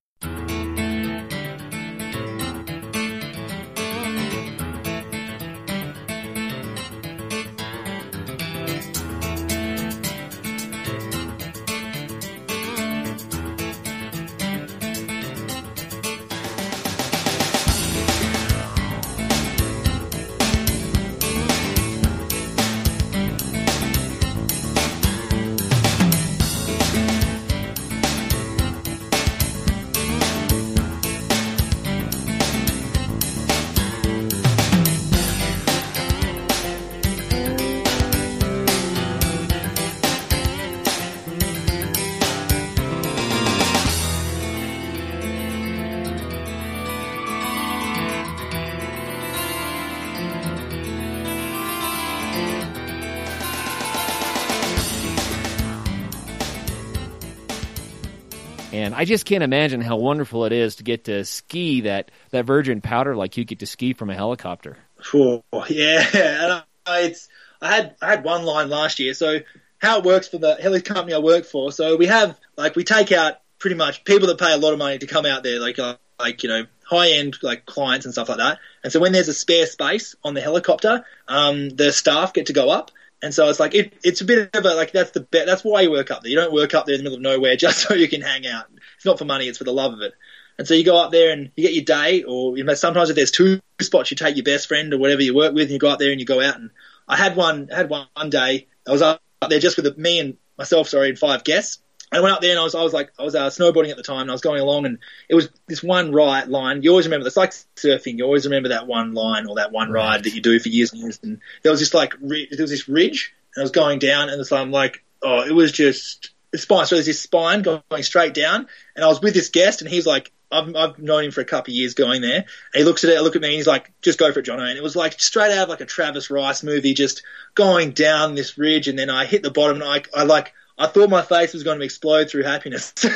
I 58.96 59.04
just 59.04 59.26
can't 59.26 59.44
imagine 59.44 59.82
how 59.82 59.96
wonderful 59.96 60.46
it 60.46 60.52
is 60.52 60.76
to 60.76 60.82
get 60.82 61.04
to 61.04 61.24
ski 61.26 61.82
that, 61.82 62.10
that 62.30 62.46
virgin 62.46 62.80
powder 62.80 63.14
like 63.14 63.36
you 63.36 63.44
get 63.44 63.58
to 63.58 63.66
ski 63.66 63.92
from 63.92 64.08
a 64.08 64.14
helicopter. 64.14 64.78
Oh, 65.12 65.42
yeah, 65.68 66.62
it's 66.88 67.28
I 67.60 67.74
had 67.74 67.96
I 68.00 68.08
had 68.08 68.24
one 68.24 68.44
line 68.44 68.70
last 68.70 68.98
year. 68.98 69.12
So 69.12 69.40
how 69.78 69.98
it 69.98 70.04
works 70.04 70.28
for 70.28 70.38
the 70.38 70.54
heli 70.54 70.80
company 70.80 71.14
I 71.14 71.18
work 71.18 71.44
for. 71.44 71.70
So 71.72 71.96
we 71.96 72.06
have 72.06 72.38
like 72.56 72.74
we 72.74 72.84
take 72.84 73.12
out 73.12 73.34
pretty 73.58 73.76
much 73.76 74.02
people 74.04 74.28
that 74.28 74.38
pay 74.38 74.54
a 74.54 74.56
lot 74.56 74.72
of 74.72 74.78
money 74.78 74.98
to 74.98 75.06
come 75.06 75.26
out 75.26 75.42
there, 75.42 75.60
like 75.60 75.78
uh, 75.78 75.96
like 76.18 76.42
you 76.42 76.48
know 76.48 76.64
high 76.84 77.10
end 77.10 77.36
like 77.42 77.66
clients 77.66 78.06
and 78.06 78.14
stuff 78.14 78.30
like 78.30 78.38
that. 78.38 78.58
And 78.82 78.90
so 78.90 78.98
when 78.98 79.12
there's 79.12 79.28
a 79.28 79.34
spare 79.34 79.66
space 79.66 80.14
on 80.24 80.32
the 80.32 80.40
helicopter, 80.40 81.04
um, 81.28 81.68
the 81.68 81.92
staff 81.92 82.32
get 82.32 82.46
to 82.46 82.54
go 82.54 82.70
up. 82.70 82.90
And 83.22 83.34
so 83.34 83.48
it's 83.48 83.58
like 83.58 83.74
it, 83.74 83.94
it's 84.04 84.20
a 84.20 84.24
bit 84.24 84.54
of 84.54 84.64
a 84.64 84.74
like 84.74 84.92
that's 84.92 85.10
the 85.10 85.20
be- 85.20 85.44
that's 85.44 85.64
why 85.64 85.82
you 85.82 85.90
work 85.90 86.10
up 86.10 86.22
there. 86.22 86.30
You 86.30 86.36
don't 86.36 86.52
work 86.52 86.74
up 86.74 86.86
there 86.86 86.94
in 86.94 87.00
the 87.00 87.04
middle 87.04 87.16
of 87.16 87.22
nowhere 87.22 87.56
just 87.66 87.80
so 87.80 87.94
you 87.94 88.08
can 88.08 88.20
hang 88.20 88.46
out. 88.46 88.66
It's 89.06 89.12
not 89.12 89.18
for 89.18 89.24
money; 89.24 89.46
it's 89.46 89.58
for 89.58 89.64
the 89.64 89.72
love 89.72 89.92
of 89.92 90.00
it. 90.00 90.14
And 90.58 90.66
so 90.66 90.74
you 90.74 90.84
go 90.84 90.98
up 90.98 91.12
there 91.12 91.32
and 91.32 91.52
you 91.54 91.62
get 91.62 91.74
your 91.74 91.84
day, 91.84 92.24
or 92.24 92.58
you 92.58 92.64
know, 92.64 92.74
sometimes 92.74 93.08
if 93.08 93.14
there's 93.14 93.30
two 93.30 93.60
spots, 93.80 94.10
you 94.10 94.16
take 94.16 94.34
your 94.34 94.44
best 94.44 94.66
friend 94.66 94.92
or 94.92 94.98
whatever 94.98 95.22
you 95.22 95.32
work 95.32 95.54
with, 95.54 95.64
and 95.64 95.70
you 95.70 95.78
go 95.78 95.90
up 95.90 96.00
there 96.00 96.10
and 96.10 96.18
you 96.18 96.26
go 96.26 96.42
out. 96.42 96.56
And 96.56 96.70
I 97.06 97.16
had 97.16 97.36
one 97.36 97.68
I 97.72 97.76
had 97.76 97.88
one, 97.88 98.08
one 98.14 98.30
day. 98.30 98.66
I 98.84 98.90
was 98.90 99.02
up 99.02 99.22
there 99.48 99.60
just 99.60 99.76
with 99.76 99.96
me 99.96 100.18
and 100.18 100.36
myself, 100.58 100.88
sorry, 100.88 101.10
and 101.10 101.18
five 101.18 101.44
guests. 101.44 101.78
And 102.10 102.18
I 102.18 102.22
went 102.22 102.34
up 102.34 102.40
there 102.40 102.50
and 102.50 102.58
I 102.58 102.64
was 102.64 102.74
I 102.74 102.82
was 102.82 102.92
like 102.92 103.12
I 103.16 103.22
was 103.22 103.36
uh, 103.36 103.48
snowboarding 103.48 103.90
at 103.90 103.96
the 103.96 104.02
time 104.02 104.22
and 104.22 104.30
I 104.30 104.34
was 104.34 104.40
going 104.40 104.60
along 104.60 104.86
and 104.86 104.98
it 105.28 105.36
was 105.36 105.50
this 105.68 105.84
one 105.84 106.12
right 106.12 106.48
line. 106.48 106.82
You 106.82 106.90
always 106.90 107.06
remember 107.06 107.26
it's 107.26 107.36
like 107.36 107.52
surfing. 107.76 108.18
You 108.18 108.24
always 108.24 108.44
remember 108.44 108.70
that 108.70 108.88
one 108.88 109.14
line 109.14 109.46
or 109.46 109.56
that 109.56 109.70
one 109.70 109.92
right. 109.92 110.08
ride 110.08 110.24
that 110.24 110.34
you 110.34 110.40
do 110.40 110.58
for 110.58 110.68
years 110.68 110.92
and 110.92 111.02
years. 111.02 111.20
And 111.22 111.40
there 111.62 111.70
was 111.70 111.80
this 111.80 111.94
like 111.94 112.14
there 112.20 112.46
was 112.58 112.70
this 112.70 112.88
ridge 112.88 113.34
and 113.54 113.62
I 113.62 113.64
was 113.64 113.72
going 113.72 113.98
down 113.98 114.30
and 114.30 114.44
so 114.46 114.56
I'm 114.56 114.70
like 114.70 115.04
oh 115.22 115.42
it 115.42 115.52
was 115.52 115.70
just 115.70 116.30
the 116.50 116.58
spine. 116.58 116.86
So 116.86 116.96
there's 116.96 117.06
this 117.06 117.20
spine 117.20 117.62
going 117.62 118.02
straight 118.02 118.34
down 118.34 118.66
and 118.94 119.04
I 119.04 119.08
was 119.08 119.20
with 119.20 119.34
this 119.34 119.50
guest 119.50 119.82
and 119.82 119.90
he's 119.90 120.06
like 120.06 120.32
I've, 120.50 120.74
I've 120.76 120.98
known 120.98 121.24
him 121.24 121.30
for 121.32 121.40
a 121.40 121.44
couple 121.44 121.72
of 121.72 121.76
years 121.76 121.94
going 121.94 122.22
there. 122.22 122.36
And 122.36 122.46
he 122.74 122.84
looks 122.84 123.04
at 123.04 123.10
it, 123.10 123.18
I 123.18 123.20
look 123.20 123.36
at 123.36 123.42
me, 123.42 123.48
and 123.48 123.56
he's 123.56 123.66
like, 123.66 123.92
just 124.00 124.18
go 124.18 124.32
for 124.32 124.40
it, 124.40 124.46
Jono. 124.46 124.68
And 124.68 124.78
it 124.78 124.82
was 124.82 124.94
like 124.94 125.20
straight 125.20 125.50
out 125.50 125.64
of 125.64 125.68
like 125.68 125.80
a 125.80 125.86
Travis 125.86 126.30
Rice 126.30 126.62
movie, 126.62 126.94
just 126.94 127.22
going 127.54 127.90
down 127.90 128.34
this 128.34 128.56
ridge. 128.56 128.88
And 128.88 128.98
then 128.98 129.10
I 129.10 129.26
hit 129.26 129.42
the 129.42 129.50
bottom 129.50 129.82
and 129.82 129.84
I, 129.84 130.02
I 130.14 130.22
like, 130.22 130.54
I 130.78 130.86
thought 130.86 131.10
my 131.10 131.22
face 131.22 131.52
was 131.52 131.64
going 131.64 131.78
to 131.78 131.84
explode 131.84 132.30
through 132.30 132.44
happiness. 132.44 132.92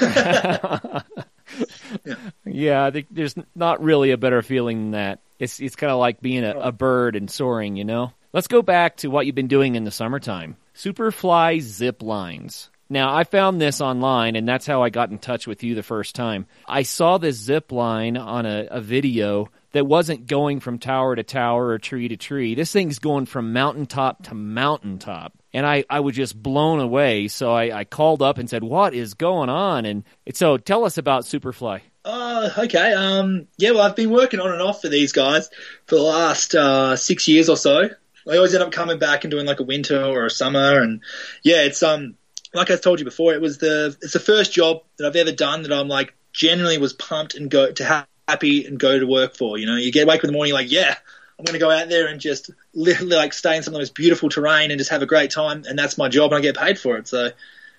yeah. 2.05 2.15
yeah, 2.45 2.91
there's 3.11 3.35
not 3.55 3.83
really 3.83 4.13
a 4.13 4.17
better 4.17 4.43
feeling 4.43 4.79
than 4.79 4.91
that. 4.93 5.21
It's 5.39 5.61
it's 5.61 5.77
kind 5.77 5.91
of 5.91 5.99
like 5.99 6.21
being 6.21 6.45
a, 6.45 6.59
a 6.59 6.73
bird 6.73 7.17
and 7.17 7.31
soaring, 7.31 7.77
you 7.77 7.85
know. 7.85 8.13
Let's 8.33 8.47
go 8.47 8.63
back 8.63 8.99
to 8.99 9.09
what 9.09 9.27
you've 9.27 9.35
been 9.35 9.49
doing 9.49 9.75
in 9.75 9.85
the 9.85 9.91
summertime. 9.91 10.57
Superfly 10.75 11.61
zip 11.61 12.03
lines. 12.03 12.70
Now, 12.93 13.15
I 13.15 13.23
found 13.23 13.61
this 13.61 13.81
online, 13.81 14.35
and 14.35 14.49
that's 14.49 14.67
how 14.67 14.83
I 14.83 14.91
got 14.91 15.11
in 15.11 15.19
touch 15.19 15.47
with 15.47 15.63
you 15.63 15.77
the 15.77 15.83
first 15.85 16.17
time. 16.17 16.47
I 16.67 16.83
saw 16.83 17.19
this 17.19 17.37
zip 17.37 17.71
line 17.71 18.17
on 18.17 18.47
a, 18.47 18.67
a 18.69 18.81
video 18.81 19.49
that 19.71 19.87
wasn't 19.87 20.27
going 20.27 20.59
from 20.59 20.81
tower 20.81 21.15
to 21.15 21.23
tower 21.23 21.69
or 21.69 21.79
tree 21.79 22.09
to 22.09 22.17
tree. 22.17 22.57
This 22.57 22.73
thing's 22.73 22.99
going 22.99 23.27
from 23.27 23.53
mountaintop 23.53 24.25
to 24.25 24.35
mountaintop. 24.35 25.33
And 25.53 25.65
I, 25.65 25.85
I 25.89 26.01
was 26.01 26.17
just 26.17 26.41
blown 26.41 26.81
away. 26.81 27.29
So 27.29 27.53
I, 27.53 27.79
I 27.79 27.85
called 27.85 28.23
up 28.23 28.39
and 28.39 28.51
said, 28.51 28.65
What 28.65 28.93
is 28.93 29.15
going 29.15 29.49
on? 29.49 29.85
And 29.85 30.03
so 30.35 30.57
tell 30.57 30.85
us 30.85 30.99
about 30.99 31.23
Superfly. 31.23 31.83
Uh, 32.05 32.51
okay. 32.59 32.93
Um, 32.93 33.47
yeah, 33.57 33.71
well, 33.71 33.83
I've 33.83 33.95
been 33.95 34.11
working 34.11 34.41
on 34.41 34.51
and 34.51 34.63
off 34.63 34.83
for 34.83 34.89
these 34.89 35.13
guys 35.13 35.49
for 35.87 35.95
the 35.95 36.03
last 36.03 36.57
uh, 36.57 36.97
six 36.97 37.29
years 37.29 37.49
or 37.49 37.57
so. 37.57 37.91
I 38.29 38.37
always 38.37 38.55
end 38.55 38.63
up 38.63 38.73
coming 38.73 38.99
back 38.99 39.25
and 39.25 39.31
doing 39.31 39.47
like 39.47 39.61
a 39.61 39.65
winter 39.65 40.03
or 40.03 40.27
a 40.27 40.31
summer, 40.31 40.81
and 40.81 41.01
yeah, 41.43 41.63
it's 41.63 41.83
um 41.83 42.17
like 42.53 42.71
I 42.71 42.77
told 42.77 42.99
you 42.99 43.05
before, 43.05 43.33
it 43.33 43.41
was 43.41 43.59
the 43.59 43.97
it's 44.03 44.13
the 44.13 44.21
first 44.21 44.53
job 44.53 44.83
that 44.97 45.07
I've 45.07 45.17
ever 45.17 45.33
done 45.33 45.63
that 45.63 45.73
I'm 45.73 45.89
like 45.89 46.15
genuinely 46.33 46.79
was 46.79 46.93
pumped 46.93 47.35
and 47.35 47.51
go 47.51 47.71
to 47.73 47.85
ha- 47.85 48.07
happy 48.29 48.67
and 48.67 48.79
go 48.79 48.99
to 48.99 49.07
work 49.07 49.37
for. 49.37 49.59
You 49.59 49.67
know, 49.67 49.77
you 49.77 49.93
get 49.93 50.07
wake 50.07 50.23
in 50.23 50.29
the 50.29 50.33
morning 50.33 50.55
like, 50.55 50.71
yeah, 50.71 50.97
I'm 51.39 51.45
going 51.45 51.55
to 51.55 51.59
go 51.59 51.71
out 51.71 51.89
there 51.89 52.07
and 52.09 52.21
just 52.21 52.51
literally 52.75 53.17
like 53.17 53.33
stay 53.33 53.57
in 53.57 53.63
some 53.63 53.73
of 53.73 53.75
the 53.75 53.81
most 53.81 53.95
beautiful 53.95 54.29
terrain 54.29 54.71
and 54.71 54.79
just 54.79 54.91
have 54.91 55.03
a 55.03 55.07
great 55.07 55.31
time, 55.31 55.65
and 55.69 55.79
that's 55.79 55.99
my 55.99 56.09
job, 56.09 56.33
and 56.33 56.39
I 56.39 56.43
get 56.43 56.57
paid 56.57 56.79
for 56.79 56.97
it. 56.97 57.09
So 57.09 57.31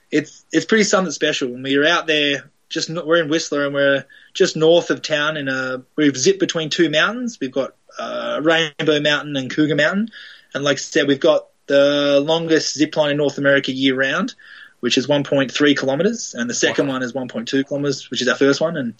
it's 0.09 0.45
it's 0.51 0.65
pretty 0.65 0.83
something 0.83 1.11
special. 1.11 1.49
When 1.49 1.63
we're 1.63 1.85
out 1.85 2.07
there, 2.07 2.49
just 2.69 2.89
we're 2.89 3.21
in 3.21 3.29
Whistler 3.29 3.65
and 3.65 3.73
we're 3.73 4.05
just 4.33 4.55
north 4.55 4.89
of 4.89 5.01
town, 5.01 5.37
and 5.37 5.83
we've 5.95 6.17
zipped 6.17 6.39
between 6.39 6.69
two 6.69 6.89
mountains. 6.89 7.39
We've 7.39 7.51
got 7.51 7.75
uh, 7.99 8.39
Rainbow 8.41 9.01
Mountain 9.01 9.35
and 9.35 9.53
Cougar 9.53 9.75
Mountain, 9.75 10.09
and 10.53 10.63
like 10.63 10.77
I 10.77 10.79
said, 10.79 11.07
we've 11.07 11.19
got 11.19 11.47
the 11.67 12.19
longest 12.19 12.75
zip 12.75 12.97
line 12.97 13.11
in 13.11 13.17
North 13.17 13.37
America 13.37 13.71
year 13.71 13.95
round 13.95 14.33
which 14.81 14.97
is 14.97 15.07
1.3 15.07 15.77
kilometers, 15.77 16.35
and 16.35 16.49
the 16.49 16.53
second 16.53 16.87
wow. 16.87 16.95
one 16.95 17.03
is 17.03 17.13
1.2 17.13 17.65
kilometers, 17.65 18.11
which 18.11 18.21
is 18.21 18.27
our 18.27 18.35
first 18.35 18.59
one. 18.59 18.75
And 18.75 18.93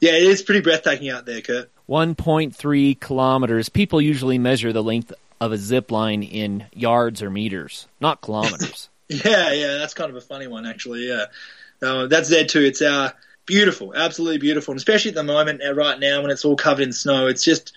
yeah, 0.00 0.12
it 0.12 0.24
is 0.24 0.42
pretty 0.42 0.60
breathtaking 0.60 1.08
out 1.10 1.24
there, 1.24 1.40
Kurt. 1.40 1.70
1.3 1.88 3.00
kilometers. 3.00 3.68
People 3.68 4.00
usually 4.00 4.38
measure 4.38 4.72
the 4.72 4.82
length 4.82 5.12
of 5.40 5.52
a 5.52 5.56
zip 5.56 5.90
line 5.90 6.22
in 6.22 6.66
yards 6.72 7.22
or 7.22 7.30
meters, 7.30 7.86
not 8.00 8.20
kilometers. 8.20 8.88
yeah, 9.08 9.52
yeah, 9.52 9.74
that's 9.78 9.94
kind 9.94 10.10
of 10.10 10.16
a 10.16 10.20
funny 10.20 10.46
one, 10.46 10.66
actually. 10.66 11.08
Yeah, 11.08 11.26
no, 11.80 12.06
that's 12.06 12.28
there 12.28 12.44
too. 12.44 12.62
It's 12.62 12.82
uh, 12.82 13.12
beautiful, 13.46 13.94
absolutely 13.94 14.38
beautiful, 14.38 14.72
and 14.72 14.78
especially 14.78 15.10
at 15.10 15.14
the 15.14 15.22
moment, 15.22 15.62
uh, 15.64 15.74
right 15.74 15.98
now 15.98 16.22
when 16.22 16.30
it's 16.30 16.44
all 16.44 16.56
covered 16.56 16.82
in 16.82 16.92
snow, 16.92 17.26
it's 17.26 17.44
just 17.44 17.72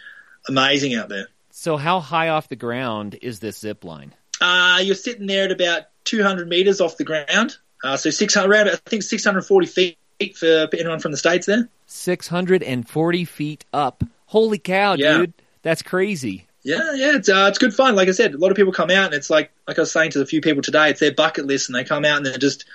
amazing 0.48 0.96
out 0.96 1.10
there. 1.10 1.28
So, 1.52 1.78
how 1.78 2.00
high 2.00 2.30
off 2.30 2.50
the 2.50 2.56
ground 2.56 3.18
is 3.22 3.40
this 3.40 3.60
zip 3.60 3.84
line? 3.84 4.14
Uh, 4.40 4.80
you're 4.82 4.96
sitting 4.96 5.28
there 5.28 5.46
at 5.46 5.52
about 5.52 5.84
200 6.06 6.48
meters 6.48 6.82
off 6.82 6.98
the 6.98 7.04
ground. 7.04 7.58
Uh, 7.84 7.98
so 7.98 8.10
600, 8.10 8.50
around, 8.50 8.70
I 8.70 8.76
think 8.76 9.04
640 9.04 9.68
feet 9.68 9.98
for 10.36 10.68
anyone 10.74 11.00
from 11.00 11.12
the 11.12 11.18
States 11.18 11.48
there. 11.48 11.68
640 11.88 13.26
feet 13.26 13.66
up. 13.74 14.04
Holy 14.28 14.60
cow, 14.60 14.94
yeah. 14.94 15.18
dude. 15.18 15.34
That's 15.62 15.82
crazy. 15.82 16.48
Yeah, 16.64 16.94
yeah, 16.94 17.16
it's 17.16 17.28
uh, 17.28 17.48
it's 17.50 17.58
good 17.58 17.74
fun. 17.74 17.96
Like 17.96 18.08
I 18.08 18.12
said, 18.12 18.36
a 18.36 18.38
lot 18.38 18.52
of 18.52 18.58
people 18.58 18.72
come 18.72 18.92
out 18.92 19.06
and 19.06 19.14
it's 19.16 19.32
like 19.32 19.52
like 19.68 19.80
I 19.80 19.82
was 19.82 19.92
saying 19.92 20.12
to 20.12 20.22
a 20.22 20.26
few 20.26 20.42
people 20.42 20.62
today, 20.62 20.92
it's 20.92 21.00
their 21.00 21.14
bucket 21.14 21.48
list, 21.48 21.70
and 21.70 21.76
they 21.76 21.84
come 21.84 22.06
out 22.06 22.18
and 22.18 22.28
it 22.28 22.40
just 22.40 22.66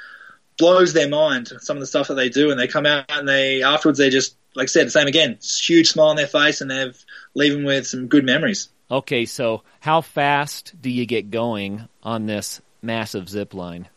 blows 0.59 0.93
their 0.93 1.09
mind 1.09 1.53
some 1.61 1.77
of 1.77 1.81
the 1.81 1.87
stuff 1.87 2.09
that 2.09 2.15
they 2.15 2.29
do, 2.29 2.51
and 2.51 2.59
they 2.59 2.67
come 2.67 2.85
out 2.85 3.05
and 3.09 3.29
they 3.29 3.63
afterwards 3.63 3.99
they 3.99 4.11
just 4.11 4.37
like 4.57 4.65
I 4.65 4.67
said, 4.67 4.87
the 4.87 4.91
same 4.91 5.07
again, 5.07 5.39
huge 5.41 5.91
smile 5.91 6.09
on 6.09 6.17
their 6.17 6.27
face, 6.27 6.61
and 6.61 6.71
they've 6.71 7.05
leaving 7.35 7.65
with 7.65 7.87
some 7.87 8.09
good 8.09 8.25
memories. 8.25 8.71
Okay, 8.91 9.25
so 9.25 9.63
how 9.81 10.01
fast 10.01 10.75
do 10.81 10.91
you 10.91 11.07
get 11.07 11.31
going 11.31 11.89
on 12.03 12.27
this 12.27 12.61
massive 12.87 13.29
zip 13.29 13.53
line? 13.55 13.89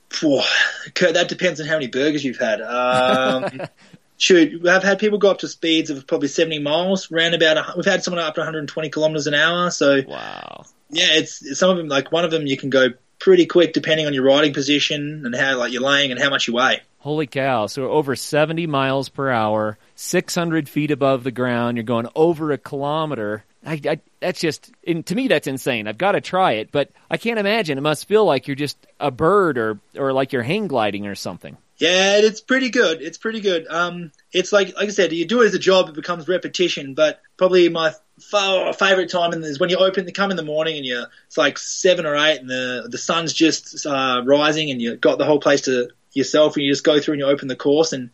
that 1.00 1.28
depends 1.30 1.62
on 1.62 1.68
how 1.68 1.74
many 1.74 1.88
burgers 1.88 2.24
you've 2.24 2.38
had. 2.38 2.62
Um, 2.62 3.62
shoot, 4.18 4.68
I've 4.68 4.84
had 4.84 5.00
people 5.00 5.18
go 5.18 5.32
up 5.32 5.40
to 5.40 5.48
speeds 5.48 5.90
of 5.90 6.06
probably 6.06 6.28
70 6.28 6.60
miles, 6.60 7.12
around 7.12 7.34
about, 7.34 7.76
we've 7.76 7.86
had 7.86 8.04
someone 8.04 8.24
up 8.24 8.36
to 8.36 8.42
120 8.42 8.90
kilometers 8.90 9.28
an 9.28 9.34
hour. 9.34 9.72
So, 9.72 10.02
wow. 10.08 10.66
Yeah, 10.90 11.10
it's 11.12 11.58
some 11.58 11.70
of 11.70 11.78
them, 11.78 11.88
like 11.88 12.12
one 12.12 12.26
of 12.26 12.32
them, 12.32 12.48
you 12.48 12.58
can 12.58 12.70
go 12.70 12.90
pretty 13.20 13.46
quick 13.46 13.74
depending 13.74 14.08
on 14.08 14.14
your 14.14 14.24
riding 14.24 14.54
position 14.54 15.24
and 15.26 15.36
how, 15.36 15.58
like, 15.58 15.72
you're 15.72 15.82
laying 15.82 16.12
and 16.12 16.20
how 16.20 16.30
much 16.30 16.48
you 16.48 16.54
weigh. 16.56 16.82
Holy 17.00 17.28
cow. 17.28 17.68
So 17.68 17.90
over 17.90 18.16
70 18.16 18.68
miles 18.68 19.08
per 19.08 19.30
hour, 19.30 19.78
600 19.96 20.68
feet 20.68 20.92
above 20.92 21.24
the 21.24 21.32
ground, 21.32 21.78
you're 21.78 21.84
going 21.84 22.08
over 22.16 22.52
a 22.52 22.58
kilometer. 22.58 23.46
I, 23.66 23.82
I, 23.86 24.00
that's 24.22 24.40
just 24.40 24.72
to 24.86 25.16
me 25.16 25.28
that's 25.28 25.48
insane. 25.48 25.88
I've 25.88 25.98
got 25.98 26.14
to 26.14 26.22
try 26.22 26.54
it, 26.54 26.72
but 26.72 26.92
I 27.10 27.18
can't 27.18 27.40
imagine. 27.40 27.78
It 27.78 27.82
must 27.82 28.08
feel 28.08 28.26
like 28.26 28.48
you're 28.48 28.56
just 28.56 28.78
a 29.00 29.12
bird 29.12 29.58
or 29.58 29.80
or 29.98 30.14
like 30.14 30.32
you're 30.32 30.44
hang 30.44 30.68
gliding 30.68 31.08
or 31.08 31.16
something. 31.16 31.58
Yeah, 31.78 32.18
it's 32.18 32.42
pretty 32.42 32.70
good. 32.70 33.02
It's 33.02 33.18
pretty 33.18 33.40
good. 33.40 33.66
Um, 33.70 34.12
it's 34.32 34.52
like 34.52 34.76
like 34.76 34.88
I 34.88 34.92
said, 34.92 35.12
you 35.14 35.26
do 35.26 35.42
it 35.42 35.48
as 35.48 35.54
a 35.54 35.60
job, 35.60 35.90
it 35.90 35.96
becomes 35.96 36.28
repetition. 36.28 36.94
But 36.94 37.22
probably 37.38 37.70
my 37.70 37.94
favorite 38.20 39.10
time 39.10 39.34
is 39.34 39.60
when 39.60 39.70
you 39.70 39.78
open, 39.78 40.06
you 40.06 40.14
come 40.14 40.32
in 40.32 40.38
the 40.38 40.44
morning 40.44 40.78
and 40.78 40.86
you're 40.86 41.08
it's 41.28 41.38
like 41.38 41.58
seven 41.58 42.06
or 42.06 42.16
eight, 42.16 42.40
and 42.40 42.50
the 42.50 42.88
the 42.90 42.98
sun's 42.98 43.34
just 43.34 43.86
uh, 43.86 44.22
rising, 44.26 44.72
and 44.72 44.82
you 44.82 44.96
got 44.96 45.18
the 45.18 45.26
whole 45.26 45.40
place 45.40 45.62
to 45.62 45.90
yourself, 46.14 46.56
and 46.56 46.66
you 46.66 46.72
just 46.72 46.84
go 46.84 47.00
through 47.00 47.14
and 47.16 47.22
you 47.22 47.28
open 47.28 47.48
the 47.48 47.56
course 47.56 47.94
and 47.94 48.10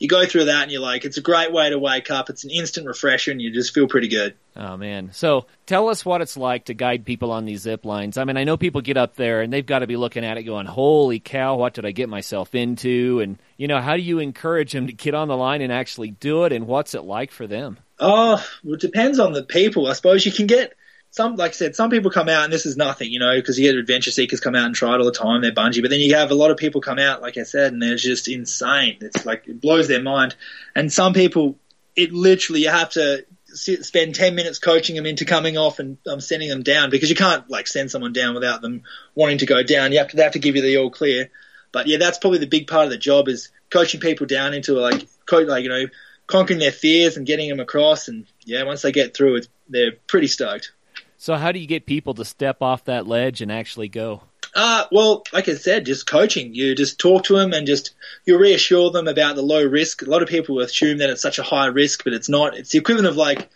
you 0.00 0.08
go 0.08 0.26
through 0.26 0.46
that 0.46 0.62
and 0.62 0.72
you're 0.72 0.80
like, 0.80 1.04
it's 1.04 1.18
a 1.18 1.22
great 1.22 1.52
way 1.52 1.68
to 1.68 1.78
wake 1.78 2.10
up. 2.10 2.30
It's 2.30 2.42
an 2.42 2.50
instant 2.50 2.86
refresher 2.86 3.30
and 3.30 3.40
you 3.40 3.52
just 3.52 3.74
feel 3.74 3.86
pretty 3.86 4.08
good. 4.08 4.34
Oh 4.56 4.78
man. 4.78 5.10
So 5.12 5.44
tell 5.66 5.90
us 5.90 6.06
what 6.06 6.22
it's 6.22 6.38
like 6.38 6.64
to 6.64 6.74
guide 6.74 7.04
people 7.04 7.30
on 7.30 7.44
these 7.44 7.60
zip 7.60 7.84
lines. 7.84 8.16
I 8.16 8.24
mean, 8.24 8.38
I 8.38 8.44
know 8.44 8.56
people 8.56 8.80
get 8.80 8.96
up 8.96 9.16
there 9.16 9.42
and 9.42 9.52
they've 9.52 9.64
got 9.64 9.80
to 9.80 9.86
be 9.86 9.98
looking 9.98 10.24
at 10.24 10.38
it 10.38 10.44
going, 10.44 10.64
holy 10.64 11.20
cow, 11.20 11.56
what 11.56 11.74
did 11.74 11.84
I 11.84 11.92
get 11.92 12.08
myself 12.08 12.54
into? 12.54 13.20
And, 13.20 13.38
you 13.58 13.68
know, 13.68 13.80
how 13.82 13.94
do 13.94 14.02
you 14.02 14.20
encourage 14.20 14.72
them 14.72 14.86
to 14.86 14.92
get 14.94 15.14
on 15.14 15.28
the 15.28 15.36
line 15.36 15.60
and 15.60 15.70
actually 15.70 16.12
do 16.12 16.44
it? 16.44 16.52
And 16.52 16.66
what's 16.66 16.94
it 16.94 17.02
like 17.02 17.30
for 17.30 17.46
them? 17.46 17.78
Oh, 17.98 18.42
well, 18.64 18.74
it 18.74 18.80
depends 18.80 19.18
on 19.18 19.34
the 19.34 19.42
people. 19.42 19.86
I 19.86 19.92
suppose 19.92 20.24
you 20.24 20.32
can 20.32 20.46
get 20.46 20.72
some, 21.12 21.34
like 21.34 21.50
I 21.50 21.54
said, 21.54 21.74
some 21.74 21.90
people 21.90 22.10
come 22.10 22.28
out 22.28 22.44
and 22.44 22.52
this 22.52 22.66
is 22.66 22.76
nothing, 22.76 23.10
you 23.10 23.18
know, 23.18 23.34
because 23.34 23.58
you 23.58 23.70
get 23.70 23.76
adventure 23.76 24.12
seekers 24.12 24.38
come 24.40 24.54
out 24.54 24.66
and 24.66 24.74
try 24.74 24.94
it 24.94 24.98
all 24.98 25.04
the 25.04 25.12
time. 25.12 25.42
They're 25.42 25.52
bungee, 25.52 25.82
but 25.82 25.90
then 25.90 25.98
you 25.98 26.14
have 26.14 26.30
a 26.30 26.36
lot 26.36 26.52
of 26.52 26.56
people 26.56 26.80
come 26.80 27.00
out, 27.00 27.20
like 27.20 27.36
I 27.36 27.42
said, 27.42 27.72
and 27.72 27.82
they're 27.82 27.96
just 27.96 28.28
insane. 28.28 28.98
It's 29.00 29.26
like 29.26 29.48
it 29.48 29.60
blows 29.60 29.88
their 29.88 30.02
mind. 30.02 30.36
And 30.74 30.92
some 30.92 31.12
people, 31.12 31.58
it 31.96 32.12
literally 32.12 32.62
you 32.62 32.70
have 32.70 32.90
to 32.90 33.26
sit, 33.46 33.84
spend 33.84 34.14
ten 34.14 34.36
minutes 34.36 34.60
coaching 34.60 34.94
them 34.94 35.06
into 35.06 35.24
coming 35.24 35.58
off 35.58 35.80
and 35.80 35.98
um, 36.06 36.20
sending 36.20 36.48
them 36.48 36.62
down 36.62 36.90
because 36.90 37.10
you 37.10 37.16
can't 37.16 37.50
like 37.50 37.66
send 37.66 37.90
someone 37.90 38.12
down 38.12 38.34
without 38.34 38.62
them 38.62 38.84
wanting 39.16 39.38
to 39.38 39.46
go 39.46 39.64
down. 39.64 39.90
You 39.90 39.98
have 39.98 40.08
to 40.08 40.16
they 40.16 40.22
have 40.22 40.32
to 40.32 40.38
give 40.38 40.54
you 40.54 40.62
the 40.62 40.76
all 40.76 40.90
clear. 40.90 41.30
But 41.72 41.88
yeah, 41.88 41.98
that's 41.98 42.18
probably 42.18 42.38
the 42.38 42.46
big 42.46 42.68
part 42.68 42.84
of 42.84 42.90
the 42.90 42.98
job 42.98 43.28
is 43.28 43.50
coaching 43.68 44.00
people 44.00 44.26
down 44.26 44.54
into 44.54 44.74
like, 44.74 45.08
like 45.30 45.62
you 45.64 45.68
know, 45.68 45.86
conquering 46.28 46.60
their 46.60 46.72
fears 46.72 47.16
and 47.16 47.26
getting 47.26 47.48
them 47.48 47.60
across. 47.60 48.06
And 48.06 48.26
yeah, 48.44 48.62
once 48.62 48.82
they 48.82 48.92
get 48.92 49.16
through 49.16 49.36
it, 49.36 49.48
they're 49.68 49.92
pretty 50.06 50.28
stoked. 50.28 50.72
So 51.20 51.36
how 51.36 51.52
do 51.52 51.58
you 51.58 51.66
get 51.66 51.84
people 51.84 52.14
to 52.14 52.24
step 52.24 52.62
off 52.62 52.84
that 52.84 53.06
ledge 53.06 53.42
and 53.42 53.52
actually 53.52 53.88
go? 53.88 54.22
Uh, 54.54 54.86
well, 54.90 55.22
like 55.34 55.50
I 55.50 55.54
said, 55.54 55.84
just 55.84 56.06
coaching. 56.06 56.54
You 56.54 56.74
just 56.74 56.98
talk 56.98 57.24
to 57.24 57.36
them 57.36 57.52
and 57.52 57.66
just 57.66 57.90
you 58.24 58.38
reassure 58.38 58.90
them 58.90 59.06
about 59.06 59.36
the 59.36 59.42
low 59.42 59.62
risk. 59.62 60.00
A 60.00 60.06
lot 60.06 60.22
of 60.22 60.30
people 60.30 60.60
assume 60.60 60.96
that 60.96 61.10
it's 61.10 61.20
such 61.20 61.38
a 61.38 61.42
high 61.42 61.66
risk, 61.66 62.04
but 62.04 62.14
it's 62.14 62.30
not. 62.30 62.56
It's 62.56 62.70
the 62.70 62.78
equivalent 62.78 63.06
of 63.06 63.18
like, 63.18 63.50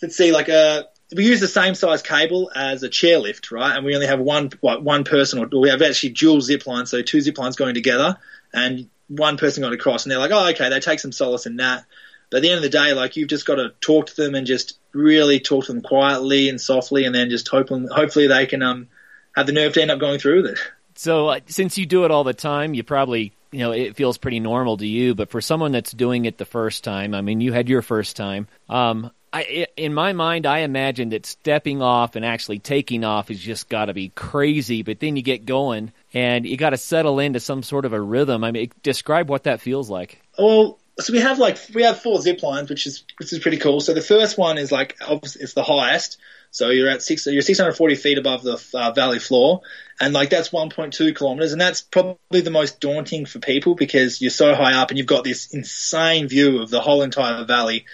let's 0.00 0.16
see, 0.16 0.32
like 0.32 0.48
a 0.48 0.54
uh, 0.54 0.82
we 1.14 1.26
use 1.26 1.40
the 1.40 1.48
same 1.48 1.74
size 1.74 2.00
cable 2.00 2.50
as 2.56 2.82
a 2.84 2.88
chairlift, 2.88 3.52
right? 3.52 3.76
And 3.76 3.84
we 3.84 3.94
only 3.94 4.06
have 4.06 4.20
one 4.20 4.50
one 4.62 5.04
person, 5.04 5.40
or 5.40 5.60
we 5.60 5.68
have 5.68 5.82
actually 5.82 6.10
dual 6.10 6.40
zip 6.40 6.66
lines, 6.66 6.90
so 6.90 7.02
two 7.02 7.20
zip 7.20 7.36
lines 7.36 7.56
going 7.56 7.74
together, 7.74 8.16
and 8.54 8.88
one 9.08 9.36
person 9.36 9.60
going 9.60 9.74
across. 9.74 10.06
And 10.06 10.10
they're 10.10 10.18
like, 10.18 10.30
oh, 10.32 10.48
okay, 10.52 10.70
they 10.70 10.80
take 10.80 11.00
some 11.00 11.12
solace 11.12 11.44
in 11.44 11.56
that. 11.56 11.84
But 12.30 12.38
at 12.38 12.42
the 12.42 12.50
end 12.50 12.58
of 12.58 12.62
the 12.62 12.68
day, 12.68 12.92
like 12.92 13.16
you've 13.16 13.28
just 13.28 13.46
got 13.46 13.56
to 13.56 13.72
talk 13.80 14.06
to 14.06 14.16
them 14.16 14.34
and 14.34 14.46
just 14.46 14.78
really 14.92 15.40
talk 15.40 15.66
to 15.66 15.72
them 15.72 15.82
quietly 15.82 16.48
and 16.48 16.60
softly, 16.60 17.04
and 17.04 17.14
then 17.14 17.30
just 17.30 17.48
hoping, 17.48 17.88
hopefully 17.88 18.28
they 18.28 18.46
can 18.46 18.62
um, 18.62 18.88
have 19.34 19.46
the 19.46 19.52
nerve 19.52 19.72
to 19.74 19.82
end 19.82 19.90
up 19.90 19.98
going 19.98 20.18
through 20.18 20.42
with 20.42 20.52
it. 20.52 20.58
So, 20.94 21.28
uh, 21.28 21.40
since 21.46 21.78
you 21.78 21.86
do 21.86 22.04
it 22.04 22.10
all 22.10 22.24
the 22.24 22.34
time, 22.34 22.74
you 22.74 22.82
probably 22.82 23.32
you 23.52 23.60
know 23.60 23.72
it 23.72 23.96
feels 23.96 24.18
pretty 24.18 24.38
normal 24.38 24.76
to 24.76 24.86
you. 24.86 25.14
But 25.14 25.30
for 25.30 25.40
someone 25.40 25.72
that's 25.72 25.92
doing 25.92 26.24
it 26.24 26.38
the 26.38 26.44
first 26.44 26.84
time, 26.84 27.14
I 27.14 27.20
mean, 27.20 27.40
you 27.40 27.52
had 27.52 27.68
your 27.68 27.82
first 27.82 28.16
time. 28.16 28.48
Um, 28.68 29.10
I, 29.32 29.66
in 29.76 29.94
my 29.94 30.12
mind, 30.12 30.44
I 30.44 30.58
imagine 30.58 31.10
that 31.10 31.24
stepping 31.24 31.82
off 31.82 32.16
and 32.16 32.24
actually 32.24 32.58
taking 32.58 33.04
off 33.04 33.28
has 33.28 33.38
just 33.38 33.68
got 33.68 33.84
to 33.86 33.94
be 33.94 34.08
crazy. 34.08 34.82
But 34.82 34.98
then 34.98 35.16
you 35.16 35.22
get 35.22 35.46
going 35.46 35.92
and 36.12 36.44
you 36.44 36.56
got 36.56 36.70
to 36.70 36.76
settle 36.76 37.20
into 37.20 37.38
some 37.38 37.62
sort 37.62 37.84
of 37.84 37.92
a 37.92 38.00
rhythm. 38.00 38.42
I 38.42 38.50
mean, 38.50 38.72
describe 38.82 39.28
what 39.28 39.44
that 39.44 39.60
feels 39.60 39.88
like. 39.88 40.20
Well, 40.36 40.80
so 41.00 41.12
we 41.12 41.20
have 41.20 41.38
like 41.38 41.58
we 41.74 41.82
have 41.82 42.00
four 42.00 42.20
zip 42.20 42.42
lines, 42.42 42.70
which 42.70 42.86
is 42.86 43.04
which 43.18 43.32
is 43.32 43.38
pretty 43.38 43.58
cool. 43.58 43.80
So 43.80 43.94
the 43.94 44.02
first 44.02 44.38
one 44.38 44.58
is 44.58 44.70
like 44.70 44.96
it's 45.00 45.54
the 45.54 45.62
highest. 45.62 46.18
So 46.52 46.70
you're 46.70 46.90
at 46.90 47.00
six, 47.00 47.26
you're 47.26 47.42
640 47.42 47.94
feet 47.94 48.18
above 48.18 48.42
the 48.42 48.60
uh, 48.74 48.90
valley 48.90 49.20
floor, 49.20 49.60
and 50.00 50.12
like 50.12 50.30
that's 50.30 50.50
1.2 50.50 51.14
kilometers, 51.14 51.52
and 51.52 51.60
that's 51.60 51.80
probably 51.80 52.40
the 52.40 52.50
most 52.50 52.80
daunting 52.80 53.24
for 53.24 53.38
people 53.38 53.76
because 53.76 54.20
you're 54.20 54.32
so 54.32 54.54
high 54.54 54.74
up 54.74 54.90
and 54.90 54.98
you've 54.98 55.06
got 55.06 55.22
this 55.22 55.54
insane 55.54 56.26
view 56.26 56.60
of 56.60 56.68
the 56.68 56.80
whole 56.80 57.02
entire 57.02 57.44
valley. 57.44 57.86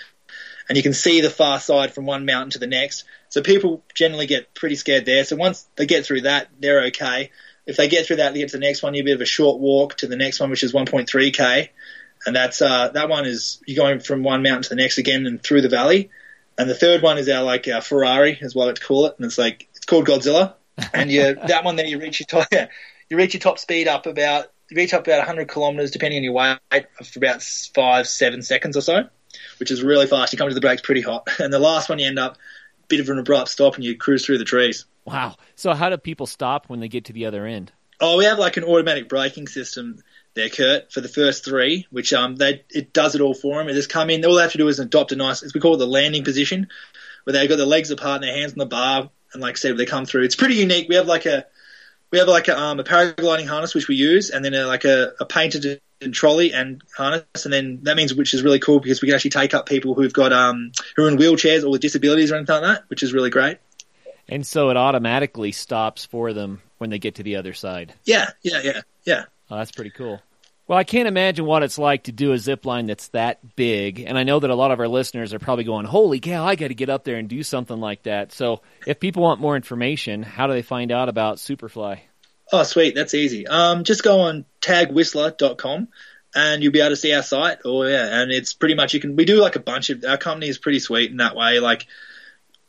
and 0.68 0.76
you 0.76 0.82
can 0.82 0.94
see 0.94 1.20
the 1.20 1.30
far 1.30 1.60
side 1.60 1.92
from 1.92 2.06
one 2.06 2.24
mountain 2.24 2.50
to 2.50 2.58
the 2.58 2.66
next. 2.66 3.04
So 3.28 3.42
people 3.42 3.84
generally 3.94 4.26
get 4.26 4.54
pretty 4.54 4.74
scared 4.74 5.04
there. 5.04 5.24
So 5.24 5.36
once 5.36 5.68
they 5.76 5.86
get 5.86 6.06
through 6.06 6.22
that, 6.22 6.48
they're 6.58 6.86
okay. 6.86 7.30
If 7.66 7.76
they 7.76 7.88
get 7.88 8.06
through 8.06 8.16
that, 8.16 8.32
they 8.32 8.40
get 8.40 8.50
to 8.50 8.58
the 8.58 8.64
next 8.64 8.82
one, 8.82 8.94
you 8.94 9.02
a 9.02 9.04
bit 9.04 9.16
of 9.16 9.20
a 9.20 9.26
short 9.26 9.60
walk 9.60 9.96
to 9.98 10.06
the 10.06 10.16
next 10.16 10.40
one, 10.40 10.50
which 10.50 10.62
is 10.62 10.72
1.3k, 10.72 11.68
and 12.26 12.34
that's 12.34 12.60
uh, 12.60 12.88
that 12.88 13.08
one 13.08 13.24
is 13.24 13.62
you're 13.66 13.82
going 13.82 14.00
from 14.00 14.22
one 14.22 14.42
mountain 14.42 14.64
to 14.64 14.68
the 14.70 14.76
next 14.76 14.98
again 14.98 15.26
and 15.26 15.42
through 15.42 15.62
the 15.62 15.68
valley. 15.68 16.10
And 16.58 16.68
the 16.68 16.74
third 16.74 17.02
one 17.02 17.18
is 17.18 17.28
our 17.28 17.42
like 17.42 17.68
our 17.68 17.80
Ferrari, 17.80 18.36
is 18.40 18.54
what 18.54 18.64
I 18.64 18.66
like 18.66 18.76
to 18.76 18.84
call 18.84 19.06
it, 19.06 19.14
and 19.16 19.24
it's 19.24 19.38
like 19.38 19.68
it's 19.74 19.86
called 19.86 20.06
Godzilla. 20.06 20.54
And 20.92 21.10
you 21.10 21.34
that 21.34 21.64
one 21.64 21.76
there 21.76 21.86
you 21.86 21.98
reach 21.98 22.20
your 22.20 22.26
top, 22.26 22.52
you 23.08 23.16
reach 23.16 23.32
your 23.32 23.40
top 23.40 23.58
speed 23.58 23.88
up 23.88 24.04
about 24.04 24.52
you 24.68 24.76
reach 24.76 24.92
up 24.92 25.06
about 25.06 25.18
100 25.18 25.48
kilometers 25.48 25.90
depending 25.90 26.18
on 26.18 26.24
your 26.24 26.34
weight 26.34 26.58
for 27.02 27.18
about 27.18 27.42
five 27.42 28.06
seven 28.06 28.42
seconds 28.42 28.76
or 28.76 28.82
so, 28.82 29.08
which 29.58 29.70
is 29.70 29.82
really 29.82 30.06
fast. 30.06 30.34
You 30.34 30.38
come 30.38 30.48
to 30.48 30.54
the 30.54 30.60
brakes 30.60 30.82
pretty 30.82 31.00
hot, 31.00 31.28
and 31.38 31.52
the 31.52 31.58
last 31.58 31.88
one 31.88 31.98
you 31.98 32.06
end 32.06 32.18
up 32.18 32.36
bit 32.88 33.00
of 33.00 33.08
an 33.08 33.18
abrupt 33.18 33.48
stop 33.48 33.74
and 33.76 33.84
you 33.84 33.96
cruise 33.96 34.24
through 34.24 34.38
the 34.38 34.44
trees. 34.44 34.84
Wow. 35.04 35.36
So 35.54 35.72
how 35.72 35.88
do 35.88 35.96
people 35.96 36.26
stop 36.26 36.68
when 36.68 36.80
they 36.80 36.88
get 36.88 37.06
to 37.06 37.12
the 37.12 37.26
other 37.26 37.46
end? 37.46 37.72
Oh, 38.00 38.18
we 38.18 38.26
have 38.26 38.38
like 38.38 38.56
an 38.56 38.64
automatic 38.64 39.08
braking 39.08 39.48
system 39.48 40.02
there, 40.36 40.48
Kurt, 40.48 40.92
for 40.92 41.00
the 41.00 41.08
first 41.08 41.44
three, 41.44 41.86
which 41.90 42.12
um 42.12 42.36
they 42.36 42.64
it 42.70 42.92
does 42.92 43.16
it 43.16 43.20
all 43.20 43.34
for 43.34 43.58
them. 43.58 43.68
It 43.68 43.74
just 43.74 43.90
come 43.90 44.10
in. 44.10 44.24
All 44.24 44.36
they 44.36 44.42
have 44.42 44.52
to 44.52 44.58
do 44.58 44.68
is 44.68 44.78
adopt 44.78 45.10
a 45.10 45.16
nice, 45.16 45.42
we 45.52 45.60
call 45.60 45.74
it 45.74 45.78
the 45.78 45.86
landing 45.86 46.22
position, 46.22 46.68
where 47.24 47.32
they've 47.32 47.48
got 47.48 47.56
their 47.56 47.66
legs 47.66 47.90
apart 47.90 48.22
and 48.22 48.24
their 48.24 48.36
hands 48.36 48.52
on 48.52 48.58
the 48.58 48.66
bar, 48.66 49.10
and 49.32 49.42
like 49.42 49.54
I 49.54 49.58
said, 49.58 49.76
they 49.76 49.86
come 49.86 50.06
through. 50.06 50.22
It's 50.22 50.36
pretty 50.36 50.56
unique. 50.56 50.88
We 50.88 50.94
have 50.94 51.06
like 51.06 51.26
a 51.26 51.46
we 52.12 52.18
have 52.18 52.28
like 52.28 52.48
a, 52.48 52.58
um, 52.58 52.78
a 52.78 52.84
paragliding 52.84 53.48
harness 53.48 53.74
which 53.74 53.88
we 53.88 53.96
use, 53.96 54.30
and 54.30 54.44
then 54.44 54.54
a, 54.54 54.66
like 54.66 54.84
a, 54.84 55.12
a 55.18 55.24
painted 55.24 55.80
trolley 56.12 56.52
and 56.52 56.82
harness, 56.96 57.44
and 57.44 57.52
then 57.52 57.80
that 57.82 57.96
means 57.96 58.14
which 58.14 58.34
is 58.34 58.42
really 58.42 58.60
cool 58.60 58.78
because 58.78 59.00
we 59.02 59.08
can 59.08 59.14
actually 59.14 59.30
take 59.30 59.54
up 59.54 59.66
people 59.66 59.94
who've 59.94 60.12
got 60.12 60.32
um 60.32 60.70
who 60.94 61.06
are 61.06 61.08
in 61.08 61.16
wheelchairs 61.16 61.64
or 61.64 61.70
with 61.70 61.80
disabilities 61.80 62.30
or 62.30 62.36
anything 62.36 62.54
like 62.54 62.62
that, 62.62 62.84
which 62.88 63.02
is 63.02 63.12
really 63.12 63.30
great. 63.30 63.58
And 64.28 64.46
so 64.46 64.70
it 64.70 64.76
automatically 64.76 65.52
stops 65.52 66.04
for 66.04 66.32
them 66.32 66.60
when 66.78 66.90
they 66.90 66.98
get 66.98 67.14
to 67.16 67.22
the 67.22 67.36
other 67.36 67.54
side. 67.54 67.94
Yeah, 68.04 68.30
yeah, 68.42 68.60
yeah, 68.62 68.80
yeah. 69.04 69.24
Oh, 69.50 69.56
that's 69.56 69.70
pretty 69.72 69.90
cool. 69.90 70.20
Well, 70.68 70.78
I 70.78 70.84
can't 70.84 71.06
imagine 71.06 71.44
what 71.44 71.62
it's 71.62 71.78
like 71.78 72.04
to 72.04 72.12
do 72.12 72.32
a 72.32 72.38
zip 72.38 72.66
line 72.66 72.86
that's 72.86 73.08
that 73.08 73.54
big, 73.54 74.00
and 74.00 74.18
I 74.18 74.24
know 74.24 74.40
that 74.40 74.50
a 74.50 74.54
lot 74.54 74.72
of 74.72 74.80
our 74.80 74.88
listeners 74.88 75.32
are 75.32 75.38
probably 75.38 75.62
going, 75.62 75.86
"Holy 75.86 76.18
cow, 76.18 76.44
I 76.44 76.56
got 76.56 76.68
to 76.68 76.74
get 76.74 76.90
up 76.90 77.04
there 77.04 77.16
and 77.16 77.28
do 77.28 77.44
something 77.44 77.78
like 77.78 78.02
that." 78.02 78.32
So, 78.32 78.62
if 78.84 78.98
people 78.98 79.22
want 79.22 79.40
more 79.40 79.54
information, 79.54 80.24
how 80.24 80.48
do 80.48 80.54
they 80.54 80.62
find 80.62 80.90
out 80.90 81.08
about 81.08 81.36
Superfly? 81.36 82.00
Oh, 82.52 82.64
sweet, 82.64 82.96
that's 82.96 83.14
easy. 83.14 83.46
Um, 83.46 83.84
just 83.84 84.02
go 84.02 84.20
on 84.20 84.44
tagwhistler.com 84.60 85.88
and 86.34 86.62
you'll 86.62 86.72
be 86.72 86.80
able 86.80 86.90
to 86.90 86.96
see 86.96 87.12
our 87.14 87.22
site. 87.22 87.58
Oh, 87.64 87.84
yeah, 87.84 88.20
and 88.20 88.32
it's 88.32 88.52
pretty 88.52 88.74
much 88.74 88.92
you 88.92 89.00
can. 89.00 89.14
We 89.14 89.24
do 89.24 89.40
like 89.40 89.56
a 89.56 89.60
bunch 89.60 89.90
of 89.90 90.04
our 90.04 90.18
company 90.18 90.48
is 90.48 90.58
pretty 90.58 90.80
sweet 90.80 91.12
in 91.12 91.18
that 91.18 91.36
way. 91.36 91.60
Like 91.60 91.86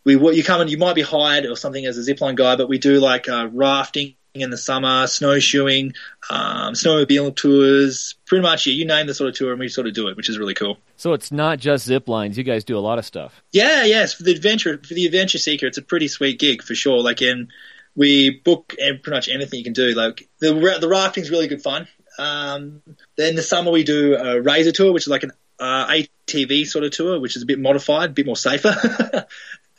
we, 0.04 0.16
you 0.36 0.43
come 0.43 0.62
and 0.62 0.70
you 0.70 0.78
might 0.78 0.95
be 0.95 1.02
hired 1.02 1.45
or 1.45 1.56
something 1.56 1.86
as 1.86 1.98
a 1.98 2.02
zipline 2.02 2.36
guy, 2.36 2.56
but 2.56 2.70
we 2.70 2.78
do 2.78 3.00
like 3.00 3.28
uh, 3.28 3.50
rafting 3.52 4.16
in 4.41 4.49
the 4.49 4.57
summer, 4.57 5.07
snowshoeing, 5.07 5.93
um, 6.29 6.73
snowmobile 6.73 7.35
tours, 7.35 8.15
pretty 8.25 8.41
much 8.41 8.67
yeah, 8.67 8.73
you 8.73 8.85
name 8.85 9.07
the 9.07 9.13
sort 9.13 9.29
of 9.29 9.35
tour 9.35 9.51
and 9.51 9.59
we 9.59 9.67
sort 9.69 9.88
of 9.88 9.93
do 9.93 10.07
it, 10.07 10.17
which 10.17 10.29
is 10.29 10.38
really 10.38 10.53
cool. 10.53 10.77
So 10.95 11.13
it's 11.13 11.31
not 11.31 11.59
just 11.59 11.85
zip 11.85 12.07
lines; 12.07 12.38
you 12.38 12.43
guys 12.43 12.63
do 12.63 12.77
a 12.77 12.79
lot 12.79 12.99
of 12.99 13.05
stuff. 13.05 13.41
Yeah, 13.51 13.83
yes, 13.83 14.13
for 14.13 14.23
the 14.23 14.31
adventure 14.31 14.77
for 14.77 14.93
the 14.93 15.05
adventure 15.05 15.38
seeker, 15.38 15.67
it's 15.67 15.77
a 15.77 15.83
pretty 15.83 16.07
sweet 16.07 16.39
gig 16.39 16.63
for 16.63 16.75
sure. 16.75 17.01
Like 17.01 17.21
in 17.21 17.49
we 17.95 18.29
book 18.29 18.75
pretty 18.77 19.09
much 19.09 19.27
anything 19.27 19.57
you 19.57 19.63
can 19.63 19.73
do. 19.73 19.93
Like 19.93 20.29
the 20.39 20.53
the 20.79 20.88
rafting's 20.88 21.31
really 21.31 21.47
good 21.47 21.61
fun. 21.61 21.88
Um, 22.19 22.81
then 23.15 23.29
in 23.29 23.35
the 23.35 23.43
summer 23.43 23.71
we 23.71 23.83
do 23.83 24.15
a 24.15 24.41
razor 24.41 24.71
tour, 24.71 24.93
which 24.93 25.03
is 25.03 25.09
like 25.09 25.23
an 25.23 25.31
uh, 25.59 25.88
ATV 25.88 26.65
sort 26.67 26.85
of 26.85 26.91
tour, 26.91 27.19
which 27.19 27.35
is 27.35 27.43
a 27.43 27.45
bit 27.45 27.59
modified, 27.59 28.11
a 28.11 28.13
bit 28.13 28.25
more 28.25 28.35
safer. 28.35 28.75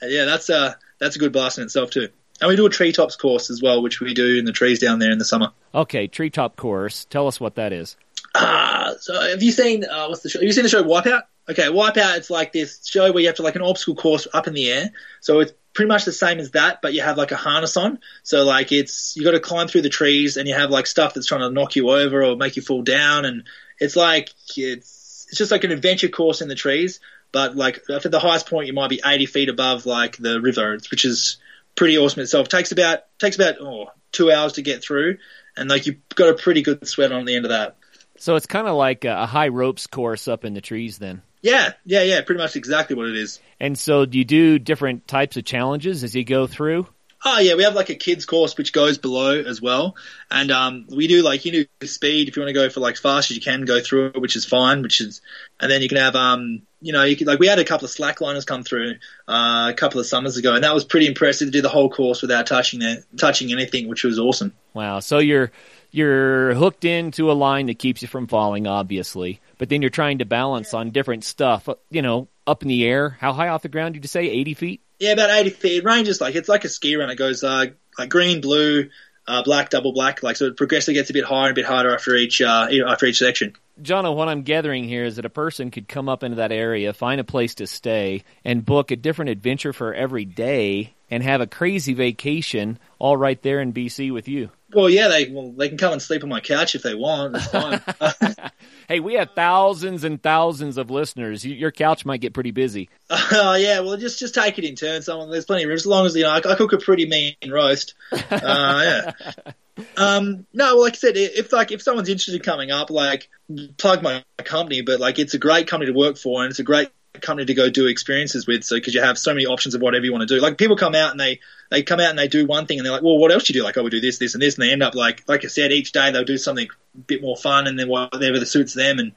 yeah, 0.02 0.24
that's 0.24 0.48
a 0.50 0.76
that's 0.98 1.16
a 1.16 1.18
good 1.18 1.32
blast 1.32 1.58
in 1.58 1.64
itself 1.64 1.90
too. 1.90 2.08
And 2.40 2.48
we 2.48 2.56
do 2.56 2.66
a 2.66 2.70
treetops 2.70 3.16
course 3.16 3.50
as 3.50 3.60
well, 3.60 3.82
which 3.82 4.00
we 4.00 4.14
do 4.14 4.38
in 4.38 4.44
the 4.44 4.52
trees 4.52 4.78
down 4.78 4.98
there 4.98 5.10
in 5.10 5.18
the 5.18 5.24
summer. 5.24 5.50
Okay, 5.74 6.06
treetop 6.06 6.56
course. 6.56 7.04
Tell 7.06 7.26
us 7.26 7.40
what 7.40 7.56
that 7.56 7.72
is. 7.72 7.96
Uh, 8.34 8.94
so 9.00 9.20
have 9.20 9.42
you 9.42 9.52
seen 9.52 9.84
uh, 9.84 10.06
what's 10.06 10.22
the 10.22 10.28
show? 10.28 10.38
Have 10.38 10.46
you 10.46 10.52
seen 10.52 10.62
the 10.62 10.68
show 10.68 10.82
Wipeout? 10.82 11.22
Okay, 11.48 11.64
Wipeout. 11.64 12.18
It's 12.18 12.30
like 12.30 12.52
this 12.52 12.86
show 12.86 13.10
where 13.10 13.20
you 13.20 13.28
have 13.28 13.36
to 13.36 13.42
like 13.42 13.56
an 13.56 13.62
obstacle 13.62 13.96
course 13.96 14.28
up 14.32 14.46
in 14.46 14.54
the 14.54 14.70
air. 14.70 14.90
So 15.20 15.40
it's 15.40 15.52
pretty 15.72 15.88
much 15.88 16.04
the 16.04 16.12
same 16.12 16.38
as 16.38 16.52
that, 16.52 16.80
but 16.82 16.92
you 16.92 17.02
have 17.02 17.16
like 17.16 17.32
a 17.32 17.36
harness 17.36 17.76
on. 17.76 17.98
So 18.22 18.44
like 18.44 18.70
it's 18.70 19.16
you 19.16 19.24
got 19.24 19.32
to 19.32 19.40
climb 19.40 19.68
through 19.68 19.82
the 19.82 19.88
trees, 19.88 20.36
and 20.36 20.46
you 20.46 20.54
have 20.54 20.70
like 20.70 20.86
stuff 20.86 21.14
that's 21.14 21.26
trying 21.26 21.40
to 21.40 21.50
knock 21.50 21.76
you 21.76 21.90
over 21.90 22.24
or 22.24 22.36
make 22.36 22.56
you 22.56 22.62
fall 22.62 22.82
down, 22.82 23.24
and 23.24 23.44
it's 23.80 23.96
like 23.96 24.30
it's 24.56 25.26
it's 25.28 25.38
just 25.38 25.50
like 25.50 25.64
an 25.64 25.72
adventure 25.72 26.08
course 26.08 26.40
in 26.40 26.48
the 26.48 26.54
trees. 26.54 27.00
But 27.32 27.56
like 27.56 27.82
at 27.90 28.10
the 28.10 28.20
highest 28.20 28.48
point, 28.48 28.68
you 28.68 28.72
might 28.72 28.88
be 28.88 29.02
80 29.04 29.26
feet 29.26 29.48
above 29.48 29.84
like 29.84 30.16
the 30.16 30.40
river, 30.40 30.78
which 30.90 31.04
is 31.04 31.38
pretty 31.78 31.96
awesome 31.96 32.22
itself. 32.22 32.48
Takes 32.48 32.72
about 32.72 33.04
takes 33.18 33.36
about 33.36 33.54
oh, 33.60 33.86
two 34.12 34.30
hours 34.30 34.54
to 34.54 34.62
get 34.62 34.82
through, 34.82 35.18
and 35.56 35.70
like 35.70 35.86
you've 35.86 36.06
got 36.14 36.28
a 36.28 36.34
pretty 36.34 36.60
good 36.60 36.86
sweat 36.86 37.12
on 37.12 37.24
the 37.24 37.36
end 37.36 37.46
of 37.46 37.50
that. 37.50 37.76
So 38.18 38.34
it's 38.34 38.46
kind 38.46 38.66
of 38.66 38.76
like 38.76 39.04
a 39.04 39.26
high 39.26 39.48
ropes 39.48 39.86
course 39.86 40.26
up 40.26 40.44
in 40.44 40.52
the 40.52 40.60
trees, 40.60 40.98
then. 40.98 41.22
Yeah, 41.40 41.72
yeah, 41.84 42.02
yeah. 42.02 42.20
Pretty 42.22 42.40
much 42.40 42.56
exactly 42.56 42.96
what 42.96 43.06
it 43.06 43.16
is. 43.16 43.38
And 43.60 43.78
so, 43.78 44.04
do 44.06 44.18
you 44.18 44.24
do 44.24 44.58
different 44.58 45.06
types 45.06 45.36
of 45.36 45.44
challenges 45.44 46.02
as 46.02 46.16
you 46.16 46.24
go 46.24 46.48
through? 46.48 46.88
Oh 47.24 47.40
yeah, 47.40 47.54
we 47.54 47.64
have 47.64 47.74
like 47.74 47.90
a 47.90 47.94
kids 47.94 48.26
course 48.26 48.56
which 48.56 48.72
goes 48.72 48.98
below 48.98 49.40
as 49.40 49.60
well, 49.60 49.96
and 50.30 50.50
um, 50.50 50.86
we 50.88 51.08
do 51.08 51.22
like 51.22 51.44
you 51.44 51.66
do 51.80 51.86
speed 51.86 52.28
if 52.28 52.36
you 52.36 52.42
want 52.42 52.48
to 52.48 52.54
go 52.54 52.70
for 52.70 52.80
like 52.80 52.96
fast 52.96 53.30
as 53.30 53.36
you 53.36 53.42
can 53.42 53.64
go 53.64 53.80
through 53.80 54.06
it, 54.06 54.20
which 54.20 54.36
is 54.36 54.44
fine. 54.44 54.82
Which 54.82 55.00
is, 55.00 55.20
and 55.58 55.70
then 55.70 55.82
you 55.82 55.88
can 55.88 55.98
have 55.98 56.14
um, 56.14 56.62
you 56.80 56.92
know, 56.92 57.02
you 57.02 57.16
could, 57.16 57.26
like 57.26 57.40
we 57.40 57.48
had 57.48 57.58
a 57.58 57.64
couple 57.64 57.86
of 57.86 57.90
slackliners 57.90 58.46
come 58.46 58.62
through 58.62 58.94
uh, 59.26 59.70
a 59.70 59.74
couple 59.74 59.98
of 60.00 60.06
summers 60.06 60.36
ago, 60.36 60.54
and 60.54 60.62
that 60.62 60.74
was 60.74 60.84
pretty 60.84 61.06
impressive 61.06 61.48
to 61.48 61.52
do 61.52 61.60
the 61.60 61.68
whole 61.68 61.90
course 61.90 62.22
without 62.22 62.46
touching 62.46 62.80
the, 62.80 63.04
touching 63.16 63.50
anything, 63.50 63.88
which 63.88 64.04
was 64.04 64.18
awesome. 64.18 64.54
Wow! 64.74 65.00
So 65.00 65.18
you're 65.18 65.50
you're 65.90 66.54
hooked 66.54 66.84
into 66.84 67.30
a 67.30 67.34
line 67.34 67.66
that 67.66 67.78
keeps 67.78 68.02
you 68.02 68.08
from 68.08 68.26
falling, 68.26 68.66
obviously, 68.66 69.40
but 69.58 69.68
then 69.68 69.82
you're 69.82 69.90
trying 69.90 70.18
to 70.18 70.24
balance 70.24 70.74
on 70.74 70.90
different 70.90 71.24
stuff. 71.24 71.68
You 71.90 72.02
know, 72.02 72.28
up 72.46 72.62
in 72.62 72.68
the 72.68 72.84
air. 72.84 73.10
How 73.10 73.32
high 73.32 73.48
off 73.48 73.62
the 73.62 73.68
ground 73.68 73.94
did 73.94 74.04
you 74.04 74.08
say? 74.08 74.28
Eighty 74.28 74.54
feet. 74.54 74.80
Yeah, 74.98 75.12
about 75.12 75.30
eighty 75.30 75.50
feet. 75.50 75.78
It 75.78 75.84
ranges 75.84 76.20
like 76.20 76.34
it's 76.34 76.48
like 76.48 76.64
a 76.64 76.68
ski 76.68 76.96
run. 76.96 77.10
It 77.10 77.16
goes 77.16 77.44
uh, 77.44 77.66
like 77.98 78.08
green, 78.08 78.40
blue, 78.40 78.90
uh, 79.26 79.42
black, 79.42 79.70
double 79.70 79.92
black. 79.92 80.22
Like 80.22 80.36
so, 80.36 80.46
it 80.46 80.56
progressively 80.56 80.94
gets 80.94 81.10
a 81.10 81.12
bit 81.12 81.24
higher 81.24 81.48
and 81.48 81.52
a 81.52 81.60
bit 81.60 81.66
harder 81.66 81.94
after 81.94 82.14
each 82.16 82.40
uh, 82.40 82.68
after 82.88 83.06
each 83.06 83.18
section. 83.18 83.54
John, 83.80 84.12
what 84.16 84.28
I'm 84.28 84.42
gathering 84.42 84.84
here 84.84 85.04
is 85.04 85.16
that 85.16 85.24
a 85.24 85.30
person 85.30 85.70
could 85.70 85.86
come 85.86 86.08
up 86.08 86.24
into 86.24 86.38
that 86.38 86.50
area, 86.50 86.92
find 86.92 87.20
a 87.20 87.24
place 87.24 87.54
to 87.56 87.66
stay, 87.68 88.24
and 88.44 88.64
book 88.64 88.90
a 88.90 88.96
different 88.96 89.30
adventure 89.30 89.72
for 89.72 89.94
every 89.94 90.24
day, 90.24 90.94
and 91.10 91.22
have 91.22 91.40
a 91.40 91.46
crazy 91.46 91.94
vacation 91.94 92.80
all 92.98 93.16
right 93.16 93.40
there 93.42 93.60
in 93.60 93.72
BC 93.72 94.12
with 94.12 94.26
you. 94.26 94.50
Well, 94.74 94.90
yeah, 94.90 95.08
they 95.08 95.30
well 95.30 95.50
they 95.52 95.68
can 95.68 95.78
come 95.78 95.92
and 95.92 96.02
sleep 96.02 96.22
on 96.22 96.28
my 96.28 96.40
couch 96.40 96.74
if 96.74 96.82
they 96.82 96.94
want. 96.94 97.32
That's 97.32 97.46
fine. 97.46 98.50
hey, 98.88 99.00
we 99.00 99.14
have 99.14 99.30
thousands 99.34 100.04
and 100.04 100.22
thousands 100.22 100.76
of 100.76 100.90
listeners. 100.90 101.44
Your 101.44 101.70
couch 101.70 102.04
might 102.04 102.20
get 102.20 102.34
pretty 102.34 102.50
busy. 102.50 102.90
Oh 103.10 103.52
uh, 103.52 103.56
yeah, 103.56 103.80
well 103.80 103.96
just 103.96 104.18
just 104.18 104.34
take 104.34 104.58
it 104.58 104.64
in 104.64 104.74
turns. 104.74 105.06
Someone 105.06 105.30
there's 105.30 105.46
plenty 105.46 105.64
of 105.64 105.68
room 105.68 105.76
as 105.76 105.86
long 105.86 106.04
as 106.04 106.14
you 106.14 106.24
know 106.24 106.30
I, 106.30 106.36
I 106.36 106.54
cook 106.54 106.72
a 106.72 106.78
pretty 106.78 107.06
mean 107.06 107.34
roast. 107.48 107.94
Uh, 108.30 109.12
yeah. 109.14 109.52
Um, 109.96 110.46
no, 110.52 110.74
well, 110.74 110.82
like 110.82 110.94
I 110.94 110.96
said, 110.96 111.16
if 111.16 111.52
like 111.52 111.72
if 111.72 111.82
someone's 111.82 112.08
interested 112.08 112.34
in 112.34 112.42
coming 112.42 112.70
up, 112.70 112.90
like 112.90 113.28
plug 113.76 114.02
my 114.02 114.24
company, 114.38 114.82
but 114.82 115.00
like 115.00 115.18
it's 115.18 115.34
a 115.34 115.38
great 115.38 115.66
company 115.66 115.92
to 115.92 115.98
work 115.98 116.18
for, 116.18 116.42
and 116.42 116.50
it's 116.50 116.58
a 116.58 116.64
great 116.64 116.88
company 117.22 117.46
to 117.46 117.54
go 117.54 117.70
do 117.70 117.86
experiences 117.86 118.46
with. 118.46 118.64
So 118.64 118.76
because 118.76 118.94
you 118.94 119.02
have 119.02 119.18
so 119.18 119.32
many 119.32 119.46
options 119.46 119.74
of 119.74 119.80
whatever 119.80 120.04
you 120.04 120.12
want 120.12 120.28
to 120.28 120.34
do. 120.34 120.40
Like 120.40 120.58
people 120.58 120.76
come 120.76 120.94
out 120.94 121.10
and 121.10 121.20
they 121.20 121.40
they 121.70 121.82
come 121.82 122.00
out 122.00 122.10
and 122.10 122.18
they 122.18 122.28
do 122.28 122.46
one 122.46 122.66
thing, 122.66 122.78
and 122.78 122.86
they're 122.86 122.92
like, 122.92 123.02
well, 123.02 123.18
what 123.18 123.32
else 123.32 123.44
do 123.44 123.52
you 123.52 123.60
do? 123.60 123.64
Like, 123.64 123.76
oh, 123.76 123.82
we 123.82 123.90
do 123.90 124.00
this, 124.00 124.18
this, 124.18 124.34
and 124.34 124.42
this, 124.42 124.54
and 124.54 124.62
they 124.62 124.72
end 124.72 124.82
up 124.82 124.94
like 124.94 125.28
like 125.28 125.44
I 125.44 125.48
said, 125.48 125.72
each 125.72 125.92
day 125.92 126.10
they'll 126.10 126.24
do 126.24 126.38
something 126.38 126.66
a 126.66 126.98
bit 126.98 127.22
more 127.22 127.36
fun, 127.36 127.66
and 127.66 127.78
then 127.78 127.88
whatever 127.88 128.38
that 128.38 128.46
suits 128.46 128.74
them, 128.74 128.98
and 128.98 129.12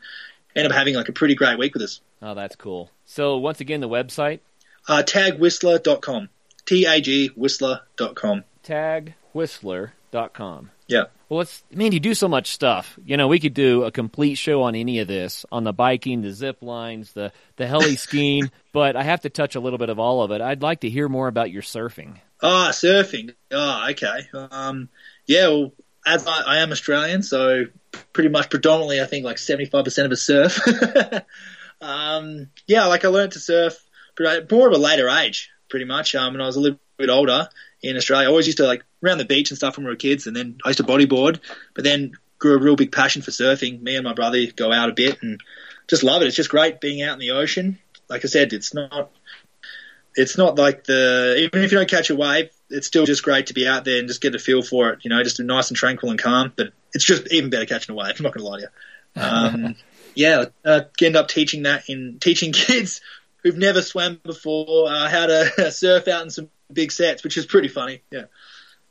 end 0.55 0.67
up 0.67 0.73
having 0.73 0.95
like 0.95 1.09
a 1.09 1.13
pretty 1.13 1.35
great 1.35 1.57
week 1.57 1.73
with 1.73 1.83
us. 1.83 2.01
Oh, 2.21 2.35
that's 2.35 2.55
cool. 2.55 2.91
So 3.05 3.37
once 3.37 3.61
again, 3.61 3.81
the 3.81 3.89
website 3.89 4.39
uh, 4.87 5.03
tagwhistler.com. 5.05 6.29
T 6.65 6.85
A 6.85 7.01
G 7.01 7.27
whistler.com. 7.35 8.43
Tagwhistler.com. 8.63 10.71
Yeah. 10.91 11.05
Well, 11.29 11.41
it's 11.41 11.63
man, 11.71 11.93
you 11.93 12.01
do 12.01 12.13
so 12.13 12.27
much 12.27 12.51
stuff. 12.51 12.99
You 13.05 13.15
know, 13.15 13.29
we 13.29 13.39
could 13.39 13.53
do 13.53 13.83
a 13.83 13.91
complete 13.91 14.35
show 14.35 14.63
on 14.63 14.75
any 14.75 14.99
of 14.99 15.07
this, 15.07 15.45
on 15.49 15.63
the 15.63 15.71
biking, 15.71 16.21
the 16.21 16.33
zip 16.33 16.57
lines, 16.61 17.13
the 17.13 17.31
the 17.55 17.65
heli 17.65 17.95
skiing. 18.05 18.51
but 18.73 18.97
I 18.97 19.03
have 19.03 19.21
to 19.21 19.29
touch 19.29 19.55
a 19.55 19.61
little 19.61 19.79
bit 19.79 19.89
of 19.89 19.99
all 19.99 20.21
of 20.21 20.31
it. 20.31 20.41
I'd 20.41 20.61
like 20.61 20.81
to 20.81 20.89
hear 20.89 21.07
more 21.07 21.29
about 21.29 21.49
your 21.49 21.61
surfing. 21.61 22.17
Ah, 22.43 22.67
oh, 22.67 22.71
surfing. 22.71 23.33
Oh, 23.51 23.87
okay. 23.91 24.27
Um, 24.33 24.89
yeah. 25.25 25.47
Well, 25.47 25.71
as 26.05 26.27
I, 26.27 26.41
I, 26.41 26.57
am 26.57 26.71
Australian, 26.71 27.23
so 27.23 27.65
pretty 28.11 28.29
much 28.29 28.49
predominantly, 28.49 28.99
I 29.01 29.05
think 29.05 29.23
like 29.23 29.37
seventy 29.37 29.69
five 29.69 29.85
percent 29.85 30.07
of 30.07 30.11
us 30.11 30.21
surf. 30.21 30.59
um, 31.81 32.49
yeah, 32.67 32.87
like 32.87 33.05
I 33.05 33.07
learned 33.07 33.31
to 33.33 33.39
surf 33.39 33.81
more 34.19 34.67
of 34.67 34.73
a 34.73 34.77
later 34.77 35.07
age, 35.07 35.49
pretty 35.69 35.85
much. 35.85 36.13
Um, 36.15 36.33
when 36.33 36.41
I 36.41 36.47
was 36.47 36.57
a 36.57 36.59
little 36.59 36.79
bit 36.97 37.09
older 37.09 37.47
in 37.81 37.95
Australia, 37.95 38.27
I 38.27 38.29
always 38.29 38.47
used 38.47 38.57
to 38.57 38.65
like 38.65 38.83
around 39.03 39.17
the 39.17 39.25
beach 39.25 39.51
and 39.51 39.57
stuff 39.57 39.77
when 39.77 39.85
we 39.85 39.91
were 39.91 39.97
kids, 39.97 40.27
and 40.27 40.35
then 40.35 40.57
I 40.63 40.69
used 40.69 40.77
to 40.77 40.83
bodyboard, 40.83 41.39
but 41.73 41.83
then 41.83 42.13
grew 42.39 42.55
a 42.55 42.61
real 42.61 42.75
big 42.75 42.91
passion 42.91 43.21
for 43.21 43.31
surfing. 43.31 43.81
Me 43.81 43.95
and 43.95 44.03
my 44.03 44.13
brother 44.13 44.45
go 44.55 44.71
out 44.71 44.89
a 44.89 44.93
bit 44.93 45.21
and 45.21 45.41
just 45.87 46.03
love 46.03 46.21
it. 46.21 46.27
It's 46.27 46.35
just 46.35 46.49
great 46.49 46.81
being 46.81 47.01
out 47.01 47.13
in 47.13 47.19
the 47.19 47.31
ocean. 47.31 47.79
like 48.09 48.25
I 48.25 48.27
said, 48.27 48.53
it's 48.53 48.73
not 48.73 49.11
it's 50.15 50.37
not 50.37 50.57
like 50.57 50.83
the 50.83 51.35
even 51.37 51.63
if 51.63 51.71
you 51.71 51.77
don't 51.77 51.89
catch 51.89 52.09
a 52.09 52.15
wave, 52.15 52.49
it's 52.69 52.87
still 52.87 53.05
just 53.05 53.23
great 53.23 53.47
to 53.47 53.53
be 53.53 53.67
out 53.67 53.85
there 53.85 53.99
and 53.99 54.07
just 54.07 54.21
get 54.21 54.35
a 54.35 54.39
feel 54.39 54.61
for 54.61 54.91
it. 54.91 54.99
You 55.03 55.09
know, 55.09 55.23
just 55.23 55.39
nice 55.39 55.69
and 55.69 55.77
tranquil 55.77 56.09
and 56.11 56.19
calm. 56.19 56.51
But 56.55 56.73
it's 56.93 57.05
just 57.05 57.31
even 57.31 57.49
better 57.49 57.65
catching 57.65 57.93
a 57.93 57.97
wave. 57.97 58.15
I'm 58.17 58.23
not 58.23 58.33
going 58.33 58.45
to 58.45 58.49
lie 58.49 58.59
to 58.59 58.63
you. 58.63 59.21
Um, 59.21 59.75
yeah, 60.15 60.45
uh, 60.65 60.81
end 61.01 61.15
up 61.15 61.27
teaching 61.27 61.63
that 61.63 61.89
in 61.89 62.17
teaching 62.19 62.51
kids 62.53 63.01
who've 63.43 63.57
never 63.57 63.81
swam 63.81 64.19
before 64.23 64.89
uh, 64.89 65.09
how 65.09 65.27
to 65.27 65.71
surf 65.71 66.07
out 66.07 66.23
in 66.23 66.29
some 66.29 66.49
big 66.71 66.91
sets, 66.91 67.23
which 67.23 67.37
is 67.37 67.45
pretty 67.45 67.67
funny. 67.67 68.01
Yeah. 68.11 68.25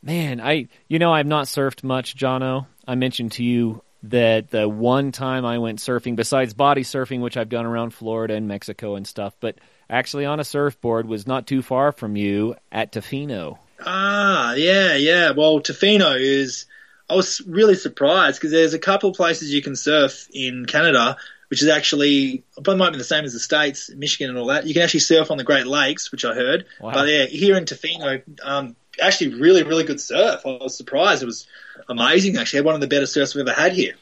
Man, 0.03 0.40
I 0.40 0.68
you 0.88 0.98
know 0.98 1.12
I've 1.12 1.26
not 1.26 1.46
surfed 1.46 1.84
much, 1.84 2.16
Jono. 2.16 2.66
I 2.86 2.94
mentioned 2.94 3.32
to 3.32 3.44
you 3.44 3.82
that 4.05 4.51
the 4.51 4.68
one 4.68 5.12
time 5.12 5.44
I 5.44 5.59
went 5.59 5.78
surfing, 5.78 6.16
besides 6.16 6.55
body 6.55 6.82
surfing, 6.82 7.20
which 7.20 7.36
I've 7.36 7.51
done 7.51 7.66
around 7.66 7.92
Florida 7.92 8.34
and 8.34 8.48
Mexico 8.48 8.96
and 8.96 9.07
stuff, 9.07 9.34
but 9.40 9.59
actually 9.90 10.24
on 10.24 10.40
a 10.40 10.44
surfboard 10.44 11.07
was 11.07 11.26
not 11.26 11.46
too 11.46 11.62
far 11.62 11.92
from 11.92 12.16
you 12.16 12.57
at 12.72 12.92
Tofino. 12.92 13.59
Ah, 13.84 14.55
yeah, 14.55 14.94
yeah. 14.94 15.32
Well, 15.32 15.61
Tofino 15.61 16.18
is. 16.18 16.66
I 17.09 17.14
was 17.14 17.42
really 17.44 17.74
surprised 17.74 18.38
because 18.38 18.53
there's 18.53 18.74
a 18.74 18.78
couple 18.78 19.11
of 19.11 19.16
places 19.16 19.53
you 19.53 19.62
can 19.62 19.74
surf 19.74 20.28
in 20.32 20.64
Canada, 20.64 21.16
which 21.48 21.61
is 21.61 21.68
actually 21.68 22.44
probably 22.55 22.76
might 22.76 22.92
be 22.92 22.98
the 22.98 23.05
same 23.05 23.24
as 23.24 23.32
the 23.32 23.40
states, 23.40 23.90
Michigan 23.90 24.30
and 24.30 24.38
all 24.38 24.46
that. 24.46 24.66
You 24.66 24.74
can 24.74 24.82
actually 24.84 25.01
surf 25.01 25.30
on 25.32 25.36
the 25.36 25.44
Great 25.44 25.66
Lakes, 25.66 26.12
which 26.12 26.24
I 26.24 26.34
heard. 26.34 26.66
Wow. 26.80 26.92
But 26.92 27.09
yeah, 27.09 27.26
here 27.26 27.57
in 27.57 27.64
Tofino, 27.64 28.22
um, 28.44 28.76
actually 29.01 29.34
really, 29.40 29.62
really 29.62 29.84
good 29.84 30.01
surf. 30.01 30.42
I 30.44 30.59
was 30.61 30.76
surprised. 30.76 31.22
It 31.22 31.26
was 31.26 31.46
amazing. 31.88 32.36
Actually, 32.36 32.59
had 32.59 32.66
one 32.66 32.74
of 32.74 32.80
the 32.80 32.88
better 32.88 33.07
surfs 33.07 33.34
we've 33.34 33.46
ever 33.46 33.59
had 33.59 33.72
here. 33.72 33.94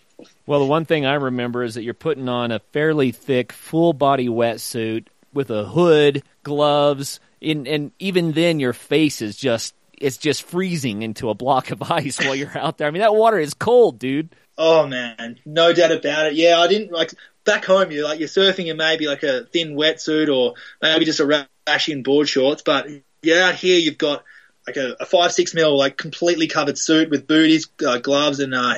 Well, 0.46 0.61
the 0.61 0.66
one 0.66 0.84
thing 0.84 1.07
I 1.07 1.14
remember 1.14 1.62
is 1.62 1.74
that 1.74 1.82
you're 1.82 1.94
putting 1.94 2.28
on 2.28 2.51
a 2.51 2.59
fairly 2.59 3.12
thick, 3.12 3.53
full 3.53 3.92
body 3.92 4.28
wetsuit 4.28 5.07
with 5.32 5.51
a 5.51 5.64
hood, 5.64 6.22
gloves, 6.42 7.20
in, 7.40 7.66
and 7.66 7.92
even 7.99 8.32
then 8.32 8.59
your 8.59 8.72
face 8.72 9.22
is 9.22 9.36
just 9.36 9.74
it's 10.01 10.16
just 10.16 10.42
freezing 10.42 11.03
into 11.03 11.30
a 11.30 11.34
block 11.34 11.70
of 11.70 11.82
ice 11.90 12.18
while 12.18 12.34
you're 12.34 12.57
out 12.57 12.78
there. 12.78 12.88
I 12.88 12.90
mean, 12.90 13.03
that 13.03 13.14
water 13.14 13.38
is 13.38 13.55
cold, 13.55 13.99
dude. 13.99 14.34
Oh 14.57 14.86
man, 14.86 15.38
no 15.46 15.72
doubt 15.72 15.92
about 15.92 16.26
it. 16.26 16.34
Yeah, 16.34 16.59
I 16.59 16.66
didn't 16.66 16.90
like 16.90 17.12
back 17.44 17.64
home. 17.64 17.92
You're 17.92 18.05
like 18.05 18.18
you're 18.18 18.28
surfing 18.28 18.66
in 18.66 18.76
maybe 18.76 19.07
like 19.07 19.22
a 19.22 19.44
thin 19.44 19.76
wetsuit 19.76 20.34
or 20.34 20.55
maybe 20.82 21.05
just 21.05 21.20
a 21.20 21.26
rash 21.26 21.88
in 21.88 22.03
board 22.03 22.28
shorts. 22.28 22.62
But 22.62 22.88
yeah, 23.22 23.49
out 23.49 23.55
here 23.55 23.78
you've 23.78 23.99
got 23.99 24.24
like 24.69 24.77
a, 24.77 24.97
a 25.01 25.07
five 25.07 25.33
six 25.33 25.55
mil 25.55 25.77
like 25.77 25.97
completely 25.97 26.47
covered 26.47 26.79
suit 26.79 27.11
with 27.11 27.27
booties, 27.27 27.69
uh, 27.87 27.99
gloves, 27.99 28.41
and 28.41 28.55
uh, 28.55 28.75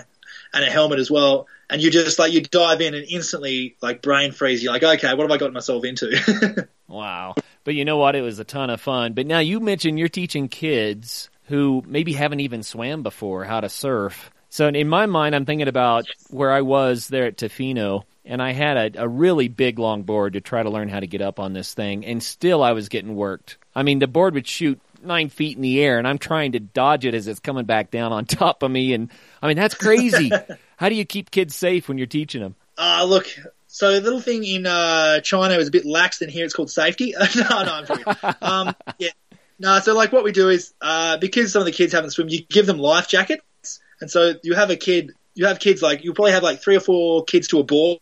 and 0.52 0.64
a 0.64 0.70
helmet 0.70 0.98
as 0.98 1.10
well 1.10 1.46
and 1.70 1.80
you 1.80 1.90
just 1.90 2.18
like 2.18 2.32
you 2.32 2.42
dive 2.42 2.80
in 2.80 2.94
and 2.94 3.06
instantly 3.08 3.76
like 3.80 4.02
brain 4.02 4.32
freeze. 4.32 4.62
You're 4.62 4.72
like, 4.72 4.82
okay, 4.82 5.14
what 5.14 5.22
have 5.22 5.30
I 5.30 5.38
gotten 5.38 5.54
myself 5.54 5.84
into? 5.84 6.68
wow! 6.88 7.34
But 7.64 7.74
you 7.74 7.84
know 7.84 7.96
what? 7.96 8.16
It 8.16 8.22
was 8.22 8.38
a 8.38 8.44
ton 8.44 8.70
of 8.70 8.80
fun. 8.80 9.12
But 9.14 9.26
now 9.26 9.38
you 9.38 9.60
mentioned 9.60 9.98
you're 9.98 10.08
teaching 10.08 10.48
kids 10.48 11.30
who 11.44 11.82
maybe 11.86 12.12
haven't 12.12 12.40
even 12.40 12.62
swam 12.62 13.02
before 13.02 13.44
how 13.44 13.60
to 13.60 13.68
surf. 13.68 14.30
So 14.50 14.66
in 14.66 14.88
my 14.88 15.06
mind, 15.06 15.34
I'm 15.34 15.46
thinking 15.46 15.68
about 15.68 16.06
where 16.28 16.50
I 16.50 16.62
was 16.62 17.06
there 17.06 17.26
at 17.26 17.36
Tofino, 17.36 18.02
and 18.24 18.42
I 18.42 18.52
had 18.52 18.96
a, 18.96 19.04
a 19.04 19.08
really 19.08 19.46
big 19.46 19.78
long 19.78 20.02
board 20.02 20.32
to 20.32 20.40
try 20.40 20.62
to 20.62 20.70
learn 20.70 20.88
how 20.88 21.00
to 21.00 21.06
get 21.06 21.22
up 21.22 21.38
on 21.38 21.52
this 21.52 21.72
thing, 21.72 22.04
and 22.04 22.20
still 22.20 22.62
I 22.62 22.72
was 22.72 22.88
getting 22.88 23.14
worked. 23.14 23.58
I 23.74 23.84
mean, 23.84 24.00
the 24.00 24.08
board 24.08 24.34
would 24.34 24.48
shoot 24.48 24.80
nine 25.02 25.28
feet 25.28 25.56
in 25.56 25.62
the 25.62 25.80
air, 25.82 25.98
and 25.98 26.06
I'm 26.06 26.18
trying 26.18 26.52
to 26.52 26.60
dodge 26.60 27.04
it 27.04 27.14
as 27.14 27.26
it's 27.26 27.40
coming 27.40 27.64
back 27.64 27.90
down 27.90 28.12
on 28.12 28.24
top 28.24 28.62
of 28.62 28.70
me. 28.70 28.92
And 28.94 29.10
I 29.42 29.48
mean, 29.48 29.56
that's 29.56 29.74
crazy. 29.74 30.30
How 30.76 30.88
do 30.88 30.94
you 30.94 31.04
keep 31.04 31.30
kids 31.30 31.54
safe 31.54 31.88
when 31.88 31.98
you're 31.98 32.06
teaching 32.06 32.42
them? 32.42 32.54
Uh, 32.78 33.04
look, 33.04 33.26
so 33.66 33.92
the 33.92 34.00
little 34.00 34.20
thing 34.20 34.44
in 34.44 34.66
uh, 34.66 35.20
China 35.20 35.54
is 35.54 35.68
a 35.68 35.70
bit 35.70 35.84
lax 35.84 36.18
than 36.18 36.28
here. 36.28 36.44
It's 36.44 36.54
called 36.54 36.70
safety. 36.70 37.14
no, 37.36 37.42
no, 37.42 37.72
I'm 37.72 37.86
joking. 37.86 38.14
um, 38.42 38.74
yeah. 38.98 39.10
No, 39.58 39.78
so 39.80 39.94
like 39.94 40.12
what 40.12 40.24
we 40.24 40.32
do 40.32 40.48
is, 40.48 40.72
uh, 40.80 41.18
because 41.18 41.52
some 41.52 41.60
of 41.60 41.66
the 41.66 41.72
kids 41.72 41.92
haven't 41.92 42.10
swum, 42.10 42.28
you 42.30 42.42
give 42.42 42.66
them 42.66 42.78
life 42.78 43.08
jackets. 43.08 43.80
And 44.00 44.10
so 44.10 44.34
you 44.42 44.54
have 44.54 44.70
a 44.70 44.76
kid 44.76 45.12
you 45.34 45.46
have 45.46 45.60
kids 45.60 45.80
like 45.80 46.04
you 46.04 46.12
probably 46.12 46.32
have 46.32 46.42
like 46.42 46.60
three 46.60 46.76
or 46.76 46.80
four 46.80 47.24
kids 47.24 47.48
to 47.48 47.60
a 47.60 47.64
board, 47.64 48.00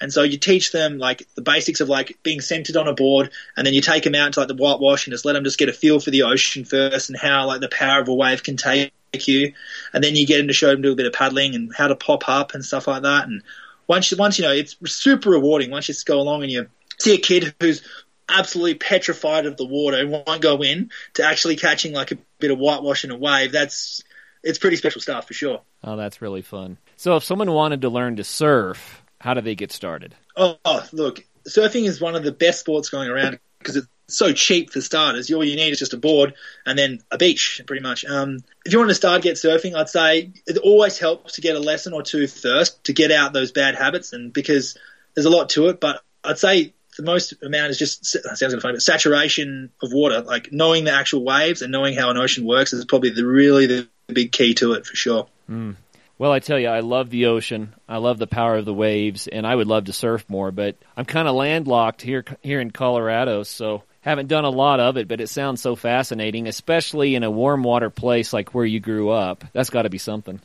and 0.00 0.12
so 0.12 0.22
you 0.22 0.38
teach 0.38 0.72
them 0.72 0.98
like 0.98 1.26
the 1.34 1.42
basics 1.42 1.80
of 1.80 1.88
like 1.88 2.18
being 2.22 2.40
centered 2.40 2.76
on 2.76 2.88
a 2.88 2.94
board, 2.94 3.30
and 3.56 3.66
then 3.66 3.74
you 3.74 3.80
take 3.80 4.04
them 4.04 4.14
out 4.14 4.32
to 4.34 4.40
like 4.40 4.48
the 4.48 4.54
whitewash 4.54 5.06
and 5.06 5.12
just 5.12 5.24
let 5.24 5.32
them 5.32 5.44
just 5.44 5.58
get 5.58 5.68
a 5.68 5.72
feel 5.72 6.00
for 6.00 6.10
the 6.10 6.22
ocean 6.22 6.64
first 6.64 7.08
and 7.08 7.18
how 7.18 7.46
like 7.46 7.60
the 7.60 7.68
power 7.68 8.00
of 8.00 8.08
a 8.08 8.14
wave 8.14 8.42
can 8.42 8.56
take 8.56 8.92
you, 9.26 9.52
and 9.92 10.04
then 10.04 10.14
you 10.14 10.26
get 10.26 10.38
them 10.38 10.48
to 10.48 10.52
show 10.52 10.68
them 10.68 10.82
do 10.82 10.92
a 10.92 10.96
bit 10.96 11.06
of 11.06 11.12
paddling 11.12 11.54
and 11.54 11.74
how 11.74 11.88
to 11.88 11.96
pop 11.96 12.28
up 12.28 12.54
and 12.54 12.64
stuff 12.64 12.86
like 12.86 13.02
that. 13.02 13.26
And 13.26 13.42
once 13.86 14.14
once 14.16 14.38
you 14.38 14.44
know, 14.44 14.52
it's 14.52 14.76
super 14.86 15.30
rewarding. 15.30 15.70
Once 15.70 15.88
you 15.88 15.94
just 15.94 16.06
go 16.06 16.20
along 16.20 16.42
and 16.42 16.52
you 16.52 16.66
see 16.98 17.14
a 17.14 17.18
kid 17.18 17.54
who's 17.60 17.82
absolutely 18.28 18.74
petrified 18.74 19.46
of 19.46 19.56
the 19.56 19.64
water 19.64 19.96
and 19.96 20.10
won't 20.10 20.42
go 20.42 20.62
in 20.62 20.90
to 21.14 21.24
actually 21.24 21.56
catching 21.56 21.94
like 21.94 22.12
a 22.12 22.18
bit 22.38 22.50
of 22.50 22.58
whitewash 22.58 23.04
in 23.04 23.10
a 23.10 23.16
wave. 23.16 23.52
That's 23.52 24.02
it's 24.42 24.58
pretty 24.58 24.76
special 24.76 25.00
stuff 25.00 25.26
for 25.26 25.34
sure. 25.34 25.60
Oh, 25.84 25.96
that's 25.96 26.22
really 26.22 26.42
fun. 26.42 26.78
So, 26.96 27.16
if 27.16 27.24
someone 27.24 27.50
wanted 27.50 27.82
to 27.82 27.88
learn 27.88 28.16
to 28.16 28.24
surf, 28.24 29.02
how 29.20 29.34
do 29.34 29.40
they 29.40 29.54
get 29.54 29.72
started? 29.72 30.14
Oh, 30.36 30.56
oh 30.64 30.86
look, 30.92 31.24
surfing 31.48 31.86
is 31.86 32.00
one 32.00 32.14
of 32.14 32.22
the 32.22 32.32
best 32.32 32.60
sports 32.60 32.88
going 32.88 33.08
around 33.08 33.38
because 33.58 33.76
it's 33.76 33.88
so 34.08 34.32
cheap 34.32 34.70
for 34.70 34.80
starters. 34.80 35.30
All 35.30 35.44
you 35.44 35.56
need 35.56 35.70
is 35.70 35.78
just 35.78 35.92
a 35.92 35.98
board 35.98 36.34
and 36.66 36.78
then 36.78 37.00
a 37.10 37.18
beach, 37.18 37.60
pretty 37.66 37.82
much. 37.82 38.04
Um, 38.04 38.38
if 38.64 38.72
you 38.72 38.78
want 38.78 38.90
to 38.90 38.94
start 38.94 39.22
get 39.22 39.36
surfing, 39.36 39.74
I'd 39.74 39.88
say 39.88 40.32
it 40.46 40.56
always 40.58 40.98
helps 40.98 41.34
to 41.34 41.40
get 41.40 41.56
a 41.56 41.60
lesson 41.60 41.92
or 41.92 42.02
two 42.02 42.26
first 42.26 42.84
to 42.84 42.92
get 42.92 43.12
out 43.12 43.32
those 43.32 43.52
bad 43.52 43.74
habits, 43.74 44.12
and 44.12 44.32
because 44.32 44.76
there's 45.14 45.26
a 45.26 45.30
lot 45.30 45.50
to 45.50 45.68
it. 45.68 45.80
But 45.80 46.02
I'd 46.24 46.38
say 46.38 46.72
the 46.96 47.04
most 47.04 47.34
amount 47.42 47.70
is 47.70 47.78
just 47.78 48.04
sounds 48.04 48.40
kind 48.40 48.54
of 48.54 48.62
funny, 48.62 48.74
but 48.74 48.82
saturation 48.82 49.70
of 49.82 49.92
water, 49.92 50.20
like 50.22 50.52
knowing 50.52 50.84
the 50.84 50.92
actual 50.92 51.24
waves 51.24 51.62
and 51.62 51.70
knowing 51.70 51.94
how 51.94 52.10
an 52.10 52.16
ocean 52.16 52.44
works 52.44 52.72
is 52.72 52.84
probably 52.84 53.10
the 53.10 53.24
really 53.24 53.66
the 53.66 53.88
big 54.12 54.32
key 54.32 54.54
to 54.54 54.72
it 54.72 54.86
for 54.86 54.96
sure. 54.96 55.26
Mm. 55.50 55.76
Well, 56.18 56.32
I 56.32 56.40
tell 56.40 56.58
you, 56.58 56.68
I 56.68 56.80
love 56.80 57.10
the 57.10 57.26
ocean. 57.26 57.74
I 57.88 57.98
love 57.98 58.18
the 58.18 58.26
power 58.26 58.56
of 58.56 58.64
the 58.64 58.74
waves, 58.74 59.28
and 59.28 59.46
I 59.46 59.54
would 59.54 59.68
love 59.68 59.84
to 59.84 59.92
surf 59.92 60.24
more. 60.28 60.50
But 60.50 60.74
I'm 60.96 61.04
kind 61.04 61.28
of 61.28 61.36
landlocked 61.36 62.02
here 62.02 62.24
here 62.42 62.60
in 62.60 62.72
Colorado, 62.72 63.44
so 63.44 63.84
haven't 64.00 64.26
done 64.26 64.44
a 64.44 64.50
lot 64.50 64.80
of 64.80 64.96
it. 64.96 65.06
But 65.06 65.20
it 65.20 65.28
sounds 65.28 65.62
so 65.62 65.76
fascinating, 65.76 66.48
especially 66.48 67.14
in 67.14 67.22
a 67.22 67.30
warm 67.30 67.62
water 67.62 67.88
place 67.88 68.32
like 68.32 68.52
where 68.52 68.64
you 68.64 68.80
grew 68.80 69.10
up. 69.10 69.44
That's 69.52 69.70
got 69.70 69.82
to 69.82 69.90
be 69.90 69.98
something. 69.98 70.40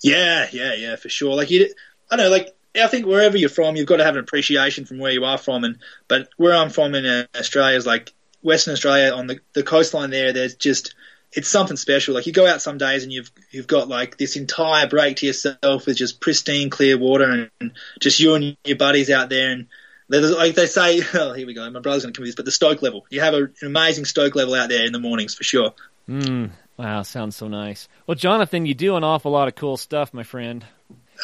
Yeah, 0.00 0.46
yeah, 0.52 0.74
yeah, 0.74 0.94
for 0.94 1.08
sure. 1.08 1.34
Like 1.34 1.50
you, 1.50 1.74
I 2.10 2.16
don't 2.16 2.26
know, 2.26 2.30
like 2.30 2.54
I 2.76 2.86
think 2.86 3.06
wherever 3.06 3.36
you're 3.36 3.48
from, 3.48 3.74
you've 3.74 3.88
got 3.88 3.96
to 3.96 4.04
have 4.04 4.14
an 4.14 4.20
appreciation 4.20 4.84
from 4.84 4.98
where 4.98 5.12
you 5.12 5.24
are 5.24 5.38
from. 5.38 5.64
And 5.64 5.78
but 6.06 6.28
where 6.36 6.54
I'm 6.54 6.70
from 6.70 6.94
in 6.94 7.26
Australia 7.36 7.76
is 7.76 7.86
like 7.86 8.12
Western 8.42 8.74
Australia 8.74 9.12
on 9.12 9.26
the 9.26 9.40
the 9.52 9.64
coastline 9.64 10.10
there. 10.10 10.32
There's 10.32 10.54
just 10.54 10.94
it's 11.32 11.48
something 11.48 11.76
special. 11.76 12.14
Like 12.14 12.26
you 12.26 12.32
go 12.32 12.46
out 12.46 12.62
some 12.62 12.78
days 12.78 13.02
and 13.02 13.12
you've 13.12 13.30
you've 13.50 13.66
got 13.66 13.88
like 13.88 14.16
this 14.16 14.36
entire 14.36 14.86
break 14.86 15.18
to 15.18 15.26
yourself 15.26 15.86
with 15.86 15.96
just 15.96 16.20
pristine 16.20 16.70
clear 16.70 16.98
water 16.98 17.50
and 17.60 17.72
just 18.00 18.20
you 18.20 18.34
and 18.34 18.56
your 18.64 18.76
buddies 18.76 19.10
out 19.10 19.28
there 19.28 19.50
and 19.50 19.66
like 20.08 20.54
they 20.54 20.66
say, 20.66 21.02
oh 21.14 21.34
here 21.34 21.46
we 21.46 21.54
go, 21.54 21.68
my 21.70 21.80
brother's 21.80 22.02
going 22.02 22.12
to 22.12 22.18
come 22.18 22.22
with 22.22 22.28
this, 22.28 22.36
but 22.36 22.44
the 22.44 22.50
stoke 22.50 22.82
level. 22.82 23.06
You 23.10 23.20
have 23.20 23.34
a, 23.34 23.44
an 23.44 23.54
amazing 23.62 24.06
stoke 24.06 24.34
level 24.34 24.54
out 24.54 24.68
there 24.68 24.86
in 24.86 24.92
the 24.92 24.98
mornings 24.98 25.34
for 25.34 25.44
sure. 25.44 25.74
Mm, 26.08 26.50
wow, 26.76 27.02
sounds 27.02 27.36
so 27.36 27.48
nice. 27.48 27.88
Well, 28.06 28.14
Jonathan, 28.14 28.64
you 28.64 28.74
do 28.74 28.96
an 28.96 29.04
awful 29.04 29.32
lot 29.32 29.48
of 29.48 29.54
cool 29.54 29.76
stuff, 29.76 30.14
my 30.14 30.22
friend. 30.22 30.64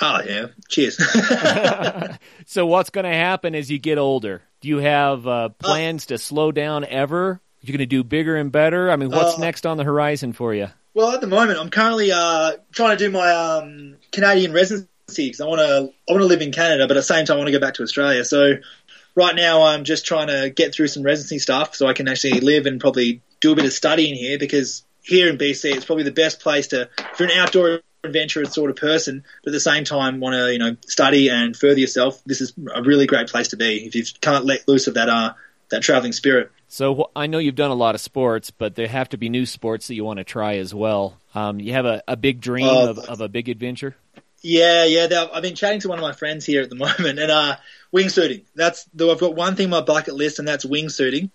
Oh 0.00 0.20
yeah, 0.26 0.46
cheers. 0.68 0.98
so 2.46 2.66
what's 2.66 2.90
going 2.90 3.04
to 3.04 3.14
happen 3.14 3.54
as 3.54 3.70
you 3.70 3.78
get 3.78 3.96
older? 3.96 4.42
Do 4.60 4.68
you 4.68 4.78
have 4.78 5.26
uh, 5.26 5.48
plans 5.50 6.04
uh, 6.06 6.08
to 6.08 6.18
slow 6.18 6.52
down 6.52 6.84
ever? 6.84 7.40
You're 7.64 7.78
going 7.78 7.88
to 7.88 7.96
do 7.96 8.04
bigger 8.04 8.36
and 8.36 8.52
better. 8.52 8.90
I 8.90 8.96
mean, 8.96 9.10
what's 9.10 9.38
uh, 9.38 9.40
next 9.40 9.64
on 9.64 9.78
the 9.78 9.84
horizon 9.84 10.34
for 10.34 10.52
you? 10.52 10.68
Well, 10.92 11.12
at 11.12 11.22
the 11.22 11.26
moment, 11.26 11.58
I'm 11.58 11.70
currently 11.70 12.12
uh, 12.12 12.52
trying 12.72 12.96
to 12.96 13.04
do 13.04 13.10
my 13.10 13.30
um, 13.30 13.96
Canadian 14.12 14.52
residency 14.52 14.88
because 15.08 15.40
I 15.40 15.46
want 15.46 15.60
to 15.60 15.92
I 16.08 16.12
want 16.12 16.20
to 16.20 16.26
live 16.26 16.42
in 16.42 16.52
Canada, 16.52 16.86
but 16.86 16.96
at 16.96 17.00
the 17.00 17.02
same 17.02 17.24
time, 17.24 17.36
I 17.36 17.38
want 17.38 17.48
to 17.48 17.52
go 17.52 17.60
back 17.60 17.74
to 17.74 17.82
Australia. 17.82 18.22
So 18.24 18.56
right 19.14 19.34
now, 19.34 19.62
I'm 19.62 19.84
just 19.84 20.04
trying 20.04 20.28
to 20.28 20.50
get 20.50 20.74
through 20.74 20.88
some 20.88 21.02
residency 21.02 21.38
stuff 21.38 21.74
so 21.74 21.86
I 21.86 21.94
can 21.94 22.06
actually 22.06 22.40
live 22.40 22.66
and 22.66 22.80
probably 22.80 23.22
do 23.40 23.52
a 23.52 23.56
bit 23.56 23.64
of 23.64 23.72
studying 23.72 24.14
here 24.14 24.38
because 24.38 24.84
here 25.02 25.30
in 25.30 25.38
BC, 25.38 25.74
it's 25.74 25.84
probably 25.86 26.04
the 26.04 26.12
best 26.12 26.40
place 26.40 26.68
to 26.68 26.90
for 27.14 27.24
an 27.24 27.30
outdoor 27.30 27.80
adventurous 28.04 28.52
sort 28.52 28.70
of 28.70 28.76
person, 28.76 29.24
but 29.42 29.50
at 29.50 29.52
the 29.52 29.60
same 29.60 29.84
time 29.84 30.20
want 30.20 30.34
to 30.34 30.52
you 30.52 30.58
know 30.58 30.76
study 30.86 31.30
and 31.30 31.56
further 31.56 31.80
yourself. 31.80 32.22
This 32.26 32.40
is 32.40 32.52
a 32.74 32.82
really 32.82 33.06
great 33.06 33.28
place 33.28 33.48
to 33.48 33.56
be 33.56 33.86
if 33.86 33.94
you 33.94 34.04
can't 34.20 34.44
let 34.44 34.68
loose 34.68 34.86
of 34.86 34.94
that 34.94 35.08
uh, 35.08 35.32
that 35.70 35.82
traveling 35.82 36.12
spirit. 36.12 36.50
So 36.68 37.10
I 37.14 37.26
know 37.26 37.38
you've 37.38 37.54
done 37.54 37.70
a 37.70 37.74
lot 37.76 37.94
of 37.94 38.00
sports, 38.00 38.50
but 38.50 38.74
there 38.74 38.88
have 38.88 39.10
to 39.10 39.16
be 39.16 39.28
new 39.28 39.46
sports 39.46 39.88
that 39.88 39.94
you 39.94 40.04
want 40.04 40.18
to 40.18 40.24
try 40.24 40.56
as 40.56 40.74
well. 40.74 41.16
Um, 41.34 41.60
you 41.60 41.72
have 41.72 41.86
a, 41.86 42.02
a 42.08 42.16
big 42.16 42.40
dream 42.40 42.66
uh, 42.66 42.90
of, 42.90 42.98
of, 42.98 43.20
a 43.20 43.28
big 43.28 43.48
adventure. 43.48 43.96
Yeah, 44.42 44.84
yeah. 44.84 45.26
I've 45.32 45.42
been 45.42 45.54
chatting 45.54 45.80
to 45.80 45.88
one 45.88 45.98
of 45.98 46.02
my 46.02 46.12
friends 46.12 46.44
here 46.44 46.62
at 46.62 46.70
the 46.70 46.76
moment, 46.76 47.18
and 47.18 47.30
uh, 47.30 47.56
wingsuiting. 47.94 48.44
That's 48.54 48.86
though 48.94 49.10
I've 49.10 49.20
got 49.20 49.34
one 49.34 49.56
thing 49.56 49.66
on 49.66 49.70
my 49.70 49.80
bucket 49.82 50.14
list, 50.14 50.38
and 50.38 50.48
that's 50.48 50.64
wingsuiting. 50.64 51.30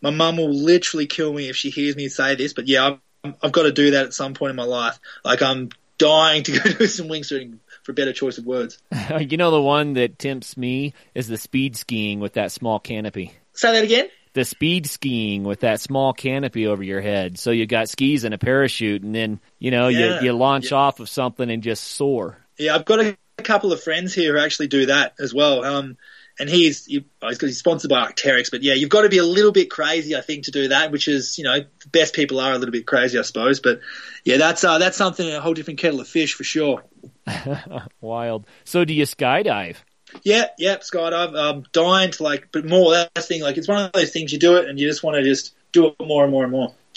My 0.00 0.10
mum 0.10 0.36
will 0.36 0.52
literally 0.52 1.06
kill 1.06 1.32
me 1.32 1.48
if 1.48 1.56
she 1.56 1.70
hears 1.70 1.96
me 1.96 2.08
say 2.08 2.34
this, 2.36 2.52
but 2.52 2.68
yeah, 2.68 2.96
I've, 3.24 3.34
I've 3.42 3.52
got 3.52 3.64
to 3.64 3.72
do 3.72 3.92
that 3.92 4.06
at 4.06 4.14
some 4.14 4.34
point 4.34 4.50
in 4.50 4.56
my 4.56 4.64
life. 4.64 4.98
Like 5.24 5.42
I'm 5.42 5.70
dying 5.98 6.42
to 6.44 6.52
go 6.58 6.70
do 6.70 6.86
some 6.86 7.08
wingsuiting 7.08 7.58
for 7.82 7.92
better 7.92 8.12
choice 8.12 8.38
of 8.38 8.46
words. 8.46 8.78
you 9.20 9.36
know, 9.36 9.50
the 9.50 9.60
one 9.60 9.94
that 9.94 10.18
tempts 10.18 10.56
me 10.56 10.94
is 11.14 11.28
the 11.28 11.36
speed 11.36 11.76
skiing 11.76 12.20
with 12.20 12.34
that 12.34 12.52
small 12.52 12.78
canopy. 12.78 13.32
Say 13.54 13.72
that 13.72 13.84
again. 13.84 14.08
The 14.34 14.44
speed 14.44 14.86
skiing 14.88 15.44
with 15.44 15.60
that 15.60 15.80
small 15.80 16.12
canopy 16.12 16.66
over 16.66 16.82
your 16.82 17.00
head, 17.00 17.38
so 17.38 17.52
you 17.52 17.66
got 17.66 17.88
skis 17.88 18.24
and 18.24 18.34
a 18.34 18.38
parachute, 18.38 19.02
and 19.02 19.14
then 19.14 19.38
you 19.60 19.70
know 19.70 19.88
Yeah. 19.88 20.18
you 20.20 20.26
you 20.26 20.32
launch 20.32 20.72
Yeah. 20.72 20.78
off 20.78 20.98
of 21.00 21.08
something 21.08 21.48
and 21.50 21.62
just 21.62 21.84
soar. 21.84 22.38
Yeah, 22.58 22.74
I've 22.74 22.84
got 22.84 22.98
a, 23.00 23.16
a 23.38 23.42
couple 23.42 23.72
of 23.72 23.80
friends 23.82 24.12
here 24.12 24.36
who 24.36 24.44
actually 24.44 24.66
do 24.68 24.86
that 24.86 25.14
as 25.20 25.32
well. 25.32 25.64
Um, 25.64 25.96
and 26.40 26.48
he's 26.48 26.84
he, 26.86 27.04
oh, 27.22 27.28
he's, 27.28 27.40
he's 27.40 27.58
sponsored 27.60 27.90
by 27.90 28.10
Arc'teryx, 28.10 28.50
but 28.50 28.64
yeah, 28.64 28.74
you've 28.74 28.90
got 28.90 29.02
to 29.02 29.08
be 29.08 29.18
a 29.18 29.24
little 29.24 29.52
bit 29.52 29.70
crazy, 29.70 30.16
I 30.16 30.20
think, 30.20 30.46
to 30.46 30.50
do 30.50 30.66
that. 30.68 30.90
Which 30.90 31.06
is, 31.06 31.38
you 31.38 31.44
know, 31.44 31.60
the 31.60 31.88
best 31.92 32.12
people 32.12 32.40
are 32.40 32.52
a 32.54 32.58
little 32.58 32.72
bit 32.72 32.86
crazy, 32.88 33.16
I 33.16 33.22
suppose. 33.22 33.60
But 33.60 33.78
yeah, 34.24 34.38
that's 34.38 34.64
uh, 34.64 34.78
that's 34.78 34.96
something 34.96 35.30
a 35.30 35.40
whole 35.40 35.54
different 35.54 35.78
kettle 35.78 36.00
of 36.00 36.08
fish 36.08 36.34
for 36.34 36.42
sure. 36.42 36.82
Wild. 38.00 38.46
So 38.64 38.84
do 38.84 38.92
you 38.94 39.04
skydive? 39.04 39.76
Yeah, 40.22 40.46
yeah, 40.58 40.76
skydive. 40.76 41.36
Um, 41.36 41.64
dying 41.72 42.10
to 42.12 42.22
like, 42.22 42.48
but 42.52 42.64
more 42.64 42.92
that's 42.92 43.10
the 43.14 43.22
thing. 43.22 43.42
Like, 43.42 43.56
it's 43.56 43.68
one 43.68 43.84
of 43.84 43.92
those 43.92 44.10
things 44.10 44.32
you 44.32 44.38
do 44.38 44.56
it 44.56 44.68
and 44.68 44.78
you 44.78 44.88
just 44.88 45.02
want 45.02 45.16
to 45.16 45.22
just 45.22 45.54
do 45.72 45.88
it 45.88 45.96
more 46.00 46.22
and 46.22 46.32
more 46.32 46.44
and 46.44 46.52
more. 46.52 46.74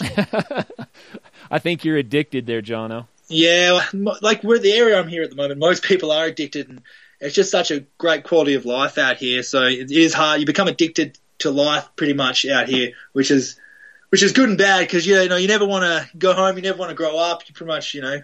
I 1.50 1.58
think 1.58 1.84
you're 1.84 1.96
addicted 1.96 2.46
there, 2.46 2.62
Jono. 2.62 3.06
Yeah, 3.28 3.84
like 4.22 4.42
we're 4.42 4.58
the 4.58 4.72
area 4.72 4.98
I'm 4.98 5.08
here 5.08 5.22
at 5.22 5.30
the 5.30 5.36
moment. 5.36 5.60
Most 5.60 5.82
people 5.82 6.12
are 6.12 6.24
addicted, 6.24 6.68
and 6.68 6.82
it's 7.20 7.34
just 7.34 7.50
such 7.50 7.70
a 7.70 7.80
great 7.98 8.24
quality 8.24 8.54
of 8.54 8.64
life 8.64 8.96
out 8.96 9.16
here. 9.18 9.42
So 9.42 9.64
it 9.64 9.90
is 9.90 10.14
hard. 10.14 10.40
You 10.40 10.46
become 10.46 10.68
addicted 10.68 11.18
to 11.40 11.50
life 11.50 11.88
pretty 11.96 12.14
much 12.14 12.46
out 12.46 12.68
here, 12.68 12.92
which 13.12 13.30
is 13.30 13.60
which 14.08 14.22
is 14.22 14.32
good 14.32 14.48
and 14.48 14.58
bad 14.58 14.80
because 14.80 15.06
you 15.06 15.28
know 15.28 15.36
you 15.36 15.48
never 15.48 15.66
want 15.66 15.84
to 15.84 16.16
go 16.16 16.32
home. 16.32 16.56
You 16.56 16.62
never 16.62 16.78
want 16.78 16.90
to 16.90 16.94
grow 16.94 17.18
up. 17.18 17.46
You 17.46 17.54
pretty 17.54 17.68
much 17.68 17.94
you 17.94 18.00
know 18.00 18.22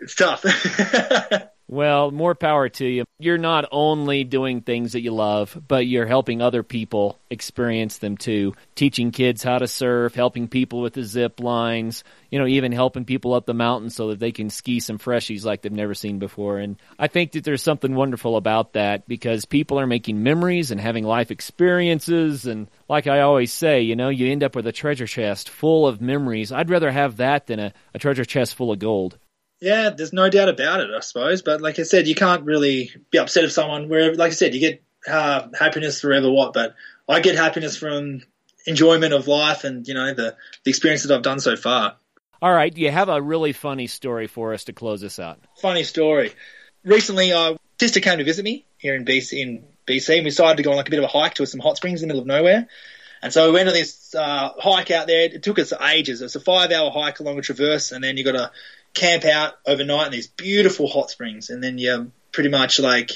it's 0.00 0.14
tough. 0.14 0.44
Well, 1.70 2.10
more 2.10 2.34
power 2.34 2.68
to 2.68 2.84
you. 2.84 3.04
You're 3.20 3.38
not 3.38 3.68
only 3.70 4.24
doing 4.24 4.62
things 4.62 4.94
that 4.94 5.02
you 5.02 5.12
love, 5.12 5.56
but 5.68 5.86
you're 5.86 6.04
helping 6.04 6.42
other 6.42 6.64
people 6.64 7.20
experience 7.30 7.98
them 7.98 8.16
too. 8.16 8.54
Teaching 8.74 9.12
kids 9.12 9.44
how 9.44 9.56
to 9.58 9.68
surf, 9.68 10.12
helping 10.16 10.48
people 10.48 10.80
with 10.80 10.94
the 10.94 11.04
zip 11.04 11.38
lines, 11.38 12.02
you 12.28 12.40
know, 12.40 12.48
even 12.48 12.72
helping 12.72 13.04
people 13.04 13.34
up 13.34 13.46
the 13.46 13.54
mountain 13.54 13.88
so 13.88 14.08
that 14.08 14.18
they 14.18 14.32
can 14.32 14.50
ski 14.50 14.80
some 14.80 14.98
freshies 14.98 15.44
like 15.44 15.62
they've 15.62 15.70
never 15.70 15.94
seen 15.94 16.18
before. 16.18 16.58
And 16.58 16.76
I 16.98 17.06
think 17.06 17.30
that 17.32 17.44
there's 17.44 17.62
something 17.62 17.94
wonderful 17.94 18.36
about 18.36 18.72
that 18.72 19.06
because 19.06 19.44
people 19.44 19.78
are 19.78 19.86
making 19.86 20.24
memories 20.24 20.72
and 20.72 20.80
having 20.80 21.04
life 21.04 21.30
experiences. 21.30 22.46
And 22.46 22.68
like 22.88 23.06
I 23.06 23.20
always 23.20 23.52
say, 23.52 23.82
you 23.82 23.94
know, 23.94 24.08
you 24.08 24.32
end 24.32 24.42
up 24.42 24.56
with 24.56 24.66
a 24.66 24.72
treasure 24.72 25.06
chest 25.06 25.48
full 25.48 25.86
of 25.86 26.00
memories. 26.00 26.50
I'd 26.50 26.68
rather 26.68 26.90
have 26.90 27.18
that 27.18 27.46
than 27.46 27.60
a, 27.60 27.72
a 27.94 28.00
treasure 28.00 28.24
chest 28.24 28.56
full 28.56 28.72
of 28.72 28.80
gold. 28.80 29.18
Yeah, 29.60 29.90
there's 29.90 30.12
no 30.12 30.30
doubt 30.30 30.48
about 30.48 30.80
it, 30.80 30.90
I 30.90 31.00
suppose. 31.00 31.42
But 31.42 31.60
like 31.60 31.78
I 31.78 31.82
said, 31.82 32.08
you 32.08 32.14
can't 32.14 32.44
really 32.44 32.90
be 33.10 33.18
upset 33.18 33.44
if 33.44 33.52
someone, 33.52 33.88
where, 33.88 34.14
like 34.14 34.32
I 34.32 34.34
said, 34.34 34.54
you 34.54 34.60
get 34.60 34.82
uh, 35.06 35.48
happiness 35.58 36.00
forever. 36.00 36.30
What? 36.30 36.52
But 36.54 36.74
I 37.08 37.20
get 37.20 37.36
happiness 37.36 37.76
from 37.76 38.22
enjoyment 38.66 39.14
of 39.14 39.26
life 39.26 39.64
and 39.64 39.88
you 39.88 39.94
know 39.94 40.12
the 40.12 40.36
the 40.64 40.70
experience 40.70 41.02
that 41.02 41.14
I've 41.14 41.22
done 41.22 41.40
so 41.40 41.56
far. 41.56 41.96
All 42.42 42.52
right, 42.52 42.74
you 42.74 42.90
have 42.90 43.08
a 43.08 43.20
really 43.20 43.52
funny 43.52 43.86
story 43.86 44.26
for 44.26 44.54
us 44.54 44.64
to 44.64 44.72
close 44.72 45.00
this 45.02 45.18
out. 45.18 45.40
Funny 45.60 45.84
story. 45.84 46.32
Recently, 46.84 47.32
uh, 47.32 47.56
sister 47.78 48.00
came 48.00 48.16
to 48.18 48.24
visit 48.24 48.44
me 48.44 48.64
here 48.78 48.94
in 48.94 49.04
BC. 49.04 49.40
In 49.40 49.64
BC, 49.86 50.16
and 50.16 50.24
we 50.24 50.30
decided 50.30 50.56
to 50.56 50.62
go 50.62 50.70
on 50.70 50.76
like 50.76 50.88
a 50.88 50.90
bit 50.90 51.00
of 51.00 51.04
a 51.04 51.08
hike 51.08 51.34
to 51.34 51.46
some 51.46 51.60
hot 51.60 51.76
springs 51.76 52.02
in 52.02 52.08
the 52.08 52.14
middle 52.14 52.22
of 52.22 52.26
nowhere. 52.26 52.68
And 53.22 53.30
so 53.30 53.48
we 53.48 53.52
went 53.52 53.68
on 53.68 53.74
this 53.74 54.14
uh, 54.14 54.50
hike 54.58 54.90
out 54.90 55.06
there. 55.06 55.24
It 55.24 55.42
took 55.42 55.58
us 55.58 55.74
ages. 55.74 56.22
It's 56.22 56.36
a 56.36 56.40
five-hour 56.40 56.90
hike 56.90 57.20
along 57.20 57.38
a 57.38 57.42
traverse, 57.42 57.92
and 57.92 58.02
then 58.02 58.16
you 58.16 58.24
got 58.24 58.32
to 58.32 58.50
camp 58.94 59.24
out 59.24 59.54
overnight 59.66 60.06
in 60.06 60.12
these 60.12 60.26
beautiful 60.26 60.88
hot 60.88 61.10
springs. 61.10 61.50
And 61.50 61.62
then 61.62 61.78
you 61.78 62.12
pretty 62.32 62.50
much 62.50 62.78
like 62.78 63.10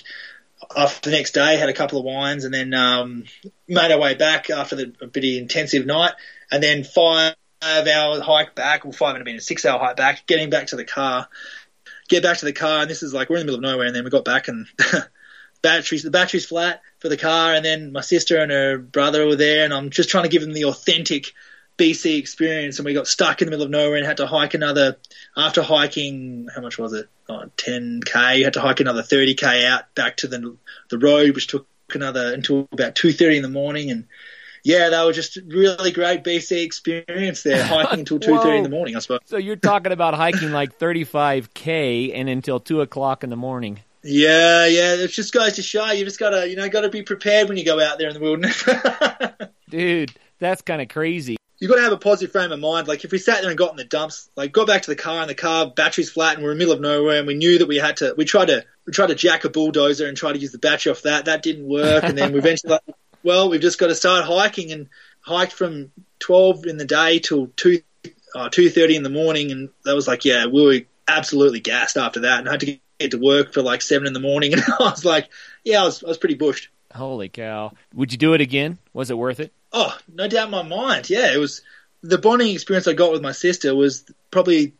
after 0.76 1.10
the 1.10 1.16
next 1.16 1.32
day 1.32 1.56
had 1.56 1.68
a 1.68 1.74
couple 1.74 1.98
of 1.98 2.04
wines, 2.04 2.44
and 2.44 2.54
then 2.54 2.74
um, 2.74 3.24
made 3.68 3.90
our 3.90 3.98
way 3.98 4.14
back 4.14 4.50
after 4.50 4.76
the 4.76 4.92
a 5.00 5.08
pretty 5.08 5.38
intensive 5.38 5.86
night, 5.86 6.12
and 6.50 6.62
then 6.62 6.84
five 6.84 7.34
hour 7.62 8.20
hike 8.20 8.54
back, 8.54 8.86
or 8.86 8.92
five 8.92 9.16
and 9.16 9.28
a 9.28 9.40
six 9.40 9.64
hour 9.64 9.78
hike 9.78 9.96
back, 9.96 10.26
getting 10.26 10.50
back 10.50 10.68
to 10.68 10.76
the 10.76 10.84
car. 10.84 11.28
Get 12.08 12.22
back 12.22 12.38
to 12.38 12.44
the 12.44 12.52
car, 12.52 12.82
and 12.82 12.90
this 12.90 13.02
is 13.02 13.14
like 13.14 13.30
we're 13.30 13.36
in 13.36 13.46
the 13.46 13.52
middle 13.52 13.64
of 13.64 13.72
nowhere, 13.72 13.86
and 13.86 13.96
then 13.96 14.04
we 14.04 14.10
got 14.10 14.26
back 14.26 14.48
and 14.48 14.66
batteries 15.62 16.02
the 16.02 16.10
battery's 16.10 16.46
flat 16.46 16.82
for 16.98 17.08
the 17.08 17.16
car, 17.16 17.54
and 17.54 17.64
then 17.64 17.92
my 17.92 18.02
sister 18.02 18.38
and 18.38 18.52
her 18.52 18.78
brother 18.78 19.26
were 19.26 19.36
there, 19.36 19.64
and 19.64 19.72
I'm 19.72 19.90
just 19.90 20.10
trying 20.10 20.24
to 20.24 20.30
give 20.30 20.42
them 20.42 20.52
the 20.52 20.66
authentic 20.66 21.32
BC 21.76 22.18
experience, 22.18 22.78
and 22.78 22.86
we 22.86 22.94
got 22.94 23.08
stuck 23.08 23.42
in 23.42 23.46
the 23.46 23.50
middle 23.50 23.64
of 23.64 23.70
nowhere 23.70 23.96
and 23.96 24.06
had 24.06 24.18
to 24.18 24.26
hike 24.26 24.54
another. 24.54 24.96
After 25.36 25.62
hiking, 25.62 26.48
how 26.54 26.62
much 26.62 26.78
was 26.78 26.92
it? 26.92 27.08
Oh, 27.28 27.44
10k. 27.56 28.38
You 28.38 28.44
had 28.44 28.54
to 28.54 28.60
hike 28.60 28.80
another 28.80 29.02
30k 29.02 29.64
out 29.64 29.94
back 29.94 30.18
to 30.18 30.28
the 30.28 30.56
the 30.90 30.98
road, 30.98 31.34
which 31.34 31.48
took 31.48 31.66
another 31.92 32.32
until 32.32 32.68
about 32.72 32.94
2:30 32.94 33.36
in 33.36 33.42
the 33.42 33.48
morning, 33.48 33.90
and 33.90 34.06
yeah, 34.62 34.88
that 34.90 35.02
was 35.02 35.16
just 35.16 35.36
really 35.46 35.90
great 35.90 36.24
BC 36.24 36.64
experience 36.64 37.42
there, 37.42 37.64
hiking 37.66 38.00
until 38.00 38.18
2:30 38.18 38.58
in 38.58 38.62
the 38.62 38.68
morning, 38.68 38.96
I 38.96 39.00
suppose. 39.00 39.20
So 39.26 39.36
you're 39.36 39.56
talking 39.56 39.92
about 39.92 40.14
hiking 40.14 40.52
like 40.52 40.78
35k 40.78 42.12
and 42.14 42.28
until 42.28 42.60
two 42.60 42.80
o'clock 42.80 43.24
in 43.24 43.30
the 43.30 43.36
morning. 43.36 43.80
Yeah, 44.02 44.66
yeah, 44.66 44.94
it 44.94 45.08
just 45.08 45.32
goes 45.32 45.54
to 45.54 45.62
show 45.62 45.90
you 45.92 46.04
just 46.04 46.20
gotta, 46.20 46.48
you 46.48 46.56
know, 46.56 46.68
gotta 46.68 46.90
be 46.90 47.02
prepared 47.02 47.48
when 47.48 47.56
you 47.56 47.64
go 47.64 47.80
out 47.80 47.98
there 47.98 48.08
in 48.08 48.14
the 48.14 48.20
wilderness. 48.20 48.62
Dude, 49.70 50.12
that's 50.38 50.62
kind 50.62 50.82
of 50.82 50.88
crazy. 50.88 51.36
You 51.64 51.70
got 51.70 51.76
to 51.76 51.82
have 51.82 51.92
a 51.92 51.96
positive 51.96 52.30
frame 52.30 52.52
of 52.52 52.60
mind. 52.60 52.88
Like 52.88 53.06
if 53.06 53.10
we 53.10 53.16
sat 53.16 53.40
there 53.40 53.48
and 53.48 53.56
got 53.56 53.70
in 53.70 53.78
the 53.78 53.84
dumps, 53.84 54.28
like 54.36 54.52
got 54.52 54.66
back 54.66 54.82
to 54.82 54.90
the 54.90 54.96
car 54.96 55.22
and 55.22 55.30
the 55.30 55.34
car 55.34 55.70
battery's 55.70 56.10
flat 56.10 56.34
and 56.34 56.44
we're 56.44 56.52
in 56.52 56.58
the 56.58 56.62
middle 56.62 56.74
of 56.74 56.82
nowhere 56.82 57.16
and 57.16 57.26
we 57.26 57.32
knew 57.32 57.56
that 57.56 57.68
we 57.68 57.76
had 57.76 57.96
to, 57.96 58.14
we 58.18 58.26
tried 58.26 58.48
to, 58.48 58.66
we 58.86 58.92
tried 58.92 59.06
to 59.06 59.14
jack 59.14 59.46
a 59.46 59.48
bulldozer 59.48 60.06
and 60.06 60.14
try 60.14 60.30
to 60.30 60.38
use 60.38 60.52
the 60.52 60.58
battery 60.58 60.92
off 60.92 61.00
that. 61.02 61.24
That 61.24 61.42
didn't 61.42 61.66
work. 61.66 62.04
And 62.04 62.18
then 62.18 62.32
we 62.32 62.38
eventually 62.38 62.72
like, 62.72 62.82
well, 63.22 63.48
we've 63.48 63.62
just 63.62 63.78
got 63.78 63.86
to 63.86 63.94
start 63.94 64.26
hiking 64.26 64.72
and 64.72 64.90
hiked 65.22 65.54
from 65.54 65.90
12 66.18 66.66
in 66.66 66.76
the 66.76 66.84
day 66.84 67.18
till 67.18 67.46
2, 67.56 67.80
uh, 68.34 68.50
2.30 68.50 68.96
in 68.96 69.02
the 69.02 69.08
morning. 69.08 69.50
And 69.50 69.70
that 69.86 69.94
was 69.94 70.06
like, 70.06 70.26
yeah, 70.26 70.44
we 70.44 70.66
were 70.66 70.80
absolutely 71.08 71.60
gassed 71.60 71.96
after 71.96 72.20
that 72.20 72.40
and 72.40 72.48
had 72.48 72.60
to 72.60 72.78
get 72.98 73.12
to 73.12 73.16
work 73.16 73.54
for 73.54 73.62
like 73.62 73.80
seven 73.80 74.06
in 74.06 74.12
the 74.12 74.20
morning. 74.20 74.52
And 74.52 74.62
I 74.62 74.82
was 74.82 75.06
like, 75.06 75.30
yeah, 75.64 75.80
I 75.80 75.84
was, 75.86 76.04
I 76.04 76.08
was 76.08 76.18
pretty 76.18 76.34
bushed. 76.34 76.68
Holy 76.94 77.30
cow. 77.30 77.72
Would 77.94 78.12
you 78.12 78.18
do 78.18 78.34
it 78.34 78.42
again? 78.42 78.76
Was 78.92 79.10
it 79.10 79.16
worth 79.16 79.40
it? 79.40 79.50
Oh, 79.76 79.94
no 80.12 80.28
doubt 80.28 80.46
in 80.46 80.50
my 80.52 80.62
mind. 80.62 81.10
Yeah, 81.10 81.32
it 81.34 81.38
was 81.38 81.60
the 82.02 82.16
bonding 82.18 82.54
experience 82.54 82.86
I 82.86 82.92
got 82.92 83.12
with 83.12 83.22
my 83.22 83.32
sister 83.32 83.74
was 83.74 84.04
probably 84.30 84.72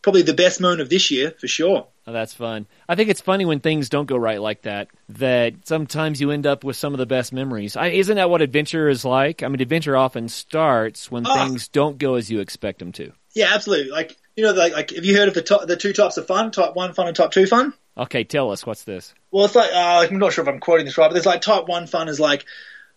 probably 0.00 0.22
the 0.22 0.34
best 0.34 0.60
moment 0.60 0.80
of 0.80 0.88
this 0.88 1.10
year 1.12 1.30
for 1.38 1.46
sure. 1.46 1.86
Oh, 2.06 2.12
that's 2.12 2.34
fun. 2.34 2.66
I 2.88 2.96
think 2.96 3.08
it's 3.10 3.20
funny 3.20 3.44
when 3.44 3.60
things 3.60 3.88
don't 3.88 4.06
go 4.06 4.16
right 4.16 4.40
like 4.40 4.62
that. 4.62 4.88
That 5.10 5.68
sometimes 5.68 6.20
you 6.20 6.32
end 6.32 6.46
up 6.46 6.64
with 6.64 6.74
some 6.76 6.92
of 6.94 6.98
the 6.98 7.06
best 7.06 7.32
memories. 7.32 7.76
I, 7.76 7.88
isn't 7.88 8.16
that 8.16 8.28
what 8.28 8.42
adventure 8.42 8.88
is 8.88 9.04
like? 9.04 9.44
I 9.44 9.48
mean, 9.48 9.60
adventure 9.60 9.96
often 9.96 10.28
starts 10.28 11.10
when 11.10 11.24
Oh. 11.26 11.32
things 11.32 11.68
don't 11.68 11.98
go 11.98 12.14
as 12.16 12.28
you 12.30 12.40
expect 12.40 12.80
them 12.80 12.90
to. 12.92 13.12
Yeah, 13.34 13.52
absolutely. 13.54 13.92
Like 13.92 14.16
you 14.36 14.44
know, 14.44 14.52
like, 14.52 14.72
like 14.72 14.90
have 14.90 15.04
you 15.04 15.16
heard 15.16 15.28
of 15.28 15.34
the 15.34 15.42
top, 15.42 15.66
the 15.66 15.76
two 15.76 15.92
types 15.92 16.16
of 16.16 16.26
fun? 16.26 16.50
Type 16.50 16.74
one 16.74 16.94
fun 16.94 17.06
and 17.06 17.16
type 17.16 17.30
two 17.30 17.46
fun. 17.46 17.74
Okay, 17.96 18.24
tell 18.24 18.50
us 18.50 18.64
what's 18.66 18.84
this. 18.84 19.12
Well, 19.30 19.44
it's 19.44 19.54
like 19.54 19.70
uh, 19.70 20.06
I'm 20.10 20.18
not 20.18 20.32
sure 20.32 20.42
if 20.42 20.48
I'm 20.48 20.58
quoting 20.58 20.86
this 20.86 20.96
right, 20.98 21.08
but 21.08 21.12
there's 21.14 21.26
like 21.26 21.42
type 21.42 21.68
one 21.68 21.86
fun 21.86 22.08
is 22.08 22.18
like, 22.18 22.44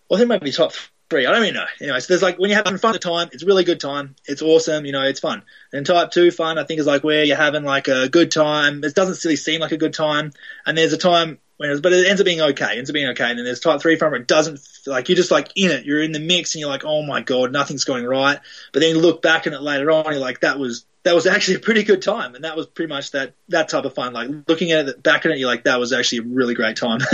well, 0.10 0.18
I 0.18 0.22
think 0.22 0.30
maybe 0.30 0.52
type 0.52 0.72
three. 1.10 1.26
I 1.26 1.32
don't 1.32 1.41
really 1.41 1.53
know. 1.53 1.66
Anyway, 1.82 1.99
so 1.99 2.08
there's 2.10 2.22
like 2.22 2.38
when 2.38 2.49
you're 2.49 2.58
having 2.58 2.78
fun 2.78 2.95
at 2.95 3.01
the 3.01 3.10
time, 3.10 3.30
it's 3.32 3.43
really 3.43 3.64
good 3.64 3.80
time. 3.80 4.16
It's 4.26 4.41
awesome, 4.41 4.86
you 4.86 4.91
know, 4.91 5.03
it's 5.03 5.20
fun. 5.20 5.43
And 5.72 5.86
type 5.86 6.12
two 6.12 6.32
fun, 6.32 6.58
I 6.58 6.64
think, 6.64 6.80
is 6.80 6.88
like 6.88 7.03
where 7.03 7.24
you're 7.24 7.38
having 7.38 7.64
like 7.64 7.88
a 7.88 8.10
good 8.10 8.32
time. 8.32 8.84
It 8.84 8.95
doesn't 8.95 9.24
really 9.24 9.36
seem 9.36 9.62
like 9.62 9.72
a 9.72 9.78
good 9.78 9.93
time, 9.93 10.34
and 10.66 10.78
there's 10.78 10.93
a 10.93 10.97
time 10.97 11.39
when, 11.58 11.70
it's, 11.70 11.82
but 11.82 11.93
it 11.93 12.08
ends 12.08 12.20
up 12.20 12.26
being 12.26 12.41
okay. 12.41 12.74
It 12.74 12.78
ends 12.78 12.89
up 12.89 12.93
being 12.93 13.10
okay. 13.10 13.30
And 13.30 13.38
then 13.38 13.45
there's 13.45 13.60
type 13.60 13.82
three 13.82 13.97
fun 13.97 14.12
where 14.12 14.20
it 14.20 14.28
doesn't 14.28 14.60
like 14.86 15.10
you're 15.10 15.16
just 15.16 15.32
like 15.32 15.51
in 15.56 15.72
it. 15.72 15.86
You're 15.86 16.01
in 16.01 16.12
the 16.12 16.20
mix, 16.20 16.56
and 16.56 16.60
you're 16.60 16.70
like, 16.70 16.86
oh 16.86 17.03
my 17.03 17.22
god, 17.22 17.51
nothing's 17.51 17.86
going 17.86 18.06
right. 18.06 18.39
But 18.74 18.80
then 18.82 18.95
you 18.95 19.01
look 19.01 19.22
back 19.22 19.47
at 19.47 19.53
it 19.53 19.62
later 19.62 19.91
on, 19.91 20.06
you're 20.12 20.20
like, 20.20 20.41
that 20.41 20.60
was 20.60 20.86
that 21.03 21.14
was 21.14 21.28
actually 21.28 21.58
a 21.58 21.60
pretty 21.60 21.84
good 21.84 22.01
time, 22.01 22.34
and 22.34 22.43
that 22.43 22.58
was 22.58 22.66
pretty 22.66 22.91
much 22.91 23.12
that 23.12 23.34
that 23.49 23.70
type 23.70 23.86
of 23.86 23.93
fun. 23.93 24.14
Like 24.14 24.30
looking 24.47 24.72
at 24.72 24.88
it 24.88 25.03
back 25.03 25.26
at 25.26 25.32
it, 25.32 25.38
you're 25.38 25.49
like, 25.49 25.66
that 25.66 25.80
was 25.80 25.93
actually 25.93 26.20
a 26.20 26.24
really 26.24 26.56
great 26.56 26.78
time. 26.78 26.99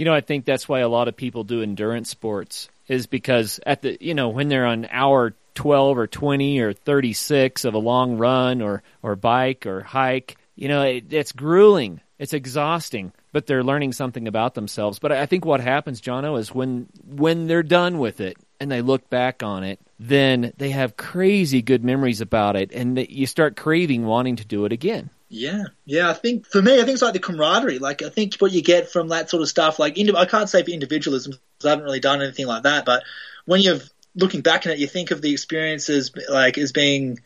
You 0.00 0.06
know, 0.06 0.14
I 0.14 0.22
think 0.22 0.46
that's 0.46 0.66
why 0.66 0.80
a 0.80 0.88
lot 0.88 1.08
of 1.08 1.16
people 1.18 1.44
do 1.44 1.60
endurance 1.60 2.08
sports 2.08 2.70
is 2.90 3.06
because 3.06 3.60
at 3.64 3.82
the 3.82 3.96
you 4.00 4.14
know 4.14 4.28
when 4.28 4.48
they're 4.48 4.66
on 4.66 4.86
hour 4.90 5.32
12 5.54 5.96
or 5.96 6.06
20 6.08 6.58
or 6.58 6.72
36 6.72 7.64
of 7.64 7.74
a 7.74 7.78
long 7.78 8.18
run 8.18 8.60
or 8.60 8.82
or 9.02 9.14
bike 9.14 9.64
or 9.64 9.82
hike, 9.82 10.36
you 10.56 10.68
know, 10.68 10.82
it, 10.82 11.12
it's 11.12 11.32
grueling. 11.32 12.00
It's 12.18 12.34
exhausting, 12.34 13.12
but 13.32 13.46
they're 13.46 13.64
learning 13.64 13.92
something 13.92 14.28
about 14.28 14.54
themselves. 14.54 14.98
But 14.98 15.12
I 15.12 15.24
think 15.24 15.44
what 15.44 15.60
happens, 15.60 16.02
Jono, 16.02 16.38
is 16.38 16.52
when 16.52 16.88
when 17.06 17.46
they're 17.46 17.62
done 17.62 17.98
with 17.98 18.20
it 18.20 18.36
and 18.58 18.70
they 18.70 18.82
look 18.82 19.08
back 19.08 19.42
on 19.42 19.62
it, 19.62 19.80
then 19.98 20.52
they 20.58 20.70
have 20.70 20.96
crazy 20.96 21.62
good 21.62 21.84
memories 21.84 22.20
about 22.20 22.56
it, 22.56 22.72
and 22.72 22.98
you 23.08 23.26
start 23.26 23.56
craving 23.56 24.04
wanting 24.04 24.36
to 24.36 24.44
do 24.44 24.64
it 24.64 24.72
again. 24.72 25.10
Yeah, 25.28 25.66
yeah. 25.86 26.10
I 26.10 26.14
think 26.14 26.44
for 26.44 26.60
me, 26.60 26.74
I 26.74 26.78
think 26.84 26.94
it's 26.94 27.02
like 27.02 27.12
the 27.12 27.20
camaraderie. 27.20 27.78
Like 27.78 28.02
I 28.02 28.08
think 28.08 28.34
what 28.38 28.50
you 28.50 28.62
get 28.62 28.90
from 28.90 29.08
that 29.08 29.30
sort 29.30 29.42
of 29.42 29.48
stuff. 29.48 29.78
Like 29.78 29.96
I 29.96 30.24
can't 30.26 30.48
say 30.50 30.64
for 30.64 30.70
individualism 30.70 31.34
I 31.64 31.70
haven't 31.70 31.84
really 31.84 32.00
done 32.00 32.22
anything 32.22 32.46
like 32.46 32.64
that. 32.64 32.84
But 32.84 33.02
when 33.44 33.60
you're 33.60 33.80
looking 34.14 34.40
back 34.40 34.66
at 34.66 34.72
it, 34.72 34.78
you 34.78 34.86
think 34.86 35.10
of 35.10 35.22
the 35.22 35.32
experiences 35.32 36.12
like 36.28 36.58
as 36.58 36.72
being. 36.72 37.20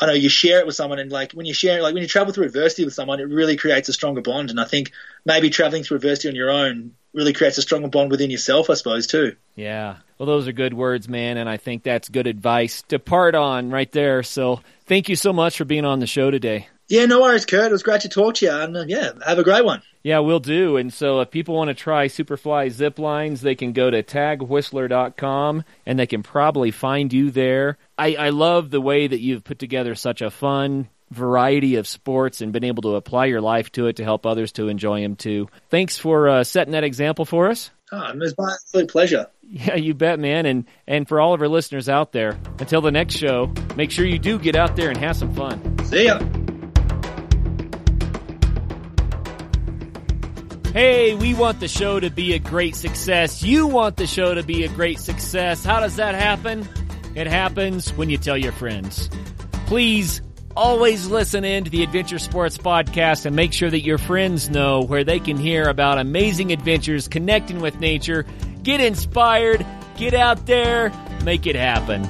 I 0.00 0.06
know 0.06 0.12
you 0.12 0.28
share 0.28 0.60
it 0.60 0.66
with 0.66 0.76
someone, 0.76 1.00
and 1.00 1.10
like 1.10 1.32
when 1.32 1.44
you 1.44 1.52
share, 1.52 1.82
like 1.82 1.92
when 1.92 2.04
you 2.04 2.08
travel 2.08 2.32
through 2.32 2.46
adversity 2.46 2.84
with 2.84 2.94
someone, 2.94 3.18
it 3.18 3.24
really 3.24 3.56
creates 3.56 3.88
a 3.88 3.92
stronger 3.92 4.20
bond. 4.20 4.50
And 4.50 4.60
I 4.60 4.64
think 4.64 4.92
maybe 5.24 5.50
traveling 5.50 5.82
through 5.82 5.96
adversity 5.96 6.28
on 6.28 6.36
your 6.36 6.50
own 6.50 6.94
really 7.12 7.32
creates 7.32 7.58
a 7.58 7.62
stronger 7.62 7.88
bond 7.88 8.12
within 8.12 8.30
yourself, 8.30 8.70
I 8.70 8.74
suppose, 8.74 9.08
too. 9.08 9.34
Yeah. 9.56 9.96
Well, 10.16 10.28
those 10.28 10.46
are 10.46 10.52
good 10.52 10.72
words, 10.72 11.08
man, 11.08 11.36
and 11.36 11.48
I 11.48 11.56
think 11.56 11.82
that's 11.82 12.08
good 12.08 12.28
advice 12.28 12.82
to 12.82 13.00
part 13.00 13.34
on 13.34 13.70
right 13.70 13.90
there. 13.90 14.22
So 14.22 14.60
thank 14.86 15.08
you 15.08 15.16
so 15.16 15.32
much 15.32 15.58
for 15.58 15.64
being 15.64 15.84
on 15.84 15.98
the 15.98 16.06
show 16.06 16.30
today. 16.30 16.68
Yeah, 16.88 17.04
no 17.04 17.20
worries, 17.20 17.44
Kurt. 17.44 17.66
It 17.66 17.72
was 17.72 17.82
great 17.82 18.00
to 18.02 18.08
talk 18.08 18.34
to 18.36 18.46
you, 18.46 18.52
and 18.52 18.76
uh, 18.76 18.84
yeah, 18.86 19.12
have 19.26 19.38
a 19.38 19.44
great 19.44 19.64
one. 19.64 19.82
Yeah, 20.02 20.20
we'll 20.20 20.40
do. 20.40 20.76
And 20.78 20.92
so 20.92 21.20
if 21.20 21.30
people 21.30 21.54
want 21.54 21.68
to 21.68 21.74
try 21.74 22.06
Superfly 22.06 22.70
zip 22.70 22.98
lines, 22.98 23.42
they 23.42 23.54
can 23.54 23.72
go 23.72 23.90
to 23.90 24.02
tagwhistler.com 24.02 25.64
and 25.84 25.98
they 25.98 26.06
can 26.06 26.22
probably 26.22 26.70
find 26.70 27.12
you 27.12 27.30
there. 27.30 27.76
I, 27.98 28.14
I 28.14 28.28
love 28.30 28.70
the 28.70 28.80
way 28.80 29.06
that 29.06 29.20
you've 29.20 29.44
put 29.44 29.58
together 29.58 29.94
such 29.94 30.22
a 30.22 30.30
fun 30.30 30.88
variety 31.10 31.76
of 31.76 31.86
sports 31.86 32.40
and 32.40 32.52
been 32.52 32.64
able 32.64 32.82
to 32.82 32.94
apply 32.94 33.26
your 33.26 33.40
life 33.40 33.72
to 33.72 33.86
it 33.86 33.96
to 33.96 34.04
help 34.04 34.24
others 34.24 34.52
to 34.52 34.68
enjoy 34.68 35.02
them 35.02 35.16
too. 35.16 35.48
Thanks 35.68 35.98
for 35.98 36.28
uh, 36.28 36.44
setting 36.44 36.72
that 36.72 36.84
example 36.84 37.24
for 37.24 37.50
us. 37.50 37.70
Oh, 37.90 38.10
it 38.10 38.18
was 38.18 38.34
my 38.38 38.52
absolute 38.52 38.90
pleasure. 38.90 39.26
Yeah, 39.42 39.76
you 39.76 39.94
bet, 39.94 40.18
man. 40.18 40.44
And 40.44 40.66
and 40.86 41.08
for 41.08 41.20
all 41.20 41.32
of 41.32 41.40
our 41.40 41.48
listeners 41.48 41.88
out 41.88 42.12
there, 42.12 42.38
until 42.58 42.82
the 42.82 42.90
next 42.90 43.14
show, 43.14 43.52
make 43.76 43.90
sure 43.90 44.04
you 44.04 44.18
do 44.18 44.38
get 44.38 44.56
out 44.56 44.76
there 44.76 44.90
and 44.90 44.98
have 44.98 45.16
some 45.16 45.32
fun. 45.34 45.78
See 45.84 46.04
ya. 46.04 46.20
Hey, 50.72 51.14
we 51.14 51.32
want 51.32 51.60
the 51.60 51.68
show 51.68 51.98
to 51.98 52.10
be 52.10 52.34
a 52.34 52.38
great 52.38 52.76
success. 52.76 53.42
You 53.42 53.66
want 53.66 53.96
the 53.96 54.06
show 54.06 54.34
to 54.34 54.42
be 54.42 54.64
a 54.64 54.68
great 54.68 55.00
success. 55.00 55.64
How 55.64 55.80
does 55.80 55.96
that 55.96 56.14
happen? 56.14 56.68
It 57.14 57.26
happens 57.26 57.90
when 57.94 58.10
you 58.10 58.18
tell 58.18 58.36
your 58.36 58.52
friends. 58.52 59.08
Please 59.66 60.20
always 60.54 61.06
listen 61.06 61.42
in 61.42 61.64
to 61.64 61.70
the 61.70 61.82
Adventure 61.82 62.18
Sports 62.18 62.58
Podcast 62.58 63.24
and 63.24 63.34
make 63.34 63.54
sure 63.54 63.70
that 63.70 63.80
your 63.80 63.96
friends 63.96 64.50
know 64.50 64.82
where 64.82 65.04
they 65.04 65.20
can 65.20 65.38
hear 65.38 65.68
about 65.68 65.98
amazing 65.98 66.52
adventures, 66.52 67.08
connecting 67.08 67.60
with 67.60 67.80
nature, 67.80 68.26
get 68.62 68.80
inspired, 68.80 69.64
get 69.96 70.12
out 70.12 70.44
there, 70.44 70.92
make 71.24 71.46
it 71.46 71.56
happen. 71.56 72.04